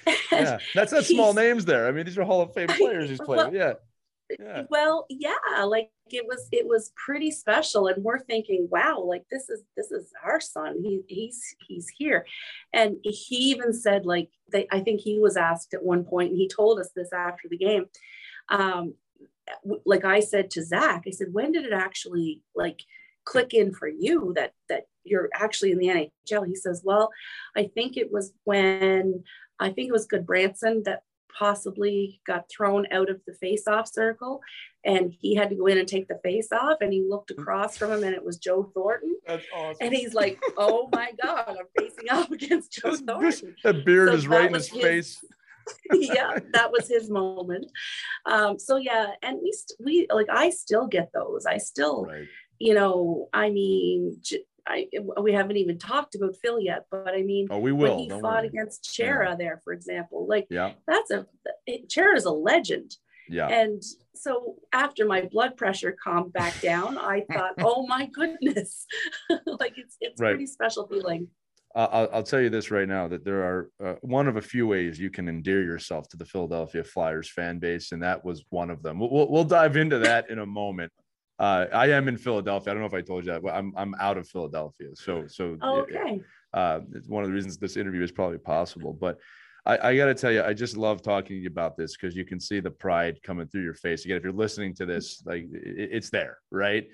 and 0.07 0.17
yeah, 0.31 0.59
that's 0.75 0.93
not 0.93 1.05
small 1.05 1.33
names 1.33 1.65
there. 1.65 1.87
I 1.87 1.93
mean, 1.93 2.05
these 2.05 2.19
are 2.19 2.25
Hall 2.25 2.43
of 2.43 2.53
Fame 2.55 2.69
players 2.69 3.09
he's 3.09 3.21
playing. 3.21 3.53
Well, 3.53 3.55
yeah. 3.55 3.75
Yeah. 4.39 4.62
Well, 4.70 5.07
yeah, 5.09 5.64
like 5.64 5.91
it 6.11 6.27
was 6.27 6.49
it 6.53 6.66
was 6.66 6.93
pretty 6.97 7.31
special 7.31 7.87
and 7.89 8.03
we're 8.05 8.18
thinking 8.18 8.68
wow 8.70 9.01
like 9.01 9.25
this 9.31 9.49
is 9.49 9.62
this 9.77 9.91
is 9.91 10.12
our 10.25 10.41
son. 10.41 10.77
He 10.83 11.03
he's 11.09 11.55
he's 11.66 11.89
here. 11.89 12.27
And 12.72 12.97
he 13.03 13.37
even 13.37 13.72
said 13.72 14.07
like 14.07 14.31
they 14.51 14.66
i 14.70 14.81
think 14.81 15.01
he 15.01 15.18
was 15.18 15.37
asked 15.37 15.75
at 15.75 15.83
one 15.83 16.05
point 16.05 16.31
and 16.31 16.39
he 16.39 16.49
told 16.49 16.79
us 16.79 16.91
this 16.95 17.12
after 17.12 17.49
the 17.49 17.59
game 17.59 17.87
um 18.49 18.95
like 19.85 20.05
i 20.05 20.20
said 20.20 20.51
to 20.51 20.62
zach 20.62 21.05
i 21.07 21.11
said 21.11 21.29
when 21.33 21.53
did 21.53 21.64
it 21.64 21.72
actually 21.72 22.41
like 22.55 22.81
click 23.25 23.55
in 23.55 23.72
for 23.72 23.89
you 23.89 24.33
that 24.35 24.53
that 24.68 24.85
you're 25.03 25.29
actually 25.35 25.72
in 25.72 25.79
the 25.79 25.89
nhl 25.89 26.47
he 26.47 26.55
says 26.55 26.83
well 26.85 27.11
i 27.57 27.64
think 27.75 27.97
it 27.97 28.12
was 28.12 28.33
when 28.45 29.22
i 29.59 29.70
think 29.70 29.89
it 29.89 29.93
was 29.93 30.09
Gudbranson 30.09 30.85
that 30.85 31.03
possibly 31.39 32.20
got 32.26 32.49
thrown 32.49 32.87
out 32.93 33.11
of 33.11 33.20
the 33.26 33.35
face-off 33.35 33.89
circle, 33.93 34.41
and 34.85 35.12
he 35.20 35.35
had 35.35 35.51
to 35.51 35.57
go 35.57 35.66
in 35.66 35.78
and 35.78 35.89
take 35.89 36.09
the 36.09 36.18
face 36.22 36.49
off. 36.53 36.78
And 36.80 36.93
he 36.93 37.03
looked 37.09 37.30
across 37.30 37.76
from 37.76 37.93
him, 37.93 38.05
and 38.05 38.14
it 38.14 38.24
was 38.24 38.39
Joe 38.39 38.70
Thornton. 38.74 39.16
That's 39.26 39.47
awesome. 39.55 39.76
And 39.80 39.95
he's 39.95 40.14
like, 40.14 40.41
"Oh 40.57 40.89
my 40.93 41.12
God, 41.22 41.57
I'm 41.59 41.66
facing 41.78 42.09
off 42.11 42.30
against 42.39 42.72
Joe 42.72 42.95
Thornton." 42.97 43.55
that 43.64 43.85
beard 43.85 44.09
So 44.11 44.14
is 44.14 44.28
right 44.28 44.47
in 44.49 44.55
his 44.55 44.68
his- 44.68 44.82
face. 44.82 45.24
yeah, 45.95 46.39
that 46.53 46.70
was 46.70 46.89
his 46.89 47.09
moment. 47.09 47.64
Um, 48.26 48.59
so 48.59 48.76
yeah, 48.76 49.12
and 49.22 49.39
we 49.43 49.51
st- 49.51 49.80
we 49.82 50.07
like 50.12 50.26
I 50.30 50.51
still 50.51 50.87
get 50.87 51.11
those. 51.14 51.47
I 51.47 51.57
still, 51.57 52.05
Right. 52.05 52.26
you 52.59 52.74
know, 52.74 53.28
I 53.32 53.49
mean, 53.49 54.18
j- 54.20 54.45
I 54.67 54.89
we 55.21 55.33
haven't 55.33 55.57
even 55.57 55.79
talked 55.79 56.15
about 56.15 56.37
Phil 56.43 56.59
yet, 56.61 56.87
but 56.91 57.09
I 57.15 57.23
mean, 57.23 57.49
Oh, 57.51 57.59
we 57.59 57.73
when 57.73 57.91
will. 57.91 57.99
he 57.99 58.09
don't 58.09 58.23
fought 58.23 58.39
worry. 58.39 58.49
against 58.49 58.95
Chara 58.95 59.37
there, 59.39 59.61
for 59.65 59.73
example, 59.73 60.27
like 60.27 60.47
Yeah. 60.51 60.73
that's 60.87 61.11
a 61.11 61.27
Chara's 61.89 62.25
a 62.25 62.31
legend. 62.31 62.97
Yeah. 63.29 63.49
And 63.49 63.83
so 64.15 64.57
after 64.73 65.07
my 65.07 65.23
blood 65.23 65.57
pressure 65.57 65.97
calmed 66.03 66.33
back 66.33 66.61
down, 66.61 66.99
I 66.99 67.23
thought, 67.33 67.53
oh 67.61 67.87
my 67.87 68.07
goodness, 68.07 68.87
like 69.47 69.75
it's 69.77 69.97
it's 70.01 70.21
Right. 70.21 70.31
pretty 70.33 70.47
special 70.47 70.87
feeling. 70.87 71.29
Uh, 71.75 71.89
I'll, 71.91 72.09
I'll 72.12 72.23
tell 72.23 72.41
you 72.41 72.51
this 72.51 72.71
right 72.71 72.87
now 72.87 73.09
that 73.09 73.25
there 73.25 73.43
are 73.43 73.71
uh, 73.85 73.95
one 74.03 74.29
of 74.29 74.37
a 74.37 74.43
few 74.43 74.65
ways 74.67 74.99
you 74.99 75.11
can 75.11 75.29
endear 75.29 75.61
yourself 75.62 76.09
to 76.11 76.17
the 76.17 76.25
Philadelphia 76.25 76.85
Flyers 76.85 77.29
fan 77.29 77.59
base, 77.59 77.91
and 77.91 78.01
that 78.03 78.25
was 78.25 78.45
one 78.51 78.71
of 78.71 78.81
them. 78.85 79.01
We'll, 79.01 79.11
we'll, 79.11 79.29
we'll 79.29 79.45
dive 79.45 79.77
into 79.77 79.99
that 79.99 80.31
in 80.31 80.39
a 80.39 80.47
moment. 80.47 80.93
Uh, 81.39 81.66
I 81.72 81.89
am 81.89 82.07
in 82.09 82.16
Philadelphia. 82.16 82.70
I 82.70 82.74
don't 82.74 82.80
know 82.82 82.87
if 82.87 82.95
I 82.95 83.01
told 83.01 83.24
you 83.26 83.32
that, 83.32 83.43
but 83.43 83.55
I'm 83.55 83.72
I'm 83.76 83.95
out 83.99 84.18
of 84.18 84.28
Philadelphia. 84.28 84.89
So 84.95 85.26
so 85.26 85.57
Oh, 85.61 85.80
okay. 85.80 86.20
uh, 86.53 86.80
it's 86.95 87.09
one 87.09 87.24
of 87.24 87.28
the 87.28 87.35
reasons 87.35 87.59
this 87.59 87.76
interview 87.76 88.03
is 88.03 88.12
probably 88.12 88.39
possible. 88.39 88.93
But 88.93 89.18
I, 89.66 89.91
I 89.91 89.97
got 89.97 90.07
to 90.07 90.14
tell 90.14 90.30
you, 90.30 90.43
I 90.45 90.53
just 90.53 90.76
love 90.76 91.03
talking 91.03 91.37
to 91.37 91.41
you 91.41 91.49
about 91.49 91.76
this 91.76 91.97
because 91.97 92.14
you 92.14 92.24
can 92.24 92.39
see 92.39 92.61
the 92.61 92.70
pride 92.70 93.20
coming 93.22 93.49
through 93.49 93.62
your 93.64 93.74
face. 93.74 94.05
Again, 94.05 94.16
if 94.18 94.22
you're 94.22 94.32
listening 94.32 94.74
to 94.76 94.87
this, 94.87 95.22
like 95.26 95.45
it, 95.53 95.89
it's 95.93 96.11
there, 96.11 96.39
right? 96.51 96.87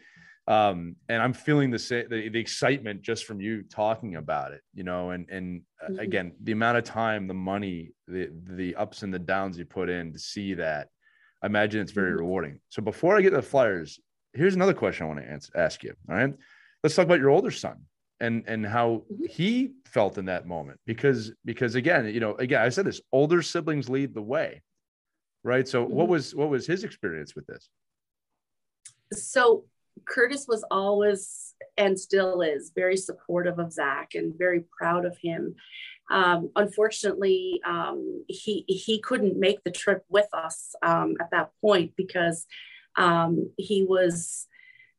Um, 0.48 0.96
and 1.10 1.22
I'm 1.22 1.34
feeling 1.34 1.70
the, 1.70 1.76
the 2.08 2.30
the 2.30 2.38
excitement 2.40 3.02
just 3.02 3.26
from 3.26 3.40
you 3.42 3.62
talking 3.64 4.16
about 4.16 4.52
it, 4.52 4.62
you 4.72 4.84
know. 4.84 5.10
And 5.10 5.28
and 5.28 5.62
uh, 5.84 5.90
Mhm. 5.90 5.98
again, 5.98 6.32
the 6.42 6.52
amount 6.52 6.78
of 6.78 6.84
time, 6.84 7.26
the 7.26 7.34
money, 7.34 7.90
the 8.08 8.30
the 8.44 8.74
ups 8.76 9.02
and 9.02 9.12
the 9.12 9.18
downs 9.18 9.58
you 9.58 9.66
put 9.66 9.90
in 9.90 10.14
to 10.14 10.18
see 10.18 10.54
that, 10.54 10.88
I 11.42 11.46
imagine 11.46 11.82
it's 11.82 11.92
very 11.92 12.12
Mhm. 12.12 12.18
rewarding. 12.20 12.60
So 12.70 12.80
before 12.80 13.16
I 13.18 13.20
get 13.20 13.30
to 13.30 13.36
the 13.36 13.42
Flyers, 13.42 14.00
here's 14.32 14.54
another 14.54 14.74
question 14.74 15.04
I 15.04 15.08
want 15.08 15.20
to 15.20 15.30
answer, 15.30 15.52
ask 15.54 15.82
you. 15.82 15.94
All 16.08 16.16
right, 16.16 16.34
let's 16.82 16.94
talk 16.94 17.06
about 17.06 17.18
your 17.20 17.30
older 17.30 17.50
son 17.50 17.84
and 18.20 18.44
and 18.46 18.64
how 18.66 19.04
Mhm. 19.10 19.28
he 19.28 19.72
felt 19.86 20.18
in 20.18 20.26
that 20.26 20.46
moment 20.46 20.78
because 20.86 21.32
because 21.44 21.74
again 21.74 22.06
you 22.12 22.20
know 22.20 22.34
again 22.34 22.60
i 22.60 22.68
said 22.68 22.84
this 22.84 23.00
older 23.12 23.40
siblings 23.40 23.88
lead 23.88 24.12
the 24.12 24.20
way 24.20 24.60
right 25.42 25.66
so 25.66 25.82
what 25.82 26.04
Mhm. 26.06 26.10
was 26.10 26.34
what 26.34 26.50
was 26.50 26.66
his 26.66 26.84
experience 26.84 27.34
with 27.34 27.46
this 27.46 27.70
so 29.12 29.64
Curtis 30.06 30.46
was 30.48 30.64
always 30.70 31.54
and 31.76 31.98
still 31.98 32.42
is 32.42 32.72
very 32.74 32.96
supportive 32.96 33.58
of 33.58 33.72
Zach 33.72 34.14
and 34.14 34.36
very 34.38 34.64
proud 34.78 35.04
of 35.04 35.16
him. 35.18 35.54
Um, 36.10 36.50
unfortunately, 36.56 37.60
um, 37.64 38.24
he 38.28 38.64
he 38.68 39.00
couldn't 39.00 39.38
make 39.38 39.62
the 39.64 39.70
trip 39.70 40.04
with 40.08 40.28
us 40.32 40.74
um, 40.82 41.16
at 41.20 41.30
that 41.32 41.50
point 41.60 41.92
because 41.96 42.46
um, 42.96 43.50
he 43.56 43.84
was 43.84 44.46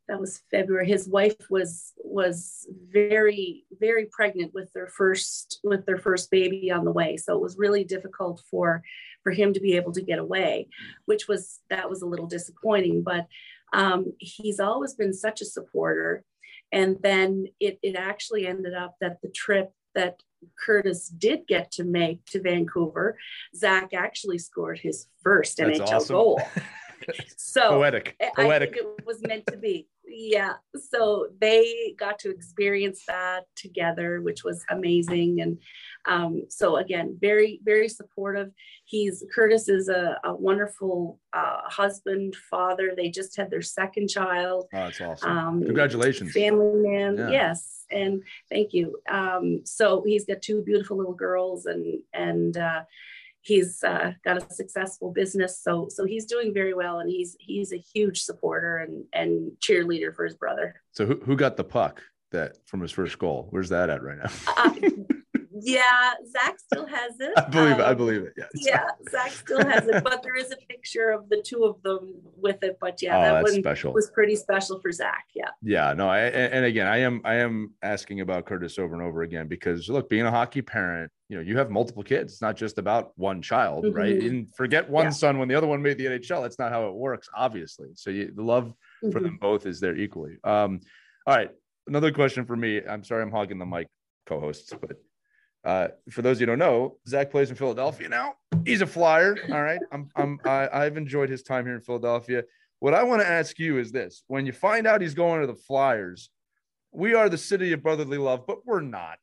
that 0.08 0.20
was 0.20 0.42
February. 0.52 0.88
His 0.88 1.08
wife 1.08 1.38
was 1.50 1.94
was 1.98 2.68
very 2.92 3.66
very 3.80 4.08
pregnant 4.12 4.54
with 4.54 4.72
their 4.74 4.88
first 4.88 5.60
with 5.64 5.86
their 5.86 5.98
first 5.98 6.30
baby 6.32 6.72
on 6.72 6.86
the 6.86 6.92
way, 6.92 7.18
so 7.18 7.36
it 7.36 7.42
was 7.42 7.58
really 7.58 7.84
difficult 7.84 8.42
for 8.50 8.84
for 9.24 9.32
him 9.32 9.54
to 9.54 9.60
be 9.60 9.76
able 9.76 9.92
to 9.94 10.02
get 10.02 10.20
away, 10.20 10.68
which 11.06 11.28
was 11.28 11.60
that 11.70 11.90
was 11.90 12.02
a 12.02 12.08
little 12.08 12.28
disappointing, 12.28 13.04
but 13.04 13.28
um, 13.74 14.14
he's 14.20 14.60
always 14.60 14.94
been 14.94 15.14
such 15.14 15.42
a 15.42 15.46
supporter. 15.46 16.24
And 16.72 16.98
then 17.02 17.48
it, 17.60 17.80
it 17.84 17.96
actually 17.96 18.48
ended 18.48 18.74
up 18.74 18.96
that 19.02 19.22
the 19.22 19.30
trip 19.30 19.72
that 19.94 20.22
Curtis 20.58 21.08
did 21.10 21.48
get 21.48 21.72
to 21.72 21.84
make 21.84 22.26
to 22.28 22.42
Vancouver, 22.42 23.18
Zach 23.56 23.94
actually 23.94 24.38
scored 24.38 24.80
his 24.80 25.08
first 25.22 25.58
That's 25.58 25.80
NHL 25.80 25.94
awesome. 25.94 26.16
goal. 26.16 26.42
So 27.38 27.70
poetic 27.72 28.16
poetic 28.36 28.70
I 28.70 28.74
think 28.74 28.98
it 29.00 29.06
was 29.06 29.22
meant 29.22 29.46
to 29.48 29.58
be. 29.58 29.88
Yeah. 30.08 30.54
So 30.76 31.28
they 31.40 31.96
got 31.98 32.20
to 32.20 32.30
experience 32.30 33.04
that 33.08 33.46
together, 33.56 34.22
which 34.22 34.44
was 34.44 34.64
amazing. 34.70 35.42
And 35.42 35.58
um, 36.06 36.44
so 36.50 36.78
again, 36.78 37.18
very, 37.20 37.62
very 37.64 37.88
supportive. 37.88 38.52
He's 38.86 39.24
Curtis 39.34 39.70
is 39.70 39.88
a, 39.90 40.20
a 40.24 40.36
wonderful 40.36 41.20
uh, 41.34 41.62
husband, 41.66 42.36
father. 42.50 42.92
They 42.96 43.10
just 43.10 43.38
had 43.38 43.50
their 43.50 43.62
second 43.62 44.10
child. 44.10 44.68
oh 44.74 44.78
that's 44.78 45.00
awesome 45.00 45.38
Um, 45.38 45.64
congratulations 45.64 46.34
Family 46.34 46.90
man. 46.90 47.18
Yeah. 47.18 47.30
Yes. 47.30 47.86
And 47.90 48.24
thank 48.50 48.74
you. 48.74 49.00
Um, 49.10 49.62
so 49.66 50.04
he's 50.06 50.26
got 50.26 50.42
two 50.42 50.62
beautiful 50.64 50.98
little 50.98 51.14
girls 51.14 51.66
and, 51.66 52.00
and, 52.14 52.58
uh, 52.58 52.84
he's 53.42 53.84
uh, 53.84 54.14
got 54.24 54.38
a 54.38 54.54
successful 54.54 55.12
business 55.12 55.60
so 55.62 55.88
so 55.90 56.06
he's 56.06 56.26
doing 56.26 56.54
very 56.54 56.74
well 56.74 57.00
and 57.00 57.10
he's 57.10 57.36
he's 57.40 57.74
a 57.74 57.78
huge 57.78 58.22
supporter 58.22 58.78
and 58.78 59.04
and 59.14 59.52
cheerleader 59.60 60.16
for 60.16 60.24
his 60.26 60.36
brother. 60.36 60.82
So 60.92 61.06
who, 61.06 61.16
who 61.26 61.36
got 61.36 61.58
the 61.58 61.64
puck 61.64 62.02
that 62.32 62.58
from 62.66 62.82
his 62.82 62.92
first 62.92 63.18
goal? 63.20 63.48
Where's 63.50 63.70
that 63.70 63.90
at 63.90 64.04
right 64.04 64.18
now? 64.18 64.30
Uh, 64.58 64.74
yeah 65.64 66.14
zach 66.30 66.58
still 66.60 66.86
has 66.88 67.14
it 67.20 67.34
i 67.38 67.42
believe 67.50 67.80
it 67.80 67.82
i 67.82 67.92
Um, 67.92 67.98
believe 67.98 68.24
it 68.24 68.34
yeah 68.38 68.46
yeah 68.56 68.84
zach 69.12 69.32
still 69.32 69.64
has 69.68 69.88
it 69.88 70.04
but 70.04 70.24
there 70.24 70.36
is 70.36 70.52
a 70.52 70.58
picture 70.68 71.10
of 71.12 71.30
the 71.30 71.42
two 71.46 71.64
of 71.66 71.82
them 71.84 72.14
with 72.36 72.64
it 72.64 72.78
but 72.82 73.02
yeah 73.02 73.18
oh 73.18 73.22
that 73.22 73.44
one 73.44 73.54
special 73.54 73.94
was 73.94 74.10
pretty 74.12 74.36
special 74.36 74.80
for 74.80 74.92
zach 74.92 75.26
yeah 75.36 75.50
Yeah, 75.62 75.94
no, 75.94 76.10
I, 76.10 76.20
and 76.22 76.66
again, 76.66 76.88
I 76.88 76.98
am 77.08 77.22
I 77.24 77.36
am 77.36 77.74
asking 77.84 78.22
about 78.22 78.46
Curtis 78.46 78.80
over 78.80 78.94
and 78.96 79.04
over 79.04 79.22
again 79.22 79.48
because 79.48 79.88
look, 79.90 80.10
being 80.10 80.26
a 80.26 80.32
hockey 80.32 80.62
parent, 80.64 81.12
you 81.30 81.36
know, 81.38 81.44
you 81.44 81.56
have 81.58 81.70
multiple 81.70 82.04
kids. 82.04 82.34
It's 82.34 82.42
not 82.42 82.56
just 82.58 82.78
about 82.80 83.12
one 83.16 83.42
child, 83.44 83.86
right? 83.94 84.16
Mhm. 84.18 84.28
And 84.28 84.56
forget 84.56 84.90
one 84.90 85.06
Yeah. 85.06 85.10
son 85.24 85.38
when 85.38 85.48
the 85.48 85.56
other 85.56 85.68
one 85.68 85.82
made 85.82 85.98
the 86.00 86.08
NHL. 86.08 86.42
That's 86.42 86.58
not 86.58 86.72
how 86.72 86.88
it 86.90 86.96
works, 86.96 87.30
obviously. 87.36 87.90
So 87.94 88.10
you, 88.10 88.32
the 88.36 88.42
love 88.44 88.74
for 89.12 89.20
Mhm. 89.20 89.24
them 89.24 89.38
both 89.40 89.66
is 89.68 89.80
there 89.80 89.96
equally. 89.96 90.38
Um, 90.44 90.80
all 91.28 91.36
right, 91.38 91.52
another 91.88 92.12
question 92.12 92.46
for 92.46 92.56
me. 92.56 92.82
I'm 92.92 93.04
sorry, 93.04 93.22
I'm 93.22 93.32
hogging 93.32 93.60
the 93.60 93.66
mic, 93.76 93.88
co-hosts, 94.26 94.74
but 94.82 94.98
uh, 95.64 95.90
for 96.10 96.22
those 96.22 96.40
you 96.40 96.46
don't 96.46 96.60
know, 96.60 96.98
Zach 97.08 97.30
plays 97.30 97.50
in 97.50 97.56
Philadelphia 97.56 98.10
now. 98.10 98.34
He's 98.66 98.82
a 98.82 98.88
Flyer. 98.88 99.38
All 99.52 99.62
right, 99.62 99.80
I'm 99.92 100.10
I'm 100.16 100.40
I, 100.46 100.70
I've 100.72 100.98
enjoyed 100.98 101.30
his 101.30 101.44
time 101.44 101.66
here 101.66 101.76
in 101.76 101.82
Philadelphia. 101.82 102.44
What 102.80 102.94
I 102.96 103.04
want 103.04 103.22
to 103.22 103.28
ask 103.28 103.60
you 103.60 103.78
is 103.78 103.92
this: 103.92 104.24
When 104.28 104.46
you 104.46 104.54
find 104.54 104.88
out 104.88 105.02
he's 105.02 105.14
going 105.14 105.42
to 105.42 105.48
the 105.48 105.56
Flyers, 105.56 106.30
we 106.92 107.14
are 107.14 107.30
the 107.30 107.38
city 107.38 107.74
of 107.74 107.84
brotherly 107.84 108.18
love, 108.18 108.46
but 108.48 108.66
we're 108.66 108.82
not. 108.82 109.20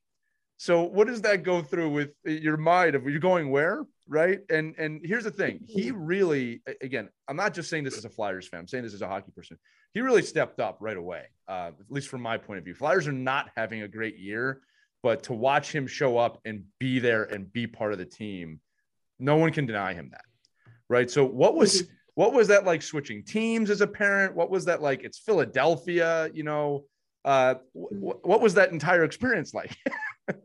So 0.59 0.82
what 0.82 1.07
does 1.07 1.22
that 1.22 1.45
go 1.45 1.62
through 1.62 1.91
with 1.91 2.11
your 2.24 2.57
mind 2.57 2.97
of 2.97 3.05
you're 3.05 3.20
going 3.20 3.51
where, 3.51 3.84
right? 4.09 4.41
And 4.51 4.74
and 4.78 5.01
here's 5.05 5.24
the 5.24 5.30
thing: 5.30 5.61
he 5.66 5.91
really, 5.91 6.62
again, 6.80 7.09
I'm 7.26 7.36
not 7.36 7.55
just 7.55 7.68
saying 7.68 7.84
this 7.84 7.99
as 7.99 8.05
a 8.05 8.11
Flyers 8.11 8.47
fan. 8.47 8.61
I'm 8.61 8.68
saying 8.68 8.84
this 8.84 8.95
as 8.95 9.03
a 9.03 9.09
hockey 9.09 9.32
person. 9.32 9.59
He 9.95 10.01
really 10.01 10.22
stepped 10.22 10.61
up 10.61 10.78
right 10.80 10.97
away, 10.97 11.24
uh, 11.49 11.70
at 11.80 11.91
least 11.91 12.09
from 12.09 12.22
my 12.22 12.39
point 12.39 12.59
of 12.59 12.64
view. 12.64 12.74
Flyers 12.74 13.09
are 13.09 13.12
not 13.12 13.51
having 13.57 13.82
a 13.82 13.89
great 13.89 14.18
year, 14.18 14.61
but 15.03 15.22
to 15.24 15.32
watch 15.32 15.74
him 15.74 15.86
show 15.86 16.18
up 16.18 16.40
and 16.44 16.64
be 16.78 16.99
there 16.99 17.24
and 17.24 17.53
be 17.53 17.66
part 17.66 17.92
of 17.92 17.99
the 17.99 18.05
team, 18.05 18.61
no 19.18 19.36
one 19.36 19.53
can 19.53 19.66
deny 19.66 19.94
him 19.94 20.11
that, 20.11 20.24
right? 20.88 21.11
So 21.11 21.24
what 21.24 21.55
was 21.55 21.84
what 22.14 22.32
was 22.32 22.49
that 22.49 22.64
like 22.64 22.82
switching 22.82 23.22
teams 23.24 23.70
as 23.70 23.80
a 23.80 23.86
parent? 23.86 24.34
What 24.34 24.51
was 24.51 24.64
that 24.64 24.82
like? 24.82 25.05
It's 25.05 25.18
Philadelphia, 25.18 26.28
you 26.32 26.42
know. 26.42 26.84
Uh, 27.24 27.55
wh- 27.72 28.24
what 28.24 28.40
was 28.40 28.55
that 28.55 28.70
entire 28.72 29.05
experience 29.05 29.53
like? 29.55 29.76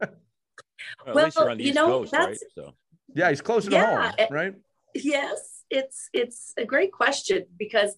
Well, 1.05 1.17
at 1.17 1.23
least 1.25 1.37
you're 1.37 1.45
Well, 1.45 1.51
on 1.53 1.59
you 1.59 1.65
East 1.67 1.75
know, 1.75 1.87
Coast, 1.87 2.13
right? 2.13 2.21
that's- 2.27 2.39
So 2.55 2.73
yeah, 3.15 3.29
he's 3.29 3.41
closer 3.41 3.69
to 3.69 3.75
Yeah, 3.77 3.85
home, 3.85 4.11
it- 4.17 4.31
right? 4.31 4.53
yes 4.95 5.63
it's 5.71 6.09
it's 6.13 6.53
a 6.57 6.65
great 6.65 6.91
question 6.91 7.45
because 7.57 7.95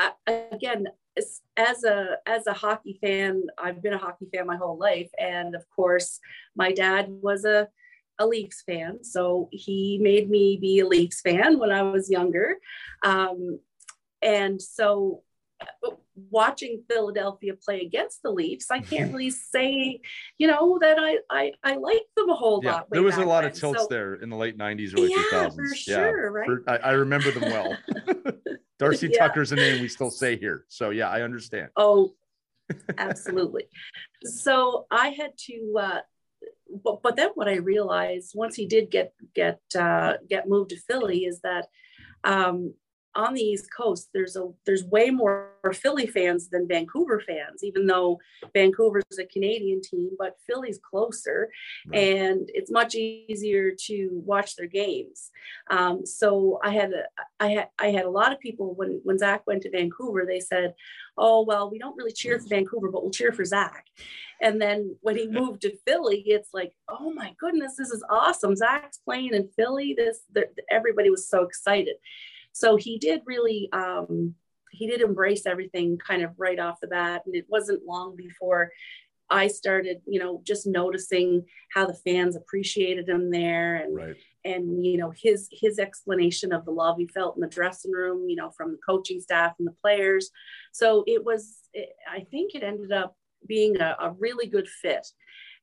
uh, 0.00 0.10
again 0.50 0.86
as, 1.16 1.40
as 1.56 1.84
a 1.84 2.16
as 2.26 2.46
a 2.46 2.52
hockey 2.52 2.98
fan 3.02 3.42
i've 3.58 3.82
been 3.82 3.92
a 3.92 3.98
hockey 3.98 4.26
fan 4.32 4.46
my 4.46 4.56
whole 4.56 4.78
life 4.78 5.10
and 5.18 5.54
of 5.54 5.64
course 5.74 6.20
my 6.56 6.72
dad 6.72 7.06
was 7.08 7.44
a 7.44 7.68
a 8.18 8.26
leafs 8.26 8.62
fan 8.62 9.02
so 9.02 9.48
he 9.52 9.98
made 10.00 10.28
me 10.30 10.58
be 10.60 10.78
a 10.80 10.86
leafs 10.86 11.20
fan 11.20 11.58
when 11.58 11.70
i 11.70 11.82
was 11.82 12.10
younger 12.10 12.56
um, 13.04 13.58
and 14.20 14.60
so 14.60 15.22
uh, 15.60 15.90
watching 16.30 16.82
philadelphia 16.90 17.54
play 17.54 17.80
against 17.80 18.22
the 18.22 18.30
leafs 18.30 18.70
i 18.70 18.78
can't 18.80 19.12
really 19.14 19.30
say 19.30 20.00
you 20.38 20.46
know 20.46 20.78
that 20.80 20.98
i 20.98 21.16
i, 21.30 21.52
I 21.64 21.76
like 21.76 22.02
them 22.16 22.28
a 22.30 22.34
whole 22.34 22.60
Yeah, 22.62 22.72
lot 22.72 22.90
there 22.90 23.02
was 23.02 23.16
a 23.16 23.24
lot 23.24 23.44
of 23.44 23.52
tilts 23.54 23.82
So- 23.82 23.86
there 23.88 24.14
in 24.14 24.28
the 24.30 24.36
late 24.36 24.56
'90s, 24.58 24.94
early 24.94 25.10
Yeah, 25.10 25.22
2000s. 25.32 25.54
for 25.56 25.74
sure, 25.74 26.30
right? 26.32 26.46
for- 26.46 26.62
I, 26.68 26.76
I 26.76 26.90
remember 26.92 27.30
them 27.30 27.44
well. 27.50 27.76
Darcy 28.82 29.08
Yeah. 29.12 29.18
Tucker's 29.18 29.52
a 29.52 29.56
name 29.56 29.80
we 29.80 29.88
still 29.88 30.10
say 30.10 30.36
here, 30.36 30.64
so 30.68 30.90
yeah, 30.90 31.08
I 31.08 31.22
understand. 31.22 31.70
Oh, 31.76 32.14
absolutely. 32.98 33.64
so 34.24 34.86
I 34.90 35.08
had 35.08 35.32
to 35.46 35.74
uh, 35.78 36.00
but, 36.84 37.02
but 37.02 37.16
then 37.16 37.30
what 37.34 37.48
I 37.48 37.56
realized 37.56 38.32
once 38.34 38.54
he 38.54 38.66
did 38.66 38.90
get 38.90 39.12
get 39.34 39.60
uh, 39.78 40.14
get 40.28 40.48
moved 40.48 40.70
to 40.70 40.76
Philly 40.76 41.20
is 41.20 41.40
that 41.40 41.68
um, 42.24 42.74
on 43.14 43.34
the 43.34 43.42
East 43.42 43.68
Coast, 43.76 44.08
there's 44.14 44.36
a 44.36 44.48
there's 44.64 44.84
way 44.84 45.10
more 45.10 45.52
Philly 45.72 46.06
fans 46.06 46.48
than 46.48 46.66
Vancouver 46.66 47.20
fans, 47.20 47.62
even 47.62 47.86
though 47.86 48.18
Vancouver's 48.54 49.04
a 49.18 49.24
Canadian 49.26 49.80
team, 49.82 50.10
but 50.18 50.36
Philly's 50.46 50.78
closer, 50.78 51.50
right. 51.88 51.98
and 51.98 52.48
it's 52.54 52.70
much 52.70 52.94
easier 52.94 53.72
to 53.86 54.22
watch 54.24 54.56
their 54.56 54.66
games. 54.66 55.30
Um, 55.70 56.06
so 56.06 56.58
I 56.64 56.70
had 56.70 56.92
a, 56.92 57.02
I 57.38 57.48
had 57.48 57.68
I 57.78 57.86
had 57.88 58.06
a 58.06 58.10
lot 58.10 58.32
of 58.32 58.40
people 58.40 58.74
when 58.74 59.00
when 59.04 59.18
Zach 59.18 59.46
went 59.46 59.62
to 59.62 59.70
Vancouver, 59.70 60.24
they 60.26 60.40
said, 60.40 60.74
"Oh 61.18 61.44
well, 61.44 61.70
we 61.70 61.78
don't 61.78 61.96
really 61.96 62.12
cheer 62.12 62.38
for 62.38 62.48
Vancouver, 62.48 62.90
but 62.90 63.02
we'll 63.02 63.12
cheer 63.12 63.32
for 63.32 63.44
Zach." 63.44 63.86
And 64.40 64.60
then 64.60 64.96
when 65.02 65.16
he 65.16 65.28
moved 65.28 65.62
to 65.62 65.76
Philly, 65.86 66.22
it's 66.26 66.50
like, 66.54 66.72
"Oh 66.88 67.12
my 67.12 67.34
goodness, 67.38 67.74
this 67.76 67.90
is 67.90 68.04
awesome! 68.08 68.56
Zach's 68.56 68.98
playing 68.98 69.34
in 69.34 69.48
Philly." 69.56 69.94
This 69.96 70.20
everybody 70.70 71.10
was 71.10 71.28
so 71.28 71.42
excited. 71.42 71.96
So 72.52 72.76
he 72.76 72.98
did 72.98 73.22
really, 73.26 73.68
um, 73.72 74.34
he 74.70 74.86
did 74.86 75.00
embrace 75.00 75.46
everything 75.46 75.98
kind 75.98 76.22
of 76.22 76.30
right 76.38 76.58
off 76.58 76.80
the 76.80 76.86
bat. 76.86 77.22
And 77.26 77.34
it 77.34 77.46
wasn't 77.48 77.86
long 77.86 78.16
before 78.16 78.70
I 79.30 79.46
started, 79.46 80.02
you 80.06 80.20
know, 80.20 80.42
just 80.44 80.66
noticing 80.66 81.44
how 81.74 81.86
the 81.86 81.94
fans 81.94 82.36
appreciated 82.36 83.08
him 83.08 83.30
there 83.30 83.76
and, 83.76 83.96
right. 83.96 84.16
and, 84.44 84.84
you 84.84 84.98
know, 84.98 85.12
his, 85.16 85.48
his 85.50 85.78
explanation 85.78 86.52
of 86.52 86.64
the 86.64 86.70
love 86.70 86.96
he 86.98 87.06
felt 87.06 87.36
in 87.36 87.40
the 87.40 87.48
dressing 87.48 87.92
room, 87.92 88.28
you 88.28 88.36
know, 88.36 88.50
from 88.50 88.72
the 88.72 88.78
coaching 88.86 89.20
staff 89.20 89.54
and 89.58 89.66
the 89.66 89.76
players. 89.80 90.30
So 90.72 91.04
it 91.06 91.24
was, 91.24 91.58
I 92.10 92.20
think 92.30 92.54
it 92.54 92.62
ended 92.62 92.92
up 92.92 93.16
being 93.46 93.80
a, 93.80 93.96
a 94.00 94.10
really 94.18 94.46
good 94.46 94.68
fit. 94.68 95.06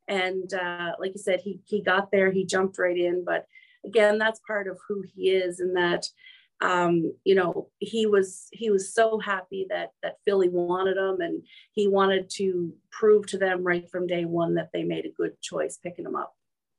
And 0.07 0.51
uh, 0.53 0.93
like 0.99 1.11
you 1.13 1.21
said, 1.21 1.41
he, 1.41 1.59
he 1.65 1.81
got 1.81 2.11
there, 2.11 2.31
he 2.31 2.45
jumped 2.45 2.79
right 2.79 2.97
in, 2.97 3.23
but 3.23 3.45
again, 3.85 4.17
that's 4.17 4.41
part 4.47 4.67
of 4.67 4.79
who 4.87 5.03
he 5.13 5.29
is 5.29 5.59
and 5.59 5.75
that, 5.77 6.07
um, 6.61 7.13
you 7.23 7.35
know, 7.35 7.69
he 7.79 8.05
was 8.05 8.47
he 8.51 8.69
was 8.69 8.93
so 8.93 9.17
happy 9.19 9.65
that 9.69 9.91
that 10.03 10.17
Philly 10.25 10.49
wanted 10.49 10.97
him, 10.97 11.21
and 11.21 11.43
he 11.73 11.87
wanted 11.87 12.29
to 12.31 12.73
prove 12.91 13.27
to 13.27 13.37
them 13.37 13.63
right 13.63 13.89
from 13.89 14.07
day 14.07 14.25
one 14.25 14.55
that 14.55 14.69
they 14.73 14.83
made 14.83 15.05
a 15.05 15.11
good 15.11 15.39
choice 15.41 15.77
picking 15.77 16.05
him 16.05 16.15
up. 16.15 16.33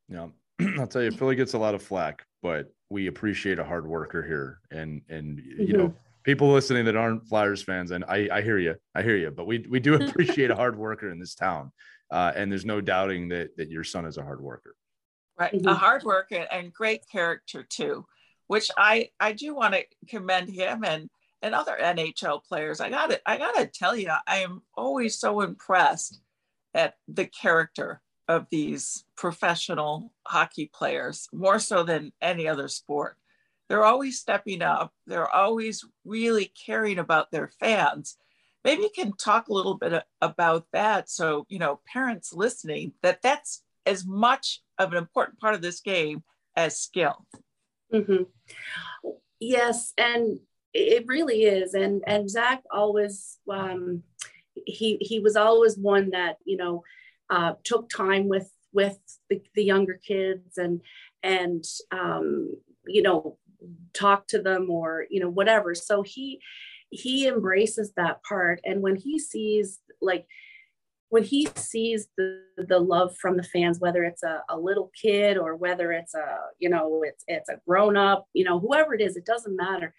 Yeah, 0.08 0.28
I'll 0.78 0.86
tell 0.86 1.02
you, 1.02 1.10
Philly 1.10 1.34
gets 1.34 1.54
a 1.54 1.58
lot 1.58 1.74
of 1.74 1.82
flack, 1.82 2.26
but 2.42 2.72
we 2.90 3.06
appreciate 3.06 3.58
a 3.58 3.64
hard 3.64 3.86
worker 3.86 4.22
here, 4.22 4.60
and 4.70 5.00
and 5.08 5.38
you 5.38 5.66
mm-hmm. 5.66 5.76
know, 5.76 5.94
people 6.24 6.52
listening 6.52 6.84
that 6.84 6.96
aren't 6.96 7.26
Flyers 7.26 7.62
fans, 7.62 7.90
and 7.90 8.04
I 8.04 8.28
I 8.30 8.42
hear 8.42 8.58
you, 8.58 8.74
I 8.94 9.02
hear 9.02 9.16
you, 9.16 9.30
but 9.30 9.46
we 9.46 9.64
we 9.70 9.80
do 9.80 9.94
appreciate 10.02 10.50
a 10.50 10.56
hard 10.56 10.76
worker 10.76 11.10
in 11.10 11.18
this 11.18 11.34
town, 11.34 11.72
uh, 12.10 12.32
and 12.36 12.52
there's 12.52 12.66
no 12.66 12.82
doubting 12.82 13.28
that 13.30 13.56
that 13.56 13.70
your 13.70 13.84
son 13.84 14.04
is 14.04 14.18
a 14.18 14.22
hard 14.22 14.42
worker. 14.42 14.74
Right, 15.38 15.54
mm-hmm. 15.54 15.68
a 15.68 15.74
hard 15.74 16.02
worker 16.04 16.46
and 16.52 16.70
great 16.70 17.08
character 17.10 17.62
too 17.62 18.04
which 18.50 18.68
I 18.76 19.10
I 19.20 19.30
do 19.30 19.54
want 19.54 19.74
to 19.74 19.84
commend 20.08 20.50
him 20.50 20.82
and 20.82 21.08
and 21.40 21.54
other 21.54 21.76
NHL 21.80 22.42
players. 22.42 22.80
I 22.80 22.90
got 22.90 23.10
to 23.10 23.20
I 23.24 23.38
got 23.38 23.54
to 23.54 23.66
tell 23.66 23.94
you, 23.94 24.10
I 24.26 24.38
am 24.38 24.62
always 24.76 25.16
so 25.20 25.42
impressed 25.42 26.20
at 26.74 26.96
the 27.06 27.26
character 27.26 28.02
of 28.26 28.48
these 28.50 29.04
professional 29.16 30.12
hockey 30.26 30.68
players, 30.74 31.28
more 31.32 31.60
so 31.60 31.84
than 31.84 32.10
any 32.20 32.48
other 32.48 32.66
sport. 32.66 33.18
They're 33.68 33.84
always 33.84 34.18
stepping 34.18 34.62
up. 34.62 34.92
They're 35.06 35.32
always 35.32 35.84
really 36.04 36.46
caring 36.46 36.98
about 36.98 37.30
their 37.30 37.52
fans. 37.60 38.16
Maybe 38.64 38.82
you 38.82 38.90
can 38.92 39.12
talk 39.12 39.46
a 39.46 39.54
little 39.54 39.76
bit 39.76 40.02
about 40.20 40.66
that 40.72 41.08
so, 41.08 41.46
you 41.48 41.60
know, 41.60 41.78
parents 41.86 42.32
listening 42.32 42.94
that 43.02 43.22
that's 43.22 43.62
as 43.86 44.04
much 44.04 44.60
of 44.76 44.90
an 44.90 44.98
important 44.98 45.38
part 45.38 45.54
of 45.54 45.62
this 45.62 45.78
game 45.80 46.24
as 46.56 46.80
skill. 46.80 47.24
Mm-hmm. 47.92 48.22
Yes, 49.40 49.92
and 49.96 50.38
it 50.72 51.04
really 51.06 51.42
is. 51.42 51.74
And 51.74 52.02
and 52.06 52.30
Zach 52.30 52.62
always 52.70 53.38
um, 53.50 54.02
he 54.66 54.98
he 55.00 55.20
was 55.20 55.36
always 55.36 55.76
one 55.76 56.10
that 56.10 56.36
you 56.44 56.56
know 56.56 56.82
uh, 57.30 57.54
took 57.64 57.88
time 57.88 58.28
with 58.28 58.50
with 58.72 58.98
the, 59.28 59.42
the 59.54 59.64
younger 59.64 59.94
kids 59.94 60.58
and 60.58 60.80
and 61.22 61.64
um, 61.90 62.54
you 62.86 63.02
know 63.02 63.38
talk 63.92 64.26
to 64.28 64.40
them 64.40 64.70
or 64.70 65.06
you 65.10 65.20
know 65.20 65.30
whatever. 65.30 65.74
So 65.74 66.02
he 66.02 66.40
he 66.90 67.26
embraces 67.26 67.92
that 67.96 68.22
part, 68.22 68.60
and 68.64 68.82
when 68.82 68.96
he 68.96 69.18
sees 69.18 69.78
like 70.00 70.26
when 71.10 71.24
he 71.24 71.48
sees 71.56 72.08
the, 72.16 72.40
the 72.56 72.78
love 72.78 73.16
from 73.20 73.36
the 73.36 73.42
fans, 73.42 73.80
whether 73.80 74.04
it's 74.04 74.22
a, 74.22 74.42
a 74.48 74.56
little 74.56 74.90
kid 75.00 75.36
or 75.36 75.56
whether 75.56 75.92
it's 75.92 76.14
a, 76.14 76.38
you 76.60 76.68
know, 76.68 77.02
it's, 77.04 77.24
it's 77.26 77.48
a 77.48 77.60
grown 77.66 77.96
up, 77.96 78.26
you 78.32 78.44
know, 78.44 78.60
whoever 78.60 78.94
it 78.94 79.00
is, 79.00 79.16
it 79.16 79.26
doesn't 79.26 79.56
matter. 79.56 79.92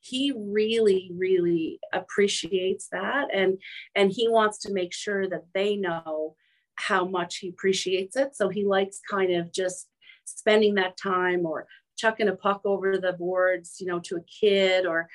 He 0.00 0.32
really, 0.36 1.10
really 1.16 1.78
appreciates 1.92 2.88
that. 2.90 3.28
And, 3.32 3.58
and 3.94 4.10
he 4.10 4.28
wants 4.28 4.58
to 4.58 4.72
make 4.72 4.92
sure 4.92 5.28
that 5.28 5.44
they 5.54 5.76
know 5.76 6.34
how 6.74 7.06
much 7.06 7.38
he 7.38 7.48
appreciates 7.48 8.16
it. 8.16 8.34
So 8.34 8.48
he 8.48 8.64
likes 8.64 9.00
kind 9.08 9.32
of 9.32 9.52
just 9.52 9.86
spending 10.24 10.74
that 10.74 10.96
time 10.96 11.46
or 11.46 11.68
chucking 11.96 12.28
a 12.28 12.34
puck 12.34 12.62
over 12.64 12.98
the 12.98 13.12
boards, 13.12 13.76
you 13.78 13.86
know, 13.86 14.00
to 14.00 14.16
a 14.16 14.24
kid 14.40 14.84
or, 14.84 15.08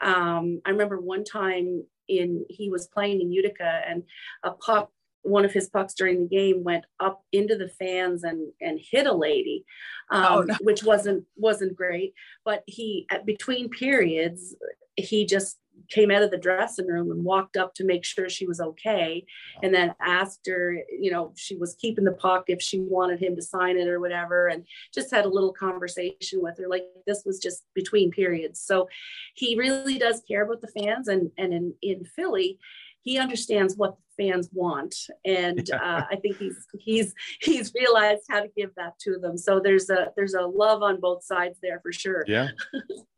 um, 0.00 0.60
I 0.64 0.70
remember 0.70 1.00
one 1.00 1.24
time 1.24 1.84
in 2.08 2.44
he 2.48 2.70
was 2.70 2.86
playing 2.86 3.20
in 3.20 3.32
Utica 3.32 3.82
and 3.86 4.02
a 4.42 4.52
puck 4.52 4.90
one 5.22 5.44
of 5.44 5.52
his 5.52 5.70
pucks 5.70 5.94
during 5.94 6.20
the 6.20 6.36
game 6.36 6.62
went 6.62 6.84
up 7.00 7.24
into 7.32 7.56
the 7.56 7.68
fans 7.68 8.24
and 8.24 8.52
and 8.60 8.78
hit 8.78 9.06
a 9.06 9.12
lady 9.12 9.64
um, 10.10 10.26
oh, 10.28 10.42
no. 10.42 10.54
which 10.60 10.84
wasn't 10.84 11.24
wasn't 11.36 11.74
great 11.74 12.14
but 12.44 12.62
he 12.66 13.06
at 13.10 13.24
between 13.24 13.68
periods 13.70 14.54
he 14.96 15.24
just 15.24 15.58
came 15.90 16.10
out 16.10 16.22
of 16.22 16.30
the 16.30 16.38
dressing 16.38 16.86
room 16.86 17.10
and 17.10 17.24
walked 17.24 17.56
up 17.56 17.74
to 17.74 17.84
make 17.84 18.04
sure 18.04 18.28
she 18.28 18.46
was 18.46 18.60
okay. 18.60 19.24
And 19.62 19.74
then 19.74 19.94
asked 20.00 20.46
her 20.46 20.78
you 20.98 21.10
know 21.10 21.32
she 21.36 21.56
was 21.56 21.76
keeping 21.80 22.04
the 22.04 22.12
puck 22.12 22.44
if 22.48 22.60
she 22.62 22.80
wanted 22.80 23.20
him 23.20 23.36
to 23.36 23.42
sign 23.42 23.76
it 23.76 23.88
or 23.88 24.00
whatever 24.00 24.48
and 24.48 24.64
just 24.92 25.10
had 25.10 25.24
a 25.24 25.28
little 25.28 25.52
conversation 25.52 26.40
with 26.42 26.58
her. 26.58 26.68
Like 26.68 26.84
this 27.06 27.22
was 27.24 27.38
just 27.38 27.64
between 27.74 28.10
periods. 28.10 28.60
So 28.60 28.88
he 29.34 29.56
really 29.56 29.98
does 29.98 30.22
care 30.26 30.44
about 30.44 30.60
the 30.60 30.68
fans 30.68 31.08
and 31.08 31.30
and 31.38 31.52
in 31.52 31.74
in 31.82 32.04
philly 32.04 32.58
he 33.04 33.18
understands 33.18 33.76
what 33.76 33.96
the 33.96 34.24
fans 34.24 34.48
want. 34.52 34.96
And 35.24 35.70
uh, 35.70 36.02
i 36.10 36.16
think 36.16 36.38
he's 36.38 36.66
he's 36.78 37.14
he's 37.40 37.72
realized 37.74 38.22
how 38.28 38.40
to 38.40 38.48
give 38.56 38.70
that 38.76 38.98
to 39.00 39.18
them. 39.18 39.36
So 39.38 39.60
there's 39.60 39.90
a 39.90 40.08
there's 40.16 40.34
a 40.34 40.42
love 40.42 40.82
on 40.82 41.00
both 41.00 41.22
sides 41.22 41.58
there 41.62 41.80
for 41.80 41.92
sure. 41.92 42.24
Yeah. 42.26 42.48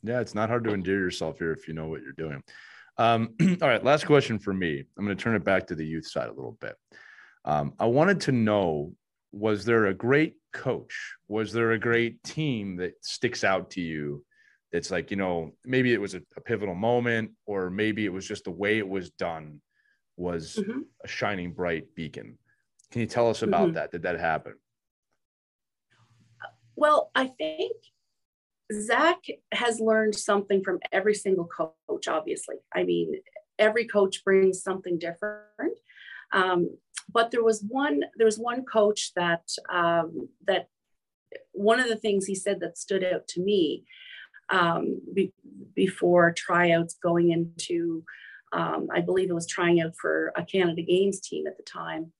Yeah 0.02 0.20
it's 0.20 0.34
not 0.34 0.50
hard 0.50 0.64
to 0.64 0.74
endear 0.74 0.98
yourself 0.98 1.38
here 1.38 1.52
if 1.52 1.66
you 1.66 1.74
know 1.74 1.86
what 1.86 2.02
you're 2.02 2.12
doing. 2.12 2.42
Um, 2.98 3.34
all 3.62 3.68
right 3.68 3.82
last 3.82 4.06
question 4.06 4.38
for 4.38 4.52
me. 4.52 4.84
I'm 4.98 5.04
going 5.04 5.16
to 5.16 5.22
turn 5.22 5.36
it 5.36 5.44
back 5.44 5.68
to 5.68 5.74
the 5.74 5.86
youth 5.86 6.06
side 6.06 6.28
a 6.28 6.32
little 6.32 6.58
bit. 6.60 6.76
Um, 7.44 7.74
i 7.78 7.86
wanted 7.86 8.20
to 8.22 8.32
know 8.32 8.92
was 9.32 9.64
there 9.64 9.86
a 9.86 9.94
great 9.94 10.34
coach? 10.52 11.14
Was 11.28 11.52
there 11.52 11.72
a 11.72 11.78
great 11.78 12.22
team 12.24 12.76
that 12.76 12.94
sticks 13.02 13.44
out 13.44 13.70
to 13.72 13.80
you? 13.80 14.24
It's 14.72 14.90
like 14.90 15.10
you 15.10 15.16
know 15.16 15.52
maybe 15.64 15.92
it 15.92 16.00
was 16.00 16.14
a, 16.14 16.22
a, 16.36 16.40
pivotal 16.40 16.74
moment 16.74 17.30
or 17.46 17.70
maybe 17.70 18.04
it 18.04 18.12
was 18.12 18.26
just 18.26 18.44
the 18.44 18.50
way 18.50 18.78
it 18.78 18.88
was 18.88 19.10
done 19.10 19.60
was 20.16 20.56
mm-hmm. 20.60 20.80
a 21.04 21.08
shining 21.08 21.52
bright 21.52 21.94
beacon. 21.94 22.38
Can 22.90 23.00
you 23.00 23.06
tell 23.06 23.28
us 23.28 23.42
about 23.42 23.66
mm-hmm. 23.66 23.74
that? 23.74 23.92
Did 23.92 24.02
that 24.02 24.18
happen? 24.18 24.54
Well, 26.76 27.10
I 27.14 27.26
think 27.26 27.72
Zach 28.72 29.18
has 29.52 29.80
learned 29.80 30.14
something 30.14 30.62
from 30.62 30.78
every 30.92 31.14
single 31.14 31.46
coach, 31.46 32.08
obviously. 32.08 32.56
I 32.74 32.82
mean, 32.84 33.14
every 33.58 33.86
coach 33.86 34.24
brings 34.24 34.62
something 34.62 34.98
different. 34.98 35.78
Um, 36.32 36.76
but 37.12 37.30
there 37.30 37.44
was 37.44 37.64
one, 37.68 38.02
there 38.16 38.26
was 38.26 38.38
one 38.38 38.64
coach 38.64 39.12
that 39.14 39.48
um, 39.72 40.28
that 40.46 40.68
one 41.52 41.80
of 41.80 41.88
the 41.88 41.96
things 41.96 42.26
he 42.26 42.34
said 42.34 42.60
that 42.60 42.78
stood 42.78 43.04
out 43.04 43.26
to 43.28 43.40
me 43.40 43.84
um, 44.50 45.00
be, 45.12 45.32
before 45.74 46.32
tryouts 46.32 46.96
going 47.02 47.30
into 47.30 48.04
um, 48.56 48.88
I 48.90 49.02
believe 49.02 49.28
it 49.28 49.34
was 49.34 49.46
trying 49.46 49.82
out 49.82 49.94
for 50.00 50.32
a 50.34 50.42
Canada 50.42 50.80
Games 50.80 51.20
team 51.20 51.46
at 51.46 51.58
the 51.58 51.62
time. 51.62 52.12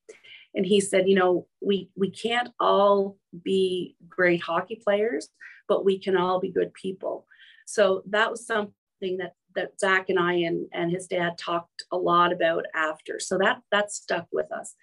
And 0.55 0.66
he 0.66 0.80
said, 0.80 1.09
you 1.09 1.14
know, 1.14 1.47
we 1.61 1.91
we 1.97 2.11
can't 2.11 2.51
all 2.61 3.16
be 3.43 3.97
great 4.09 4.43
hockey 4.43 4.80
players, 4.82 5.28
but 5.66 5.84
we 5.84 5.99
can 5.99 6.16
all 6.16 6.39
be 6.39 6.51
good 6.51 6.72
people. 6.74 7.26
So 7.66 8.03
that 8.11 8.30
was 8.30 8.47
something 8.47 9.16
that 9.18 9.32
that 9.55 9.80
Zach 9.80 10.11
and 10.11 10.18
I 10.18 10.34
and, 10.34 10.66
and 10.72 10.91
his 10.91 11.07
dad 11.07 11.39
talked 11.39 11.84
a 11.91 11.97
lot 11.97 12.32
about 12.32 12.66
after. 12.74 13.18
So 13.18 13.39
that 13.39 13.62
that 13.72 13.91
stuck 13.91 14.26
with 14.30 14.53
us. 14.53 14.74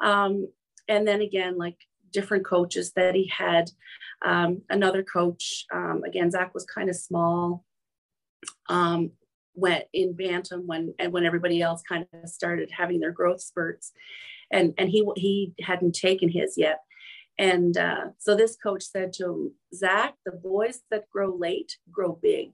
Um, 0.00 0.48
and 0.86 1.06
then 1.06 1.20
again, 1.20 1.58
like 1.58 1.78
different 2.12 2.44
coaches 2.44 2.92
that 2.94 3.14
he 3.16 3.26
had. 3.26 3.70
Um, 4.24 4.62
another 4.70 5.02
coach, 5.02 5.64
um, 5.72 6.02
again, 6.06 6.30
Zach 6.30 6.54
was 6.54 6.64
kind 6.64 6.88
of 6.88 6.94
small. 6.94 7.64
Um, 8.68 9.12
went 9.54 9.84
in 9.92 10.14
bantam 10.14 10.66
when 10.66 10.94
and 10.98 11.12
when 11.12 11.24
everybody 11.24 11.60
else 11.60 11.82
kind 11.88 12.06
of 12.12 12.28
started 12.28 12.70
having 12.70 13.00
their 13.00 13.12
growth 13.12 13.40
spurts 13.40 13.92
and 14.50 14.74
and 14.78 14.88
he 14.90 15.06
he 15.16 15.54
hadn't 15.60 15.94
taken 15.94 16.28
his 16.28 16.54
yet 16.56 16.80
And 17.38 17.76
uh, 17.76 18.08
so 18.18 18.36
this 18.36 18.56
coach 18.56 18.84
said 18.84 19.12
to 19.14 19.24
him, 19.24 19.54
Zach, 19.74 20.14
the 20.26 20.32
boys 20.32 20.80
that 20.90 21.08
grow 21.10 21.34
late 21.34 21.78
grow 21.90 22.18
big. 22.22 22.52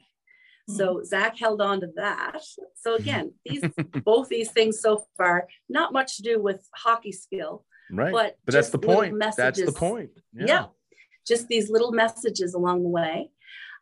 So 0.69 0.97
mm-hmm. 0.97 1.05
Zach 1.05 1.39
held 1.39 1.61
on 1.61 1.81
to 1.81 1.89
that. 1.97 2.41
So 2.77 2.95
again, 2.95 3.33
these 3.45 3.65
both 4.05 4.29
these 4.29 4.51
things 4.51 4.81
so 4.81 5.07
far, 5.17 5.49
not 5.69 5.93
much 5.93 6.17
to 6.17 6.23
do 6.23 6.41
with 6.41 6.67
hockey 6.75 7.13
skill, 7.13 7.65
right? 7.91 8.13
But 8.13 8.37
but 8.45 8.53
that's 8.53 8.71
the 8.71 8.79
point. 8.79 9.19
That's 9.19 9.37
the 9.37 9.73
point. 9.73 10.11
Yeah. 10.33 10.45
yeah. 10.47 10.65
just 11.27 11.49
these 11.49 11.71
little 11.71 11.93
messages 11.93 12.55
along 12.55 12.83
the 12.83 12.91
way. 12.91 13.31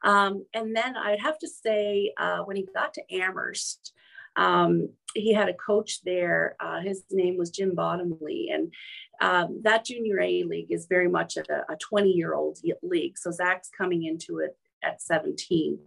Um, 0.04 0.44
and 0.54 0.74
then 0.74 0.96
I'd 0.96 1.20
have 1.20 1.38
to 1.38 1.48
say, 1.48 2.12
uh, 2.18 2.38
when 2.40 2.56
he 2.56 2.66
got 2.74 2.94
to 2.94 3.14
Amherst, 3.14 3.92
um, 4.36 4.90
he 5.14 5.32
had 5.32 5.48
a 5.48 5.54
coach 5.54 6.02
there. 6.04 6.56
Uh, 6.60 6.80
his 6.80 7.04
name 7.10 7.38
was 7.38 7.50
Jim 7.50 7.74
Bottomley, 7.74 8.50
and 8.52 8.72
um, 9.20 9.60
that 9.64 9.86
junior 9.86 10.20
A 10.20 10.44
league 10.44 10.70
is 10.70 10.86
very 10.86 11.08
much 11.08 11.36
a 11.38 11.76
20 11.80 12.10
year 12.10 12.34
old 12.34 12.58
league. 12.82 13.16
So 13.16 13.30
Zach's 13.30 13.70
coming 13.76 14.04
into 14.04 14.38
it 14.38 14.56
at 14.82 15.00
17 15.00 15.78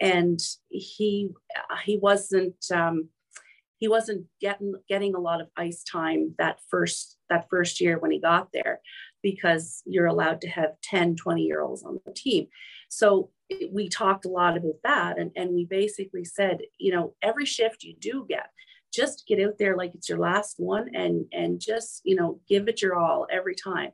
and 0.00 0.40
he 0.68 1.30
he 1.84 1.98
wasn't 1.98 2.64
um, 2.72 3.08
he 3.78 3.88
wasn't 3.88 4.26
getting 4.40 4.74
getting 4.88 5.14
a 5.14 5.20
lot 5.20 5.40
of 5.40 5.48
ice 5.56 5.82
time 5.82 6.34
that 6.38 6.58
first 6.70 7.16
that 7.30 7.46
first 7.50 7.80
year 7.80 7.98
when 7.98 8.10
he 8.10 8.20
got 8.20 8.48
there 8.52 8.80
because 9.22 9.82
you're 9.86 10.06
allowed 10.06 10.40
to 10.40 10.48
have 10.48 10.80
10 10.82 11.16
20 11.16 11.42
year 11.42 11.62
olds 11.62 11.82
on 11.82 11.98
the 12.06 12.12
team 12.12 12.46
so 12.88 13.30
we 13.72 13.88
talked 13.88 14.24
a 14.24 14.28
lot 14.30 14.56
about 14.56 14.76
that 14.84 15.18
and, 15.18 15.30
and 15.36 15.54
we 15.54 15.64
basically 15.64 16.24
said 16.24 16.60
you 16.78 16.92
know 16.92 17.14
every 17.22 17.46
shift 17.46 17.82
you 17.82 17.94
do 17.98 18.26
get 18.28 18.50
just 18.92 19.26
get 19.26 19.40
out 19.44 19.58
there 19.58 19.76
like 19.76 19.94
it's 19.94 20.08
your 20.08 20.18
last 20.18 20.54
one 20.58 20.94
and 20.94 21.26
and 21.32 21.60
just 21.60 22.00
you 22.04 22.14
know 22.14 22.40
give 22.48 22.68
it 22.68 22.82
your 22.82 22.96
all 22.96 23.26
every 23.30 23.54
time. 23.54 23.90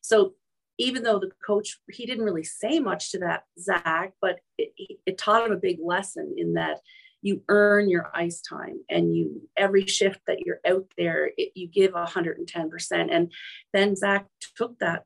So 0.00 0.34
even 0.78 1.02
though 1.02 1.18
the 1.18 1.30
coach 1.44 1.78
he 1.90 2.06
didn't 2.06 2.24
really 2.24 2.44
say 2.44 2.78
much 2.80 3.12
to 3.12 3.18
that 3.20 3.44
Zach, 3.58 4.12
but 4.20 4.40
it, 4.58 4.98
it 5.06 5.18
taught 5.18 5.46
him 5.46 5.52
a 5.52 5.56
big 5.56 5.78
lesson 5.82 6.34
in 6.36 6.54
that 6.54 6.80
you 7.22 7.42
earn 7.48 7.88
your 7.88 8.10
ice 8.14 8.40
time 8.40 8.80
and 8.88 9.16
you 9.16 9.48
every 9.56 9.86
shift 9.86 10.20
that 10.26 10.40
you're 10.40 10.60
out 10.66 10.84
there 10.96 11.30
it, 11.36 11.50
you 11.54 11.66
give 11.66 11.92
110% 11.92 13.08
and 13.10 13.32
then 13.72 13.96
zach 13.96 14.26
took 14.56 14.78
that 14.78 15.04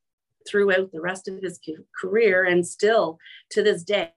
throughout 0.49 0.93
the 0.93 1.01
rest 1.01 1.29
of 1.29 1.39
his 1.43 1.61
career 2.01 2.45
and 2.45 2.67
still 2.67 3.19
to 3.51 3.63
this 3.63 3.83
day 3.83 4.13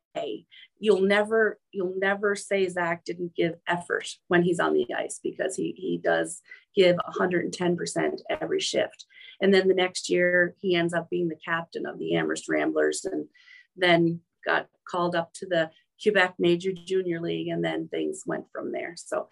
you'll 0.79 1.01
never 1.01 1.59
you'll 1.71 1.95
never 1.97 2.35
say 2.35 2.67
zach 2.67 3.03
didn't 3.05 3.35
give 3.35 3.55
effort 3.67 4.07
when 4.27 4.43
he's 4.43 4.59
on 4.59 4.73
the 4.73 4.85
ice 4.93 5.19
because 5.23 5.55
he 5.55 5.73
he 5.77 5.99
does 6.03 6.41
give 6.75 6.97
110% 6.97 8.19
every 8.29 8.59
shift. 8.59 9.05
And 9.41 9.53
then 9.53 9.67
the 9.67 9.73
next 9.73 10.09
year, 10.09 10.55
he 10.59 10.75
ends 10.75 10.93
up 10.93 11.09
being 11.09 11.29
the 11.29 11.39
captain 11.43 11.85
of 11.85 11.99
the 11.99 12.15
Amherst 12.15 12.49
Ramblers 12.49 13.05
and 13.05 13.27
then 13.75 14.21
got 14.45 14.67
called 14.87 15.15
up 15.15 15.33
to 15.35 15.45
the 15.45 15.69
Quebec 16.01 16.35
Major 16.39 16.71
Junior 16.73 17.21
League, 17.21 17.47
and 17.47 17.63
then 17.63 17.87
things 17.87 18.23
went 18.25 18.45
from 18.51 18.71
there. 18.71 18.93
So, 18.95 19.27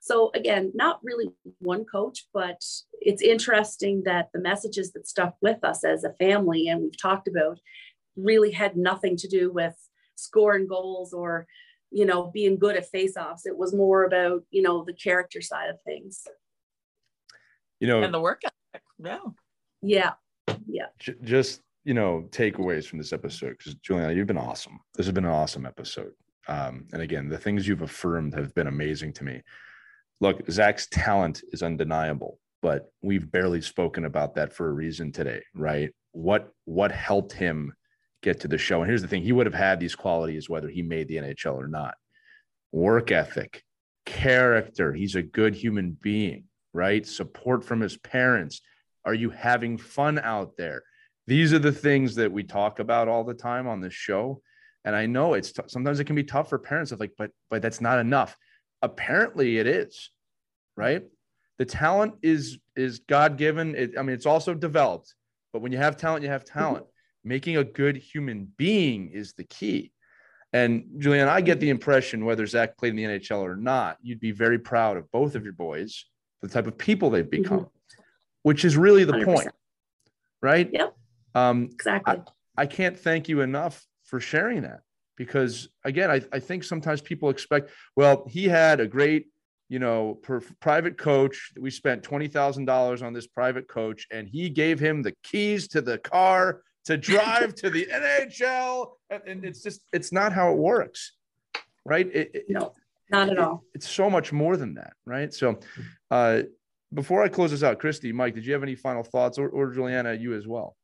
so 0.00 0.30
again, 0.34 0.72
not 0.74 1.00
really 1.02 1.28
one 1.58 1.84
coach, 1.84 2.26
but 2.32 2.62
it's 3.00 3.22
interesting 3.22 4.02
that 4.04 4.30
the 4.32 4.40
messages 4.40 4.92
that 4.92 5.06
stuck 5.06 5.36
with 5.40 5.62
us 5.62 5.84
as 5.84 6.04
a 6.04 6.14
family, 6.14 6.68
and 6.68 6.82
we've 6.82 7.00
talked 7.00 7.28
about, 7.28 7.58
really 8.16 8.50
had 8.50 8.76
nothing 8.76 9.16
to 9.18 9.28
do 9.28 9.52
with 9.52 9.74
scoring 10.16 10.66
goals 10.66 11.12
or, 11.12 11.46
you 11.90 12.06
know, 12.06 12.30
being 12.32 12.58
good 12.58 12.76
at 12.76 12.88
face-offs. 12.88 13.46
It 13.46 13.56
was 13.56 13.74
more 13.74 14.04
about, 14.04 14.42
you 14.50 14.62
know, 14.62 14.84
the 14.84 14.94
character 14.94 15.42
side 15.42 15.68
of 15.68 15.76
things. 15.82 16.24
You 17.78 17.88
know, 17.88 18.02
and 18.02 18.14
the 18.14 18.20
work 18.20 18.40
ethic. 18.44 18.82
Yeah. 18.98 19.18
Yeah. 19.82 20.12
Yeah. 20.66 20.86
Just, 21.22 21.60
you 21.86 21.94
know, 21.94 22.26
takeaways 22.30 22.84
from 22.84 22.98
this 22.98 23.12
episode 23.12 23.50
because 23.56 23.76
Juliana, 23.76 24.12
you've 24.12 24.26
been 24.26 24.36
awesome. 24.36 24.80
This 24.96 25.06
has 25.06 25.14
been 25.14 25.24
an 25.24 25.30
awesome 25.30 25.64
episode. 25.64 26.10
Um, 26.48 26.88
and 26.92 27.00
again, 27.00 27.28
the 27.28 27.38
things 27.38 27.66
you've 27.66 27.82
affirmed 27.82 28.34
have 28.34 28.52
been 28.56 28.66
amazing 28.66 29.12
to 29.14 29.24
me. 29.24 29.40
Look, 30.20 30.42
Zach's 30.50 30.88
talent 30.88 31.42
is 31.52 31.62
undeniable, 31.62 32.40
but 32.60 32.90
we've 33.02 33.30
barely 33.30 33.60
spoken 33.60 34.04
about 34.04 34.34
that 34.34 34.52
for 34.52 34.68
a 34.68 34.72
reason 34.72 35.12
today, 35.12 35.42
right? 35.54 35.90
What 36.10 36.50
what 36.64 36.90
helped 36.90 37.32
him 37.32 37.72
get 38.20 38.40
to 38.40 38.48
the 38.48 38.58
show? 38.58 38.80
And 38.80 38.88
here's 38.88 39.02
the 39.02 39.08
thing: 39.08 39.22
he 39.22 39.32
would 39.32 39.46
have 39.46 39.54
had 39.54 39.78
these 39.78 39.94
qualities 39.94 40.48
whether 40.48 40.68
he 40.68 40.82
made 40.82 41.06
the 41.06 41.16
NHL 41.16 41.54
or 41.54 41.68
not. 41.68 41.94
Work 42.72 43.12
ethic, 43.12 43.62
character. 44.06 44.92
He's 44.92 45.14
a 45.14 45.22
good 45.22 45.54
human 45.54 45.96
being, 46.00 46.44
right? 46.72 47.06
Support 47.06 47.64
from 47.64 47.80
his 47.80 47.96
parents 47.96 48.60
are 49.06 49.14
you 49.14 49.30
having 49.30 49.78
fun 49.78 50.18
out 50.18 50.56
there? 50.56 50.82
These 51.26 51.52
are 51.52 51.58
the 51.58 51.72
things 51.72 52.14
that 52.16 52.30
we 52.30 52.44
talk 52.44 52.78
about 52.78 53.08
all 53.08 53.24
the 53.24 53.34
time 53.34 53.66
on 53.66 53.80
this 53.80 53.94
show. 53.94 54.40
And 54.84 54.94
I 54.94 55.06
know 55.06 55.34
it's 55.34 55.52
t- 55.52 55.62
sometimes 55.66 55.98
it 55.98 56.04
can 56.04 56.14
be 56.14 56.24
tough 56.24 56.48
for 56.48 56.58
parents 56.58 56.92
of 56.92 57.00
like, 57.00 57.12
but 57.18 57.30
but 57.50 57.62
that's 57.62 57.80
not 57.80 57.98
enough. 57.98 58.36
Apparently 58.82 59.58
it 59.58 59.66
is, 59.66 60.10
right? 60.76 61.02
The 61.58 61.64
talent 61.64 62.14
is 62.22 62.58
is 62.76 63.00
God 63.00 63.36
given. 63.36 63.74
It, 63.74 63.98
I 63.98 64.02
mean, 64.02 64.14
it's 64.14 64.26
also 64.26 64.54
developed. 64.54 65.14
But 65.52 65.62
when 65.62 65.72
you 65.72 65.78
have 65.78 65.96
talent, 65.96 66.22
you 66.22 66.30
have 66.30 66.44
talent. 66.44 66.86
Making 67.24 67.56
a 67.56 67.64
good 67.64 67.96
human 67.96 68.52
being 68.56 69.10
is 69.12 69.32
the 69.32 69.42
key. 69.42 69.90
And 70.52 70.84
Julian, 70.98 71.28
I 71.28 71.40
get 71.40 71.58
the 71.58 71.70
impression 71.70 72.24
whether 72.24 72.46
Zach 72.46 72.78
played 72.78 72.90
in 72.90 72.96
the 72.96 73.04
NHL 73.04 73.40
or 73.40 73.56
not, 73.56 73.96
you'd 74.00 74.20
be 74.20 74.30
very 74.30 74.60
proud 74.60 74.96
of 74.96 75.10
both 75.10 75.34
of 75.34 75.42
your 75.42 75.52
boys, 75.52 76.04
the 76.40 76.48
type 76.48 76.68
of 76.68 76.78
people 76.78 77.10
they've 77.10 77.28
become. 77.28 77.58
Mm-hmm 77.58 77.76
which 78.46 78.64
is 78.64 78.76
really 78.76 79.02
the 79.02 79.12
100%. 79.12 79.24
point, 79.24 79.48
right? 80.40 80.70
Yep. 80.72 80.95
Um, 81.36 81.68
exactly. 81.72 82.22
I, 82.56 82.62
I, 82.62 82.66
can't 82.66 82.98
thank 82.98 83.28
you 83.28 83.42
enough 83.42 83.84
for 84.04 84.20
sharing 84.20 84.62
that 84.62 84.80
because 85.16 85.68
again, 85.84 86.10
I, 86.10 86.22
I 86.32 86.38
think 86.38 86.64
sometimes 86.64 87.02
people 87.02 87.28
expect, 87.28 87.70
well, 87.94 88.24
he 88.26 88.44
had 88.44 88.80
a 88.80 88.86
great, 88.86 89.26
you 89.68 89.78
know, 89.78 90.14
per, 90.22 90.40
private 90.60 90.96
coach. 90.96 91.52
We 91.60 91.70
spent 91.70 92.02
twenty 92.02 92.28
thousand 92.28 92.64
dollars 92.64 93.02
on 93.02 93.12
this 93.12 93.26
private 93.26 93.68
coach, 93.68 94.06
and 94.10 94.26
he 94.26 94.48
gave 94.48 94.80
him 94.80 95.02
the 95.02 95.12
keys 95.22 95.68
to 95.68 95.82
the 95.82 95.98
car 95.98 96.62
to 96.86 96.96
drive 96.96 97.54
to 97.56 97.68
the 97.68 97.86
NHL. 97.92 98.92
And, 99.10 99.22
and, 99.26 99.44
it's 99.44 99.62
just, 99.62 99.82
it's 99.92 100.12
not 100.12 100.32
how 100.32 100.52
it 100.52 100.56
works, 100.56 101.12
right? 101.84 102.06
It, 102.14 102.44
no, 102.48 102.72
not 103.10 103.28
at 103.28 103.38
all. 103.38 103.64
it's 103.74 103.88
so 103.88 104.08
much 104.08 104.32
more 104.32 104.56
than 104.56 104.74
that, 104.74 104.94
right? 105.04 105.34
So, 105.34 105.58
uh, 106.10 106.42
before 106.94 107.22
I 107.22 107.28
close 107.28 107.50
this 107.50 107.62
out, 107.62 107.78
Christy, 107.78 108.12
Mike, 108.12 108.34
did 108.34 108.46
you 108.46 108.52
have 108.52 108.62
any 108.62 108.76
final 108.76 109.02
thoughts, 109.02 109.36
or, 109.36 109.48
or 109.48 109.72
Juliana, 109.72 110.14
you 110.14 110.34
as 110.34 110.46
well? 110.46 110.76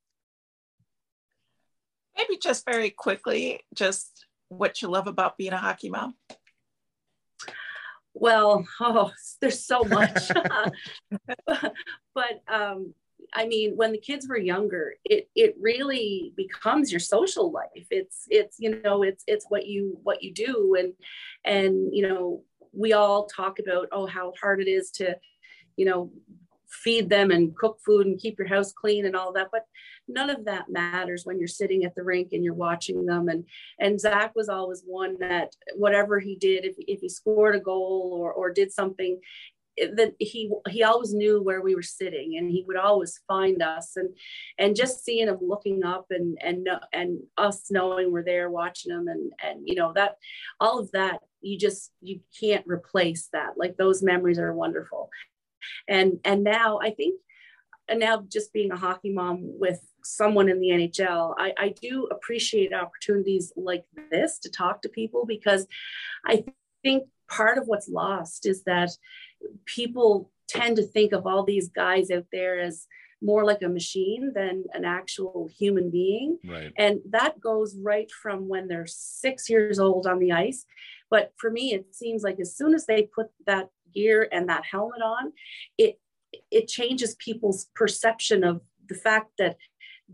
Maybe 2.16 2.38
just 2.38 2.64
very 2.64 2.90
quickly, 2.90 3.60
just 3.74 4.26
what 4.48 4.82
you 4.82 4.88
love 4.88 5.06
about 5.06 5.38
being 5.38 5.52
a 5.52 5.58
hockey 5.58 5.88
mom. 5.88 6.14
Well, 8.14 8.66
oh, 8.80 9.12
there's 9.40 9.64
so 9.64 9.82
much. 9.84 10.28
but 11.46 12.42
um, 12.48 12.94
I 13.34 13.46
mean, 13.46 13.76
when 13.76 13.92
the 13.92 13.98
kids 13.98 14.28
were 14.28 14.38
younger, 14.38 14.94
it 15.04 15.28
it 15.34 15.56
really 15.58 16.34
becomes 16.36 16.92
your 16.92 17.00
social 17.00 17.50
life. 17.50 17.86
It's 17.90 18.24
it's 18.28 18.56
you 18.58 18.82
know 18.82 19.02
it's 19.02 19.24
it's 19.26 19.46
what 19.48 19.66
you 19.66 19.98
what 20.02 20.22
you 20.22 20.34
do 20.34 20.76
and 20.78 20.92
and 21.44 21.94
you 21.94 22.06
know 22.06 22.42
we 22.74 22.92
all 22.92 23.26
talk 23.26 23.58
about 23.58 23.88
oh 23.92 24.06
how 24.06 24.32
hard 24.40 24.60
it 24.60 24.68
is 24.68 24.90
to 24.90 25.16
you 25.76 25.84
know, 25.84 26.10
feed 26.68 27.08
them 27.08 27.30
and 27.30 27.56
cook 27.56 27.78
food 27.84 28.06
and 28.06 28.18
keep 28.18 28.38
your 28.38 28.48
house 28.48 28.72
clean 28.72 29.04
and 29.06 29.16
all 29.16 29.32
that. 29.32 29.48
But 29.52 29.64
none 30.08 30.30
of 30.30 30.44
that 30.44 30.68
matters 30.68 31.24
when 31.24 31.38
you're 31.38 31.48
sitting 31.48 31.84
at 31.84 31.94
the 31.94 32.02
rink 32.02 32.28
and 32.32 32.44
you're 32.44 32.54
watching 32.54 33.06
them. 33.06 33.28
And 33.28 33.44
and 33.78 34.00
Zach 34.00 34.34
was 34.34 34.48
always 34.48 34.82
one 34.86 35.16
that 35.20 35.54
whatever 35.74 36.18
he 36.20 36.36
did, 36.36 36.64
if, 36.64 36.76
if 36.78 37.00
he 37.00 37.08
scored 37.08 37.54
a 37.56 37.60
goal 37.60 38.16
or 38.20 38.32
or 38.32 38.52
did 38.52 38.72
something, 38.72 39.20
eh, 39.78 39.88
that 39.96 40.14
he 40.18 40.50
he 40.68 40.82
always 40.82 41.14
knew 41.14 41.42
where 41.42 41.62
we 41.62 41.74
were 41.74 41.82
sitting 41.82 42.36
and 42.36 42.50
he 42.50 42.64
would 42.66 42.76
always 42.76 43.20
find 43.28 43.62
us. 43.62 43.96
And 43.96 44.10
and 44.58 44.76
just 44.76 45.04
seeing 45.04 45.28
him 45.28 45.38
looking 45.40 45.84
up 45.84 46.06
and 46.10 46.36
and 46.40 46.68
and 46.92 47.20
us 47.38 47.70
knowing 47.70 48.12
we're 48.12 48.24
there 48.24 48.50
watching 48.50 48.92
him 48.92 49.08
and 49.08 49.32
and 49.42 49.60
you 49.64 49.74
know 49.76 49.92
that 49.94 50.16
all 50.60 50.78
of 50.78 50.90
that 50.92 51.20
you 51.42 51.58
just 51.58 51.90
you 52.00 52.20
can't 52.40 52.66
replace 52.66 53.28
that. 53.32 53.54
Like 53.56 53.76
those 53.76 54.02
memories 54.02 54.38
are 54.38 54.52
wonderful. 54.52 55.10
And 55.88 56.18
and 56.24 56.42
now 56.42 56.80
I 56.80 56.90
think 56.90 57.20
and 57.92 58.00
now 58.00 58.24
just 58.26 58.54
being 58.54 58.72
a 58.72 58.76
hockey 58.76 59.10
mom 59.10 59.40
with 59.42 59.80
someone 60.02 60.48
in 60.48 60.60
the 60.60 60.68
NHL, 60.68 61.34
I, 61.36 61.52
I 61.58 61.74
do 61.80 62.08
appreciate 62.10 62.72
opportunities 62.72 63.52
like 63.54 63.84
this 64.10 64.38
to 64.40 64.50
talk 64.50 64.80
to 64.82 64.88
people 64.88 65.26
because 65.26 65.66
I 66.26 66.44
think 66.82 67.04
part 67.28 67.58
of 67.58 67.66
what's 67.66 67.90
lost 67.90 68.46
is 68.46 68.64
that 68.64 68.90
people 69.66 70.30
tend 70.48 70.76
to 70.76 70.82
think 70.82 71.12
of 71.12 71.26
all 71.26 71.44
these 71.44 71.68
guys 71.68 72.10
out 72.10 72.24
there 72.32 72.60
as 72.60 72.86
more 73.20 73.44
like 73.44 73.60
a 73.62 73.68
machine 73.68 74.32
than 74.34 74.64
an 74.72 74.86
actual 74.86 75.50
human 75.54 75.90
being. 75.90 76.38
Right. 76.48 76.72
And 76.78 77.00
that 77.10 77.40
goes 77.42 77.76
right 77.76 78.10
from 78.10 78.48
when 78.48 78.68
they're 78.68 78.86
six 78.86 79.50
years 79.50 79.78
old 79.78 80.06
on 80.06 80.18
the 80.18 80.32
ice. 80.32 80.64
But 81.10 81.34
for 81.36 81.50
me, 81.50 81.74
it 81.74 81.94
seems 81.94 82.22
like 82.22 82.40
as 82.40 82.56
soon 82.56 82.74
as 82.74 82.86
they 82.86 83.02
put 83.02 83.26
that 83.44 83.68
gear 83.94 84.28
and 84.32 84.48
that 84.48 84.64
helmet 84.64 85.02
on, 85.02 85.32
it 85.76 85.98
it 86.50 86.68
changes 86.68 87.14
people's 87.16 87.68
perception 87.74 88.44
of 88.44 88.60
the 88.88 88.94
fact 88.94 89.32
that 89.38 89.56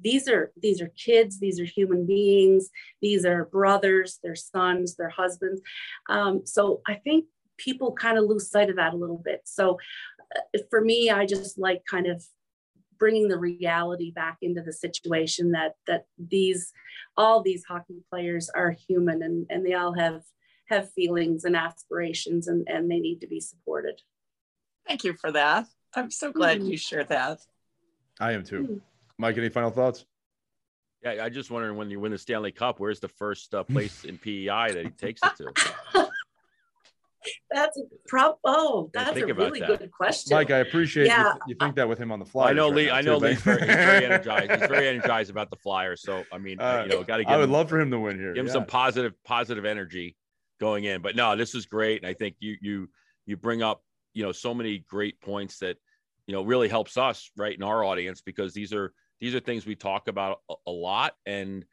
these 0.00 0.28
are 0.28 0.52
these 0.60 0.80
are 0.80 0.92
kids 0.96 1.40
these 1.40 1.58
are 1.58 1.64
human 1.64 2.06
beings 2.06 2.70
these 3.02 3.24
are 3.24 3.46
brothers 3.46 4.18
their 4.22 4.36
sons 4.36 4.96
their 4.96 5.08
husbands. 5.08 5.60
Um, 6.08 6.42
so 6.44 6.82
i 6.86 6.94
think 6.94 7.26
people 7.56 7.92
kind 7.92 8.16
of 8.18 8.24
lose 8.24 8.50
sight 8.50 8.70
of 8.70 8.76
that 8.76 8.94
a 8.94 8.96
little 8.96 9.18
bit. 9.18 9.40
So 9.44 9.78
uh, 10.36 10.58
for 10.70 10.80
me 10.80 11.10
i 11.10 11.26
just 11.26 11.58
like 11.58 11.82
kind 11.90 12.06
of 12.06 12.24
bringing 12.98 13.28
the 13.28 13.38
reality 13.38 14.10
back 14.10 14.38
into 14.42 14.62
the 14.62 14.72
situation 14.72 15.52
that 15.52 15.74
that 15.86 16.06
these 16.18 16.72
all 17.16 17.42
these 17.42 17.64
hockey 17.64 18.02
players 18.10 18.50
are 18.54 18.76
human 18.88 19.22
and 19.22 19.46
and 19.50 19.64
they 19.64 19.74
all 19.74 19.94
have 19.94 20.22
have 20.68 20.92
feelings 20.92 21.44
and 21.44 21.56
aspirations 21.56 22.46
and 22.48 22.68
and 22.68 22.90
they 22.90 22.98
need 22.98 23.20
to 23.20 23.26
be 23.26 23.40
supported. 23.40 24.00
Thank 24.86 25.04
you 25.04 25.14
for 25.14 25.32
that 25.32 25.66
i'm 25.94 26.10
so 26.10 26.32
glad 26.32 26.62
you 26.62 26.76
shared 26.76 27.08
that 27.08 27.40
i 28.20 28.32
am 28.32 28.44
too 28.44 28.62
mm-hmm. 28.62 28.76
mike 29.18 29.36
any 29.36 29.48
final 29.48 29.70
thoughts 29.70 30.06
yeah 31.02 31.24
i 31.24 31.28
just 31.28 31.50
wondering 31.50 31.76
when 31.76 31.90
you 31.90 32.00
win 32.00 32.12
the 32.12 32.18
stanley 32.18 32.52
cup 32.52 32.80
where's 32.80 33.00
the 33.00 33.08
first 33.08 33.54
uh, 33.54 33.62
place 33.64 34.04
in 34.04 34.18
pei 34.24 34.46
that 34.46 34.84
he 34.84 34.90
takes 34.90 35.20
it 35.24 35.36
to 35.36 36.08
that's 37.50 37.78
a 37.78 37.82
prop. 38.06 38.38
Oh, 38.44 38.90
that's 38.92 39.16
a 39.16 39.26
really 39.26 39.60
that. 39.60 39.78
good 39.78 39.90
question. 39.90 40.36
Mike, 40.36 40.50
I 40.50 40.58
appreciate 40.58 41.06
yeah. 41.06 41.34
you, 41.34 41.40
you 41.48 41.54
think 41.60 41.76
that 41.76 41.88
with 41.88 41.98
him 41.98 42.12
on 42.12 42.18
the 42.18 42.24
fly. 42.24 42.50
I 42.50 42.52
know 42.52 42.68
Lee. 42.68 42.88
Right 42.88 42.98
I 42.98 43.00
know 43.00 43.16
Lee's 43.16 43.40
very, 43.40 43.66
very, 43.66 44.04
energized. 44.06 44.50
He's 44.50 44.68
very 44.68 44.88
energized 44.88 45.30
about 45.30 45.50
the 45.50 45.56
Flyers. 45.56 46.02
So 46.02 46.24
I 46.32 46.38
mean, 46.38 46.60
uh, 46.60 46.84
you 46.86 46.94
know, 46.94 47.04
got 47.04 47.18
to 47.18 47.24
give. 47.24 47.32
I 47.32 47.36
would 47.36 47.44
him, 47.44 47.52
love 47.52 47.68
for 47.68 47.80
him 47.80 47.90
to 47.90 47.98
win 47.98 48.18
here. 48.18 48.34
Give 48.34 48.42
him 48.42 48.46
yeah. 48.46 48.52
some 48.52 48.66
positive, 48.66 49.12
positive 49.24 49.64
energy 49.64 50.16
going 50.60 50.84
in. 50.84 51.02
But 51.02 51.16
no, 51.16 51.36
this 51.36 51.54
is 51.54 51.66
great, 51.66 52.02
and 52.02 52.08
I 52.08 52.14
think 52.14 52.36
you 52.40 52.56
you 52.60 52.88
you 53.26 53.36
bring 53.36 53.62
up 53.62 53.82
you 54.18 54.24
know 54.24 54.32
so 54.32 54.52
many 54.52 54.84
great 54.88 55.20
points 55.20 55.58
that 55.58 55.76
you 56.26 56.34
know 56.34 56.42
really 56.42 56.68
helps 56.68 56.96
us 56.96 57.30
right 57.36 57.56
in 57.56 57.62
our 57.62 57.84
audience 57.84 58.20
because 58.20 58.52
these 58.52 58.72
are 58.72 58.92
these 59.20 59.34
are 59.34 59.40
things 59.40 59.64
we 59.64 59.74
talk 59.74 60.08
about 60.08 60.40
a, 60.50 60.54
a 60.66 60.70
lot 60.70 61.14
and 61.26 61.64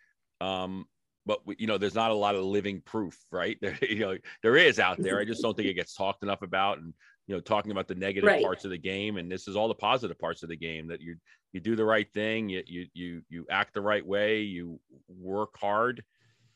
um 0.41 0.85
but 1.25 1.39
you 1.57 1.67
know, 1.67 1.77
there's 1.77 1.95
not 1.95 2.11
a 2.11 2.15
lot 2.15 2.35
of 2.35 2.43
living 2.43 2.81
proof, 2.81 3.17
right? 3.31 3.57
There, 3.61 3.77
you 3.81 3.99
know, 3.99 4.17
there 4.43 4.57
is 4.57 4.79
out 4.79 5.01
there. 5.01 5.19
I 5.19 5.25
just 5.25 5.41
don't 5.41 5.57
think 5.57 5.67
it 5.67 5.73
gets 5.73 5.95
talked 5.95 6.21
enough 6.21 6.43
about, 6.43 6.77
and 6.77 6.93
you 7.27 7.33
know, 7.33 7.41
talking 7.41 7.71
about 7.71 7.87
the 7.87 7.95
negative 7.95 8.27
right. 8.27 8.43
parts 8.43 8.63
of 8.63 8.71
the 8.71 8.77
game, 8.77 9.17
and 9.17 9.31
this 9.31 9.47
is 9.47 9.55
all 9.55 9.67
the 9.67 9.73
positive 9.73 10.19
parts 10.19 10.43
of 10.43 10.49
the 10.49 10.55
game 10.55 10.87
that 10.87 11.01
you 11.01 11.15
you 11.51 11.59
do 11.59 11.75
the 11.75 11.85
right 11.85 12.07
thing, 12.13 12.49
you 12.49 12.63
you 12.67 12.85
you 12.93 13.21
you 13.29 13.45
act 13.49 13.73
the 13.73 13.81
right 13.81 14.05
way, 14.05 14.41
you 14.41 14.79
work 15.07 15.57
hard, 15.57 16.03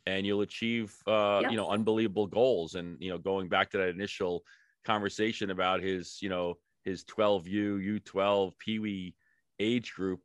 and 0.05 0.25
you'll 0.25 0.41
achieve 0.41 0.93
uh, 1.07 1.41
you 1.49 1.57
know 1.57 1.69
unbelievable 1.69 2.27
goals. 2.27 2.75
And 2.75 2.95
you 2.99 3.09
know, 3.09 3.17
going 3.17 3.49
back 3.49 3.71
to 3.71 3.77
that 3.77 3.89
initial 3.89 4.43
conversation 4.85 5.49
about 5.49 5.81
his 5.81 6.21
you 6.21 6.29
know 6.29 6.55
his 6.83 7.03
12U 7.05 8.01
U12 8.01 8.57
Pee 8.57 8.79
Wee 8.79 9.15
age 9.59 9.93
group, 9.93 10.21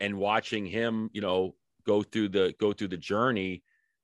and 0.00 0.16
watching 0.16 0.66
him 0.66 1.10
you 1.12 1.20
know 1.20 1.54
go 1.86 2.02
through 2.02 2.28
the 2.28 2.54
go 2.58 2.72
through 2.72 2.88
the 2.88 2.96
journey 2.96 3.62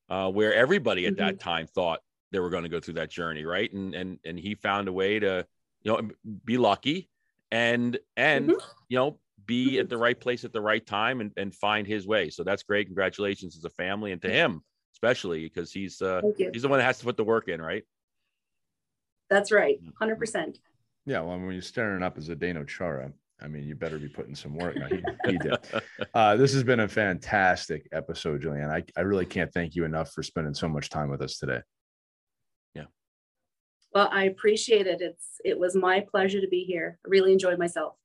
uh, 0.08 0.30
where 0.30 0.54
everybody 0.54 1.06
at 1.06 1.14
mm-hmm. 1.14 1.26
that 1.26 1.40
time 1.40 1.66
thought 1.66 2.00
they 2.32 2.40
were 2.40 2.50
going 2.50 2.64
to 2.64 2.68
go 2.68 2.80
through 2.80 2.94
that 2.94 3.10
journey, 3.10 3.44
right? 3.44 3.72
And 3.72 3.94
and 3.94 4.18
and 4.24 4.38
he 4.38 4.54
found 4.54 4.88
a 4.88 4.92
way 4.92 5.18
to 5.18 5.46
you 5.82 5.92
know 5.92 6.10
be 6.44 6.58
lucky 6.58 7.08
and 7.50 7.98
and 8.16 8.50
mm-hmm. 8.50 8.68
you 8.88 8.98
know 8.98 9.18
be 9.44 9.72
mm-hmm. 9.72 9.80
at 9.80 9.88
the 9.88 9.98
right 9.98 10.18
place 10.18 10.44
at 10.44 10.52
the 10.52 10.60
right 10.60 10.84
time 10.84 11.20
and, 11.20 11.32
and 11.36 11.54
find 11.54 11.86
his 11.86 12.06
way. 12.06 12.30
So 12.30 12.42
that's 12.42 12.64
great. 12.64 12.86
Congratulations 12.86 13.56
as 13.56 13.64
a 13.64 13.70
family 13.70 14.12
and 14.12 14.20
to 14.22 14.30
him 14.30 14.62
especially 14.96 15.42
because 15.42 15.70
he's 15.72 16.00
uh 16.00 16.22
he's 16.36 16.62
the 16.62 16.68
one 16.68 16.78
that 16.78 16.84
has 16.86 16.98
to 16.98 17.04
put 17.04 17.16
the 17.16 17.24
work 17.24 17.48
in, 17.48 17.60
right? 17.60 17.84
That's 19.30 19.50
right, 19.52 19.78
hundred 19.98 20.18
percent. 20.18 20.58
Yeah, 21.04 21.20
well, 21.20 21.38
when 21.38 21.52
you're 21.52 21.62
staring 21.62 22.02
up 22.02 22.18
as 22.18 22.28
a 22.28 22.34
Dano 22.34 22.64
Chara, 22.64 23.12
I 23.40 23.48
mean, 23.48 23.64
you 23.64 23.74
better 23.74 23.98
be 23.98 24.08
putting 24.08 24.34
some 24.34 24.56
work. 24.56 24.76
No, 24.76 24.86
he, 24.86 25.02
he 25.26 25.38
did. 25.38 25.56
Uh, 26.14 26.34
this 26.34 26.52
has 26.54 26.62
been 26.62 26.80
a 26.80 26.88
fantastic 26.88 27.86
episode, 27.92 28.40
Julian. 28.40 28.70
I, 28.70 28.82
I 28.96 29.02
really 29.02 29.26
can't 29.26 29.52
thank 29.52 29.74
you 29.74 29.84
enough 29.84 30.12
for 30.12 30.22
spending 30.22 30.54
so 30.54 30.66
much 30.66 30.88
time 30.88 31.10
with 31.10 31.20
us 31.20 31.38
today. 31.38 31.60
Yeah. 32.74 32.84
Well, 33.92 34.08
I 34.10 34.24
appreciate 34.24 34.86
it. 34.86 35.02
It's 35.02 35.40
it 35.44 35.58
was 35.58 35.76
my 35.76 36.00
pleasure 36.00 36.40
to 36.40 36.48
be 36.48 36.64
here. 36.64 36.98
I 37.04 37.08
really 37.08 37.32
enjoyed 37.32 37.58
myself. 37.58 37.96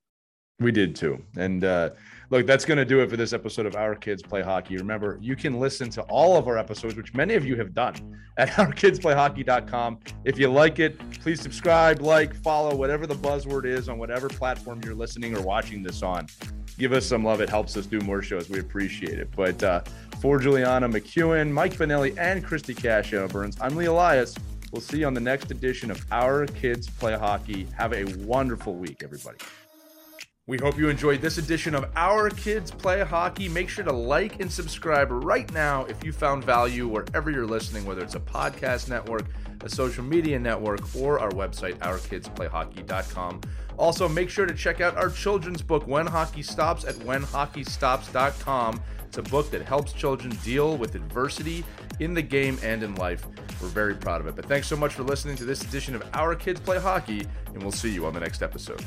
We 0.62 0.72
did 0.72 0.96
too. 0.96 1.20
And 1.36 1.64
uh, 1.64 1.90
look, 2.30 2.46
that's 2.46 2.66
going 2.66 2.78
to 2.78 2.86
do 2.86 3.00
it 3.02 3.10
for 3.10 3.18
this 3.18 3.34
episode 3.34 3.66
of 3.66 3.76
Our 3.76 3.96
Kids 3.96 4.22
Play 4.22 4.44
Hockey. 4.44 4.78
Remember, 4.78 5.18
you 5.20 5.36
can 5.36 5.60
listen 5.60 5.90
to 5.92 6.04
all 6.04 6.38
of 6.38 6.48
our 6.48 6.56
episodes, 6.58 6.96
which 6.96 7.16
many 7.16 7.34
of 7.34 7.44
you 7.44 7.56
have 7.56 7.74
done, 7.74 7.96
at 8.38 8.50
ourkidsplayhockey.com. 8.52 10.00
If 10.24 10.38
you 10.38 10.50
like 10.50 10.78
it, 10.78 11.00
please 11.20 11.42
subscribe, 11.42 12.02
like, 12.02 12.36
follow, 12.36 12.76
whatever 12.76 13.08
the 13.08 13.16
buzzword 13.16 13.66
is 13.66 13.90
on 13.90 13.98
whatever 13.98 14.30
platform 14.30 14.82
you're 14.86 14.94
listening 14.94 15.36
or 15.36 15.42
watching 15.42 15.82
this 15.82 16.04
on. 16.04 16.28
Give 16.78 16.94
us 16.94 17.08
some 17.08 17.24
love. 17.24 17.42
It 17.42 17.50
helps 17.50 17.76
us 17.76 17.88
do 17.88 18.00
more 18.02 18.22
shows. 18.22 18.50
We 18.50 18.60
appreciate 18.60 19.18
it. 19.18 19.30
But 19.36 19.62
uh, 19.64 19.82
for 20.22 20.38
Juliana 20.38 20.88
MacEwen, 20.88 21.52
Mike 21.52 21.74
Finelli, 21.74 22.16
and 22.20 22.46
Christy 22.46 22.76
Cascio 22.76 23.32
Burns, 23.32 23.58
I'm 23.60 23.76
Lee 23.76 23.86
Elias. 23.86 24.36
We'll 24.72 24.82
see 24.82 25.00
you 25.00 25.08
on 25.08 25.14
the 25.14 25.20
next 25.20 25.52
edition 25.52 25.92
of 25.92 26.06
Our 26.12 26.46
Kids 26.46 26.88
Play 26.88 27.18
Hockey. 27.18 27.68
Have 27.78 27.94
a 27.94 28.06
wonderful 28.24 28.76
week, 28.76 29.02
everybody. 29.04 29.38
We 30.52 30.58
hope 30.58 30.78
you 30.78 30.90
enjoyed 30.90 31.22
this 31.22 31.38
edition 31.38 31.74
of 31.74 31.90
Our 31.96 32.30
Kids 32.30 32.72
Play 32.72 33.04
Hockey. 33.04 33.48
Make 33.48 33.70
sure 33.70 33.86
to 33.86 33.94
like 33.94 34.42
and 34.42 34.52
subscribe 34.52 35.08
right 35.10 35.50
now 35.54 35.86
if 35.86 36.04
you 36.04 36.12
found 36.12 36.44
value 36.44 36.90
wherever 36.90 37.32
you're 37.32 37.46
listening, 37.46 37.86
whether 37.86 38.04
it's 38.04 38.16
a 38.16 38.20
podcast 38.20 38.90
network, 38.90 39.28
a 39.64 39.70
social 39.70 40.04
media 40.04 40.38
network, 40.38 40.94
or 40.94 41.22
our 41.22 41.30
website, 41.30 41.78
ourkidsplayhockey.com. 41.78 43.40
Also, 43.78 44.10
make 44.10 44.30
sure 44.30 44.46
to 44.46 44.54
check 44.54 44.82
out 44.82 44.98
our 44.98 45.10
children's 45.10 45.62
book, 45.62 45.88
When 45.88 46.06
Hockey 46.06 46.44
Stops, 46.44 46.84
at 46.84 46.96
whenhockeystops.com. 46.96 48.82
It's 49.06 49.18
a 49.20 49.24
book 49.24 49.52
that 49.52 49.62
helps 49.62 49.94
children 49.94 50.38
deal 50.44 50.76
with 50.76 50.96
adversity 50.96 51.64
in 52.02 52.14
the 52.14 52.22
game 52.22 52.60
and 52.62 52.84
in 52.84 52.96
life. 52.96 53.26
We're 53.62 53.70
very 53.70 53.96
proud 53.96 54.20
of 54.20 54.28
it. 54.28 54.36
But 54.36 54.48
thanks 54.48 54.68
so 54.68 54.76
much 54.76 54.96
for 54.96 55.04
listening 55.04 55.38
to 55.38 55.46
this 55.46 55.64
edition 55.64 55.96
of 55.96 56.04
Our 56.14 56.36
Kids 56.36 56.60
Play 56.60 56.78
Hockey, 56.78 57.26
and 57.54 57.64
we'll 57.64 57.72
see 57.72 57.94
you 57.94 58.06
on 58.06 58.14
the 58.14 58.20
next 58.20 58.42
episode. 58.42 58.84